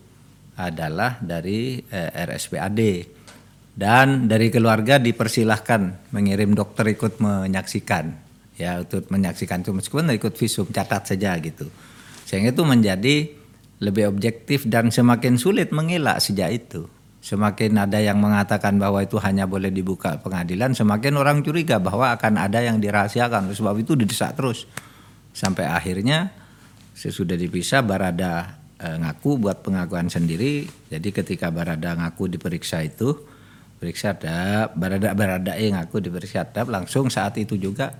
adalah 0.56 1.18
dari 1.18 1.82
eh, 1.82 2.10
RSPAD 2.14 2.80
dan 3.74 4.30
dari 4.30 4.54
keluarga 4.54 5.02
dipersilahkan 5.02 6.14
mengirim 6.14 6.54
dokter 6.54 6.94
ikut 6.94 7.18
menyaksikan. 7.18 8.30
Ya 8.62 8.78
untuk 8.86 9.10
menyaksikan. 9.10 9.66
Itu 9.66 9.74
meskipun 9.74 10.14
ikut 10.14 10.38
visum 10.38 10.70
catat 10.70 11.10
saja 11.10 11.34
gitu 11.42 11.74
sehingga 12.32 12.56
itu 12.56 12.64
menjadi 12.64 13.16
lebih 13.84 14.08
objektif 14.08 14.64
dan 14.64 14.88
semakin 14.88 15.36
sulit 15.36 15.76
mengelak 15.76 16.24
sejak 16.24 16.64
itu. 16.64 16.88
Semakin 17.20 17.76
ada 17.76 18.00
yang 18.00 18.24
mengatakan 18.24 18.80
bahwa 18.80 19.04
itu 19.04 19.20
hanya 19.20 19.44
boleh 19.44 19.68
dibuka 19.68 20.16
pengadilan 20.24 20.72
semakin 20.72 21.20
orang 21.20 21.44
curiga 21.44 21.76
bahwa 21.84 22.16
akan 22.16 22.40
ada 22.40 22.64
yang 22.64 22.80
dirahasiakan. 22.80 23.52
Sebab 23.52 23.76
itu 23.84 24.00
didesak 24.00 24.40
terus. 24.40 24.64
Sampai 25.36 25.68
akhirnya 25.68 26.32
sesudah 26.96 27.36
dipisah 27.36 27.84
Barada 27.84 28.64
eh, 28.80 28.96
ngaku 28.96 29.44
buat 29.44 29.60
pengakuan 29.60 30.08
sendiri. 30.08 30.72
Jadi 30.88 31.12
ketika 31.12 31.52
Barada 31.52 32.00
ngaku 32.00 32.32
diperiksa 32.32 32.80
itu 32.88 33.12
periksa 33.76 34.16
dap 34.16 34.72
Barada 34.80 35.12
Barada 35.12 35.60
eh 35.60 35.68
ngaku 35.68 36.00
diperiksa 36.00 36.48
dap 36.48 36.72
langsung 36.72 37.12
saat 37.12 37.36
itu 37.44 37.60
juga 37.60 37.92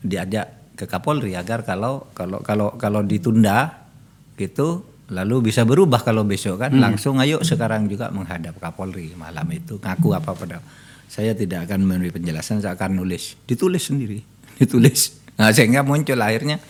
diajak 0.00 0.65
ke 0.76 0.84
Kapolri 0.84 1.32
agar 1.32 1.64
kalau 1.64 2.12
kalau 2.12 2.44
kalau 2.44 2.76
kalau 2.76 3.00
ditunda 3.00 3.88
gitu 4.36 4.84
lalu 5.08 5.48
bisa 5.48 5.64
berubah 5.64 6.04
kalau 6.04 6.22
besok 6.22 6.60
kan. 6.60 6.76
Langsung 6.76 7.16
ayo 7.18 7.40
sekarang 7.40 7.88
juga 7.88 8.12
menghadap 8.12 8.60
Kapolri 8.60 9.16
malam 9.16 9.48
itu 9.50 9.80
ngaku 9.80 10.08
apa 10.12 10.36
pada. 10.36 10.60
Saya 11.06 11.32
tidak 11.32 11.70
akan 11.70 11.86
memberi 11.86 12.12
penjelasan 12.12 12.60
saya 12.60 12.76
akan 12.76 13.00
nulis. 13.00 13.40
Ditulis 13.48 13.88
sendiri 13.88 14.20
ditulis. 14.60 15.16
Nah 15.40 15.48
sehingga 15.50 15.80
muncul 15.80 16.20
akhirnya 16.20 16.60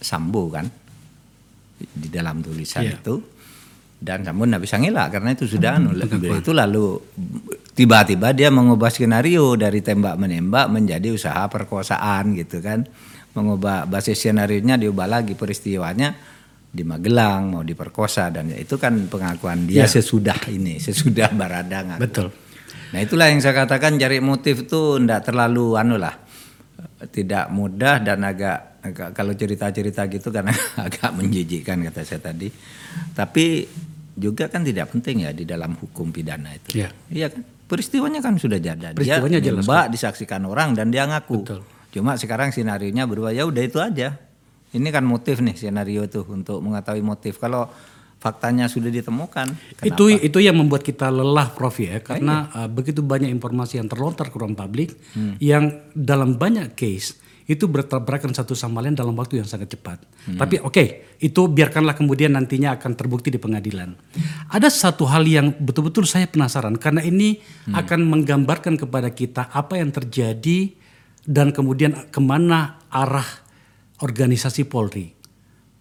Sambo 0.00 0.48
kan 0.48 0.64
di 1.76 2.08
dalam 2.08 2.40
tulisan 2.40 2.84
Iya. 2.84 2.96
itu. 2.96 3.20
Dan 4.00 4.24
Sambo 4.24 4.48
nggak 4.48 4.64
bisa 4.64 4.80
ngelak 4.80 5.12
karena 5.12 5.36
itu 5.36 5.44
sudah 5.44 5.76
anu 5.76 5.92
itu 5.92 6.52
lalu 6.56 6.96
tiba-tiba 7.80 8.36
dia 8.36 8.52
mengubah 8.52 8.92
skenario 8.92 9.56
dari 9.56 9.80
tembak 9.80 10.20
menembak 10.20 10.68
menjadi 10.68 11.16
usaha 11.16 11.48
perkosaan 11.48 12.36
gitu 12.36 12.60
kan 12.60 12.84
mengubah 13.32 13.88
basis 13.88 14.20
skenario 14.20 14.60
nya 14.60 14.76
diubah 14.76 15.08
lagi 15.08 15.32
peristiwanya 15.32 16.12
di 16.70 16.84
Magelang 16.84 17.56
mau 17.56 17.62
diperkosa 17.64 18.28
dan 18.28 18.52
itu 18.52 18.76
kan 18.76 19.08
pengakuan 19.08 19.64
dia 19.64 19.88
Iya. 19.88 19.96
sesudah 19.96 20.36
ini 20.52 20.76
sesudah 20.76 21.32
Barada 21.40 21.82
ngaku. 21.88 22.00
Betul. 22.04 22.28
Nah 22.92 23.00
itulah 23.00 23.32
yang 23.32 23.40
saya 23.40 23.56
katakan 23.56 23.96
cari 23.96 24.20
motif 24.20 24.68
itu 24.68 25.00
ndak 25.00 25.32
terlalu 25.32 25.80
anu 25.80 25.96
lah 25.96 26.14
tidak 27.10 27.48
mudah 27.48 28.04
dan 28.04 28.20
agak, 28.22 28.82
agak 28.84 29.08
kalau 29.16 29.32
cerita-cerita 29.32 30.04
gitu 30.12 30.28
kan 30.28 30.52
agak 30.86 31.10
menjijikkan 31.16 31.80
kata 31.88 32.04
saya 32.04 32.20
tadi. 32.20 32.52
Tapi 33.16 33.64
juga 34.14 34.52
kan 34.52 34.60
tidak 34.60 34.92
penting 34.92 35.24
ya 35.24 35.32
di 35.32 35.48
dalam 35.48 35.74
hukum 35.80 36.12
pidana 36.12 36.52
itu. 36.52 36.76
Iya. 36.76 36.92
Iya 37.08 37.28
kan? 37.32 37.42
Peristiwanya 37.70 38.18
kan 38.18 38.34
sudah 38.34 38.58
jadi. 38.58 38.90
Peristiwanya 38.90 39.38
dia 39.38 39.54
jelas, 39.54 39.62
nembak, 39.62 39.86
disaksikan 39.94 40.42
orang 40.50 40.74
dan 40.74 40.90
dia 40.90 41.06
ngaku. 41.06 41.46
Betul. 41.46 41.60
Cuma 41.94 42.18
sekarang 42.18 42.50
sinarionya 42.50 43.06
berubah 43.06 43.30
ya 43.30 43.46
udah 43.46 43.62
itu 43.62 43.78
aja. 43.78 44.18
Ini 44.74 44.88
kan 44.90 45.06
motif 45.06 45.38
nih 45.38 45.54
skenario 45.54 46.10
tuh 46.10 46.26
untuk 46.26 46.58
mengetahui 46.62 47.02
motif. 47.02 47.38
Kalau 47.38 47.70
faktanya 48.20 48.68
sudah 48.68 48.92
ditemukan, 48.92 49.54
Itu 49.86 50.10
itu 50.10 50.38
yang 50.42 50.58
membuat 50.58 50.84
kita 50.84 51.08
lelah 51.08 51.54
Prof 51.54 51.78
ya 51.78 52.02
karena 52.04 52.52
uh, 52.52 52.68
begitu 52.68 53.00
banyak 53.00 53.32
informasi 53.32 53.80
yang 53.80 53.88
terlontar 53.88 54.28
ke 54.28 54.36
ruang 54.36 54.52
publik 54.52 54.92
yang 55.40 55.88
dalam 55.96 56.36
banyak 56.36 56.76
case 56.76 57.16
itu 57.50 57.66
bertabrakan 57.66 58.30
satu 58.30 58.54
sama 58.54 58.78
lain 58.78 58.94
dalam 58.94 59.10
waktu 59.18 59.42
yang 59.42 59.48
sangat 59.50 59.74
cepat. 59.74 59.98
Tapi 60.38 60.62
oke, 60.62 61.18
itu 61.18 61.40
biarkanlah 61.50 61.98
kemudian 61.98 62.38
nantinya 62.38 62.78
akan 62.78 62.94
terbukti 62.94 63.34
di 63.34 63.42
pengadilan. 63.42 63.90
Ada 64.54 64.70
satu 64.70 65.10
hal 65.10 65.26
yang 65.26 65.58
betul-betul 65.58 66.06
saya 66.06 66.30
penasaran 66.30 66.78
karena 66.78 67.02
ini 67.02 67.42
akan 67.74 68.06
menggambarkan 68.06 68.78
kepada 68.78 69.10
kita 69.10 69.50
apa 69.50 69.82
yang 69.82 69.90
terjadi 69.90 70.78
dan 71.26 71.50
kemudian 71.50 72.06
ke 72.14 72.20
mana 72.22 72.78
arah 72.86 73.26
organisasi 73.98 74.70
Polri. 74.70 75.10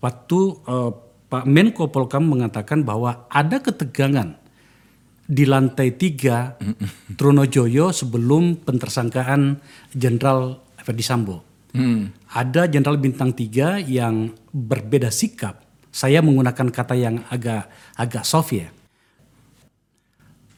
Waktu 0.02 0.40
eh, 0.66 0.92
Pak 1.30 1.46
Menko 1.46 1.94
Polkam 1.94 2.26
mengatakan 2.26 2.82
bahwa 2.82 3.30
ada 3.30 3.62
ketegangan 3.62 4.42
di 5.30 5.46
lantai 5.46 5.94
tiga 5.94 6.58
Tronojoyo 7.14 7.94
sebelum 7.94 8.66
pentersangkaan 8.66 9.62
Jenderal 9.94 10.66
Ferdi 10.82 11.06
Sambo. 11.06 11.49
Hmm. 11.74 12.10
Ada 12.30 12.66
Jenderal 12.66 12.98
Bintang 12.98 13.34
tiga 13.34 13.78
yang 13.78 14.34
berbeda 14.50 15.14
sikap. 15.14 15.62
Saya 15.90 16.22
menggunakan 16.22 16.70
kata 16.70 16.94
yang 16.98 17.26
agak 17.30 17.70
agak 17.98 18.24
soft 18.26 18.54
ya. 18.54 18.70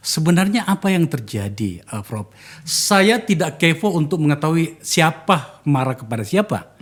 Sebenarnya 0.02 0.66
apa 0.66 0.90
yang 0.90 1.06
terjadi, 1.06 1.86
uh, 1.94 2.02
Prof? 2.02 2.34
Saya 2.66 3.22
tidak 3.22 3.62
kepo 3.62 3.94
untuk 3.94 4.18
mengetahui 4.18 4.82
siapa 4.82 5.62
marah 5.62 5.94
kepada 5.94 6.26
siapa. 6.26 6.74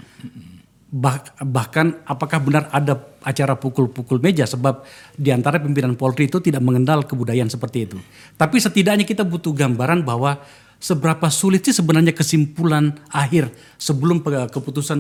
Bah- 0.90 1.36
bahkan 1.44 2.00
apakah 2.08 2.40
benar 2.42 2.64
ada 2.72 2.96
acara 3.22 3.60
pukul-pukul 3.60 4.24
meja 4.24 4.48
sebab 4.48 4.88
di 5.14 5.30
antara 5.36 5.60
pimpinan 5.60 6.00
Polri 6.00 6.32
itu 6.32 6.40
tidak 6.40 6.64
mengenal 6.64 7.04
kebudayaan 7.04 7.52
seperti 7.52 7.92
itu. 7.92 7.98
Tapi 8.40 8.58
setidaknya 8.58 9.04
kita 9.04 9.28
butuh 9.28 9.52
gambaran 9.52 10.08
bahwa 10.08 10.40
seberapa 10.80 11.28
sulit 11.28 11.68
sih 11.68 11.76
sebenarnya 11.76 12.16
kesimpulan 12.16 12.96
akhir 13.12 13.52
sebelum 13.76 14.24
keputusan 14.24 15.00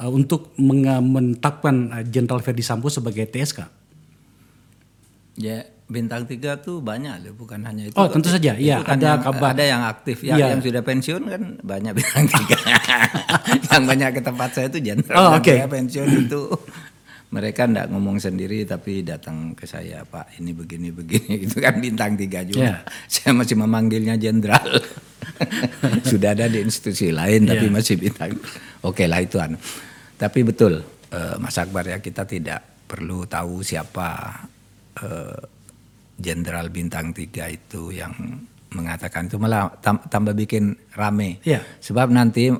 eh, 0.00 0.10
untuk 0.10 0.56
menetapkan 0.56 1.74
eh, 2.00 2.04
Jenderal 2.08 2.40
Ferdi 2.40 2.64
Sambo 2.64 2.88
sebagai 2.88 3.28
TSK? 3.28 3.60
Ya 5.36 5.64
bintang 5.92 6.24
tiga 6.24 6.56
tuh 6.56 6.80
banyak 6.80 7.20
loh, 7.20 7.36
bukan 7.36 7.60
hanya 7.68 7.84
itu. 7.84 7.96
Oh, 8.00 8.08
tentu 8.08 8.32
saja. 8.32 8.56
Itu 8.56 8.64
Iya, 8.64 8.80
kan 8.80 8.96
ada 8.96 9.06
yang, 9.12 9.20
kabar. 9.20 9.48
ada 9.52 9.64
yang 9.64 9.82
aktif, 9.84 10.24
ya, 10.24 10.40
Iya. 10.40 10.56
yang 10.56 10.60
sudah 10.64 10.80
pensiun 10.80 11.22
kan 11.28 11.42
banyak 11.60 11.92
bintang 11.92 12.24
tiga. 12.32 12.56
yang 13.76 13.84
banyak 13.84 14.08
ke 14.16 14.20
tempat 14.24 14.48
saya 14.56 14.66
itu 14.72 14.80
jenderal 14.80 15.36
Oh, 15.36 15.36
saya 15.36 15.68
pensiun 15.68 16.08
itu 16.24 16.42
mereka 17.32 17.64
ndak 17.64 17.88
ngomong 17.88 18.20
sendiri 18.20 18.68
tapi 18.68 19.00
datang 19.00 19.56
ke 19.56 19.64
saya 19.64 20.04
Pak 20.04 20.36
ini 20.36 20.52
begini 20.52 20.92
begini 20.92 21.34
itu 21.48 21.56
kan 21.58 21.80
bintang 21.80 22.12
tiga 22.14 22.44
juga. 22.44 22.60
Iya. 22.60 22.76
Saya 23.08 23.32
masih 23.32 23.56
memanggilnya 23.56 24.20
jenderal. 24.20 24.62
sudah 26.10 26.34
ada 26.36 26.46
di 26.50 26.60
institusi 26.60 27.08
lain 27.08 27.48
tapi 27.48 27.66
Iya. 27.66 27.74
masih 27.74 27.94
bintang. 27.96 28.36
Oke 28.84 29.08
lah 29.08 29.24
itu 29.24 29.40
anu. 29.40 29.56
Tapi 30.20 30.44
betul 30.44 30.84
eh, 31.08 31.36
Mas 31.40 31.56
Akbar 31.56 31.88
ya 31.88 31.98
kita 32.04 32.28
tidak 32.28 32.60
perlu 32.84 33.24
tahu 33.24 33.64
siapa 33.64 34.36
eh, 35.00 35.40
jenderal 36.20 36.68
bintang 36.68 37.16
tiga 37.16 37.48
itu 37.48 37.96
yang 37.96 38.12
mengatakan 38.72 39.28
itu 39.28 39.36
malah 39.36 39.70
tam- 39.80 40.02
tambah 40.08 40.32
bikin 40.32 40.74
rame. 40.96 41.38
Iya. 41.44 41.62
Sebab 41.80 42.10
nanti 42.10 42.50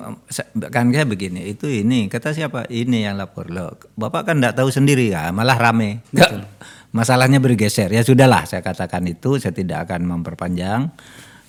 kan 0.69 0.85
kayak 0.93 1.09
begini, 1.09 1.49
itu 1.51 1.67
ini 1.67 2.07
kata 2.07 2.31
siapa? 2.31 2.69
Ini 2.69 3.09
yang 3.11 3.15
lapor 3.17 3.49
lo. 3.49 3.75
Bapak 3.97 4.31
kan 4.31 4.35
tidak 4.39 4.57
tahu 4.57 4.69
sendiri 4.69 5.11
ya, 5.11 5.33
malah 5.33 5.57
rame. 5.57 6.05
Nggak, 6.13 6.31
masalahnya 6.93 7.41
bergeser. 7.41 7.89
Ya 7.89 8.05
sudahlah, 8.05 8.45
saya 8.45 8.61
katakan 8.61 9.03
itu, 9.09 9.41
saya 9.41 9.51
tidak 9.51 9.89
akan 9.89 10.07
memperpanjang 10.07 10.93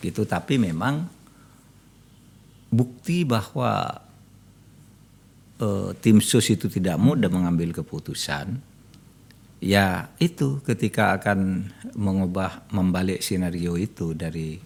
gitu. 0.01 0.25
Tapi 0.25 0.57
memang 0.59 1.07
bukti 2.73 3.23
bahwa 3.23 4.01
eh, 5.61 5.91
tim 6.03 6.19
sus 6.19 6.49
itu 6.51 6.67
tidak 6.67 6.99
mudah 6.99 7.31
mengambil 7.31 7.71
keputusan. 7.71 8.74
Ya 9.65 10.13
itu 10.21 10.61
ketika 10.61 11.17
akan 11.17 11.73
mengubah 11.97 12.69
membalik 12.69 13.25
skenario 13.25 13.81
itu 13.81 14.13
dari 14.13 14.61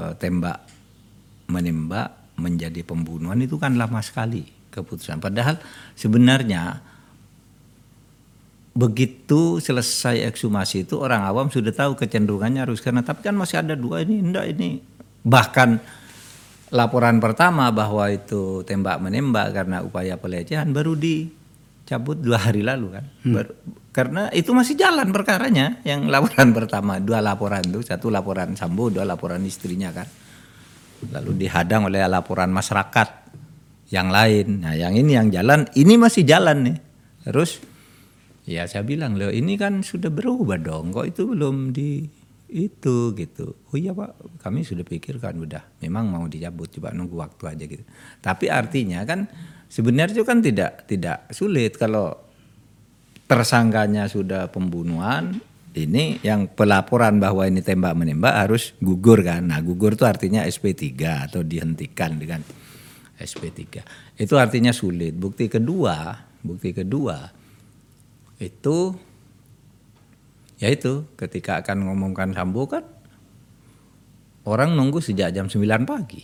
eh, 0.00 0.14
tembak 0.16 0.64
menembak 1.52 2.32
menjadi 2.40 2.80
pembunuhan 2.88 3.36
itu 3.44 3.60
kan 3.60 3.76
lama 3.76 4.00
sekali 4.00 4.48
keputusan. 4.72 5.20
Padahal 5.20 5.60
sebenarnya 5.92 6.80
begitu 8.72 9.60
selesai 9.60 10.24
ekshumasi 10.32 10.88
itu 10.88 10.96
orang 10.96 11.28
awam 11.28 11.52
sudah 11.52 11.76
tahu 11.76 11.92
kecenderungannya 11.92 12.64
harus 12.64 12.80
karena 12.80 13.04
tapi 13.04 13.20
kan 13.28 13.36
masih 13.36 13.60
ada 13.60 13.76
dua 13.76 14.00
ini 14.00 14.24
enggak 14.24 14.56
ini. 14.56 14.80
Bahkan 15.20 15.70
laporan 16.72 17.20
pertama 17.20 17.68
bahwa 17.68 18.08
itu 18.08 18.64
tembak 18.64 18.96
menembak 19.04 19.52
karena 19.52 19.84
upaya 19.84 20.16
pelecehan 20.16 20.72
baru 20.72 20.96
dicabut 20.96 22.16
dua 22.16 22.40
hari 22.40 22.64
lalu 22.64 22.96
kan. 22.96 23.04
Baru- 23.20 23.81
karena 23.92 24.32
itu 24.32 24.56
masih 24.56 24.74
jalan 24.74 25.12
perkaranya. 25.12 25.84
Yang 25.84 26.08
laporan 26.08 26.48
pertama 26.58 26.96
dua 26.98 27.20
laporan 27.20 27.60
itu 27.62 27.84
satu 27.84 28.08
laporan 28.08 28.56
Sambo 28.56 28.88
dua 28.88 29.04
laporan 29.04 29.44
istrinya 29.44 29.92
kan. 29.92 30.08
Lalu 31.12 31.46
dihadang 31.46 31.86
oleh 31.92 32.00
laporan 32.08 32.48
masyarakat 32.48 33.08
yang 33.92 34.08
lain. 34.08 34.64
Nah 34.64 34.72
yang 34.72 34.96
ini 34.96 35.12
yang 35.12 35.28
jalan 35.28 35.68
ini 35.76 35.94
masih 36.00 36.24
jalan 36.24 36.72
nih. 36.72 36.78
Terus 37.22 37.72
Ya 38.42 38.66
saya 38.66 38.82
bilang 38.82 39.14
loh 39.14 39.30
ini 39.30 39.54
kan 39.54 39.86
sudah 39.86 40.10
berubah 40.10 40.58
dong. 40.58 40.90
Kok 40.90 41.06
itu 41.06 41.22
belum 41.30 41.70
di 41.70 42.02
itu? 42.50 43.14
Gitu. 43.14 43.46
Oh 43.70 43.76
iya 43.78 43.94
Pak. 43.94 44.42
Kami 44.42 44.66
sudah 44.66 44.82
pikirkan 44.82 45.38
udah. 45.38 45.62
Memang 45.78 46.10
mau 46.10 46.26
dicabut 46.26 46.66
coba 46.74 46.90
nunggu 46.90 47.22
waktu 47.22 47.42
aja 47.46 47.64
gitu. 47.70 47.84
Tapi 48.18 48.50
artinya 48.50 49.06
kan 49.06 49.30
sebenarnya 49.70 50.18
itu 50.18 50.26
kan 50.26 50.42
tidak 50.42 50.90
tidak 50.90 51.30
sulit 51.30 51.78
kalau 51.78 52.31
tersangkanya 53.32 54.12
sudah 54.12 54.52
pembunuhan 54.52 55.40
ini 55.72 56.20
yang 56.20 56.52
pelaporan 56.52 57.16
bahwa 57.16 57.48
ini 57.48 57.64
tembak 57.64 57.96
menembak 57.96 58.36
harus 58.36 58.76
gugur 58.76 59.24
kan. 59.24 59.48
Nah 59.48 59.64
gugur 59.64 59.96
itu 59.96 60.04
artinya 60.04 60.44
SP3 60.44 60.92
atau 61.32 61.40
dihentikan 61.40 62.20
dengan 62.20 62.44
SP3. 63.16 63.80
Itu 64.20 64.36
artinya 64.36 64.68
sulit. 64.76 65.16
Bukti 65.16 65.48
kedua, 65.48 66.12
bukti 66.44 66.76
kedua 66.76 67.32
itu 68.42 68.92
ya 70.58 70.68
itu 70.68 71.08
ketika 71.14 71.62
akan 71.62 71.86
mengumumkan 71.86 72.34
Sambo 72.34 72.68
kan 72.68 72.84
orang 74.44 74.76
nunggu 74.76 75.00
sejak 75.00 75.32
jam 75.32 75.48
9 75.48 75.88
pagi. 75.88 76.20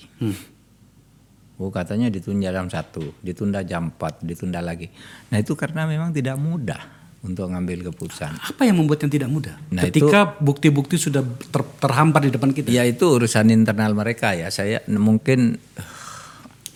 Oh 1.59 1.73
katanya 1.75 2.13
ditunda 2.13 2.53
jam 2.55 2.69
1, 2.69 3.25
ditunda 3.25 3.65
jam 3.65 3.91
4, 3.97 4.23
ditunda 4.29 4.61
lagi. 4.61 4.93
Nah 5.33 5.41
itu 5.41 5.57
karena 5.57 5.89
memang 5.89 6.13
tidak 6.13 6.37
mudah 6.37 6.98
untuk 7.19 7.51
ngambil 7.51 7.91
keputusan. 7.91 8.39
Apa 8.39 8.63
yang 8.63 8.79
membuat 8.79 9.03
yang 9.03 9.11
tidak 9.11 9.31
mudah? 9.31 9.57
Nah, 9.75 9.83
Ketika 9.91 10.39
bukti-bukti 10.39 10.95
sudah 10.95 11.27
ter- 11.27 11.75
terhampar 11.83 12.23
di 12.23 12.31
depan 12.31 12.55
kita. 12.55 12.71
Ya 12.71 12.87
itu 12.87 13.11
urusan 13.11 13.51
internal 13.51 13.91
mereka 13.91 14.39
ya. 14.39 14.55
Saya 14.55 14.87
mungkin 14.87 15.59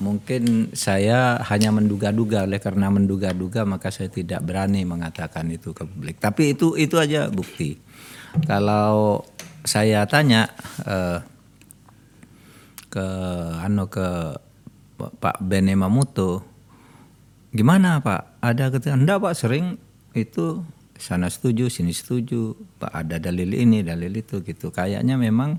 mungkin 0.03 0.74
saya 0.74 1.38
hanya 1.47 1.70
menduga-duga 1.70 2.43
oleh 2.43 2.59
karena 2.59 2.90
menduga-duga 2.90 3.62
maka 3.62 3.95
saya 3.95 4.11
tidak 4.11 4.43
berani 4.43 4.82
mengatakan 4.82 5.47
itu 5.47 5.70
ke 5.70 5.86
publik. 5.86 6.18
Tapi 6.18 6.59
itu 6.59 6.74
itu 6.74 6.99
aja 6.99 7.30
bukti. 7.30 7.78
Kalau 8.43 9.22
saya 9.62 10.03
tanya 10.11 10.51
eh, 10.82 11.22
ke 12.90 13.07
ano 13.62 13.86
ke 13.86 14.07
Pak 14.99 15.38
Bene 15.38 15.78
Mamuto, 15.78 16.43
gimana 17.55 18.03
Pak? 18.03 18.43
Ada 18.43 18.74
ketika 18.74 18.99
enggak 18.99 19.22
Pak 19.22 19.34
sering 19.38 19.78
itu 20.12 20.60
sana 21.02 21.26
setuju 21.26 21.66
sini 21.66 21.90
setuju 21.90 22.54
Pak 22.78 22.92
ada 22.94 23.18
dalil 23.18 23.50
ini 23.58 23.82
dalil 23.82 24.12
itu 24.14 24.44
gitu. 24.46 24.70
Kayaknya 24.70 25.18
memang 25.18 25.58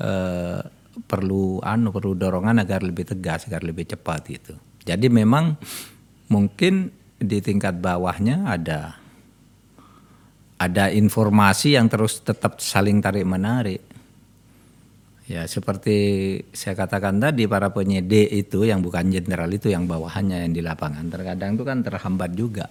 eh, 0.00 0.60
perlu 1.04 1.60
anu 1.60 1.92
perlu 1.92 2.16
dorongan 2.16 2.64
agar 2.64 2.80
lebih 2.80 3.12
tegas 3.12 3.46
agar 3.46 3.62
lebih 3.62 3.92
cepat 3.92 4.20
gitu. 4.30 4.54
Jadi 4.82 5.06
memang 5.12 5.54
mungkin 6.32 6.88
di 7.20 7.38
tingkat 7.44 7.76
bawahnya 7.78 8.48
ada 8.48 8.96
ada 10.60 10.88
informasi 10.92 11.76
yang 11.76 11.88
terus 11.88 12.24
tetap 12.24 12.60
saling 12.60 13.04
tarik 13.04 13.28
menarik. 13.28 13.84
Ya 15.30 15.46
seperti 15.46 15.96
saya 16.50 16.74
katakan 16.74 17.22
tadi 17.22 17.46
para 17.46 17.70
penyidik 17.70 18.34
itu 18.34 18.66
yang 18.66 18.82
bukan 18.82 19.14
jenderal 19.14 19.46
itu 19.46 19.70
yang 19.70 19.86
bawahannya 19.86 20.42
yang 20.48 20.52
di 20.56 20.58
lapangan 20.58 21.06
terkadang 21.06 21.54
itu 21.54 21.62
kan 21.62 21.86
terhambat 21.86 22.34
juga 22.34 22.66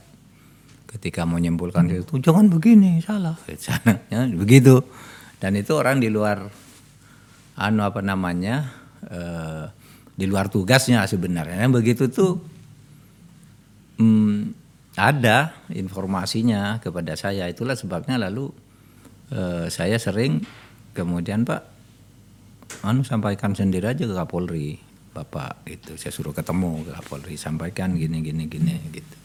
ketika 0.90 1.22
mau 1.22 1.38
menyimpulkan 1.38 1.86
itu 1.94 2.18
jangan 2.18 2.50
begini 2.50 2.98
salah. 3.06 3.38
Ya, 4.14 4.26
begitu. 4.26 4.82
Dan 5.38 5.54
itu 5.56 5.78
orang 5.78 6.02
di 6.02 6.10
luar 6.10 6.50
anu 7.56 7.82
apa 7.86 8.02
namanya 8.02 8.74
eh, 9.06 9.70
di 10.18 10.26
luar 10.26 10.50
tugasnya 10.50 11.06
sebenarnya. 11.06 11.70
Begitu 11.70 12.10
tuh 12.10 12.42
hmm, 14.02 14.58
ada 14.98 15.54
informasinya 15.72 16.82
kepada 16.82 17.14
saya. 17.14 17.46
Itulah 17.46 17.78
sebabnya 17.78 18.18
lalu 18.18 18.50
eh, 19.30 19.70
saya 19.70 20.02
sering 20.02 20.42
kemudian 20.98 21.46
Pak 21.46 21.62
anu 22.82 23.06
sampaikan 23.06 23.54
sendiri 23.54 23.94
aja 23.94 24.10
ke 24.10 24.16
Kapolri 24.18 24.82
Bapak 25.14 25.70
gitu. 25.70 25.94
Saya 26.02 26.10
suruh 26.10 26.34
ketemu 26.34 26.82
ke 26.90 26.92
Kapolri 26.98 27.38
sampaikan 27.38 27.94
gini 27.94 28.26
gini 28.26 28.50
gini 28.50 28.76
gitu. 28.90 29.16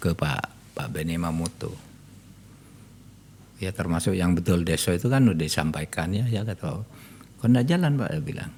Ke 0.00 0.16
Pak 0.16 0.57
Pak 0.78 0.94
Beni 0.94 1.18
Mamuto 1.18 1.88
ya 3.58 3.74
termasuk 3.74 4.14
yang 4.14 4.38
betul 4.38 4.62
deso 4.62 4.94
itu 4.94 5.10
kan 5.10 5.26
udah 5.26 5.34
disampaikan 5.34 6.14
ya 6.14 6.24
ya 6.30 6.46
kata 6.46 6.86
kok 7.38 7.46
enggak 7.46 7.66
jalan 7.70 7.94
Pak? 7.94 8.08
Saya 8.10 8.22
bilang. 8.22 8.50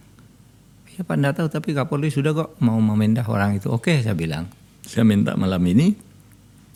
Ya 0.96 1.02
Pak 1.04 1.16
enggak 1.16 1.34
tahu 1.36 1.48
tapi 1.52 1.68
Kapolri 1.76 2.08
sudah 2.12 2.32
kok 2.32 2.50
mau 2.64 2.80
memindah 2.80 3.24
orang 3.28 3.60
itu. 3.60 3.68
Oke 3.68 4.00
saya 4.00 4.16
bilang. 4.16 4.48
Saya 4.84 5.04
minta 5.04 5.36
malam 5.36 5.60
ini 5.68 6.12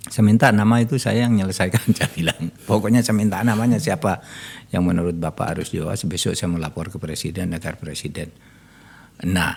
saya 0.04 0.20
minta 0.20 0.52
nama 0.52 0.84
itu 0.84 1.00
saya 1.00 1.24
yang 1.24 1.32
menyelesaikan 1.32 1.84
saya 1.96 2.08
bilang. 2.12 2.52
Pokoknya 2.68 3.00
saya 3.00 3.16
minta 3.16 3.40
namanya 3.40 3.80
siapa 3.80 4.20
yang 4.68 4.84
menurut 4.84 5.16
Bapak 5.16 5.56
harus 5.56 5.72
jawab 5.72 5.96
besok 5.96 6.36
saya 6.36 6.52
mau 6.52 6.60
lapor 6.60 6.92
ke 6.92 7.00
Presiden 7.00 7.56
agar 7.56 7.80
Presiden. 7.80 8.28
Nah 9.24 9.52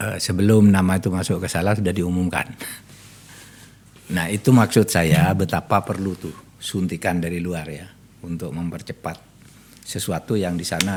eh, 0.00 0.16
sebelum 0.16 0.72
nama 0.72 0.96
itu 0.96 1.12
masuk 1.12 1.44
ke 1.44 1.48
salah 1.52 1.76
sudah 1.76 1.92
diumumkan 1.92 2.48
nah 4.12 4.28
itu 4.28 4.52
maksud 4.52 4.84
saya 4.92 5.32
betapa 5.32 5.80
perlu 5.80 6.12
tuh 6.12 6.36
suntikan 6.60 7.24
dari 7.24 7.40
luar 7.40 7.66
ya 7.72 7.88
untuk 8.20 8.52
mempercepat 8.52 9.16
sesuatu 9.84 10.36
yang 10.36 10.56
di 10.60 10.64
sana 10.64 10.92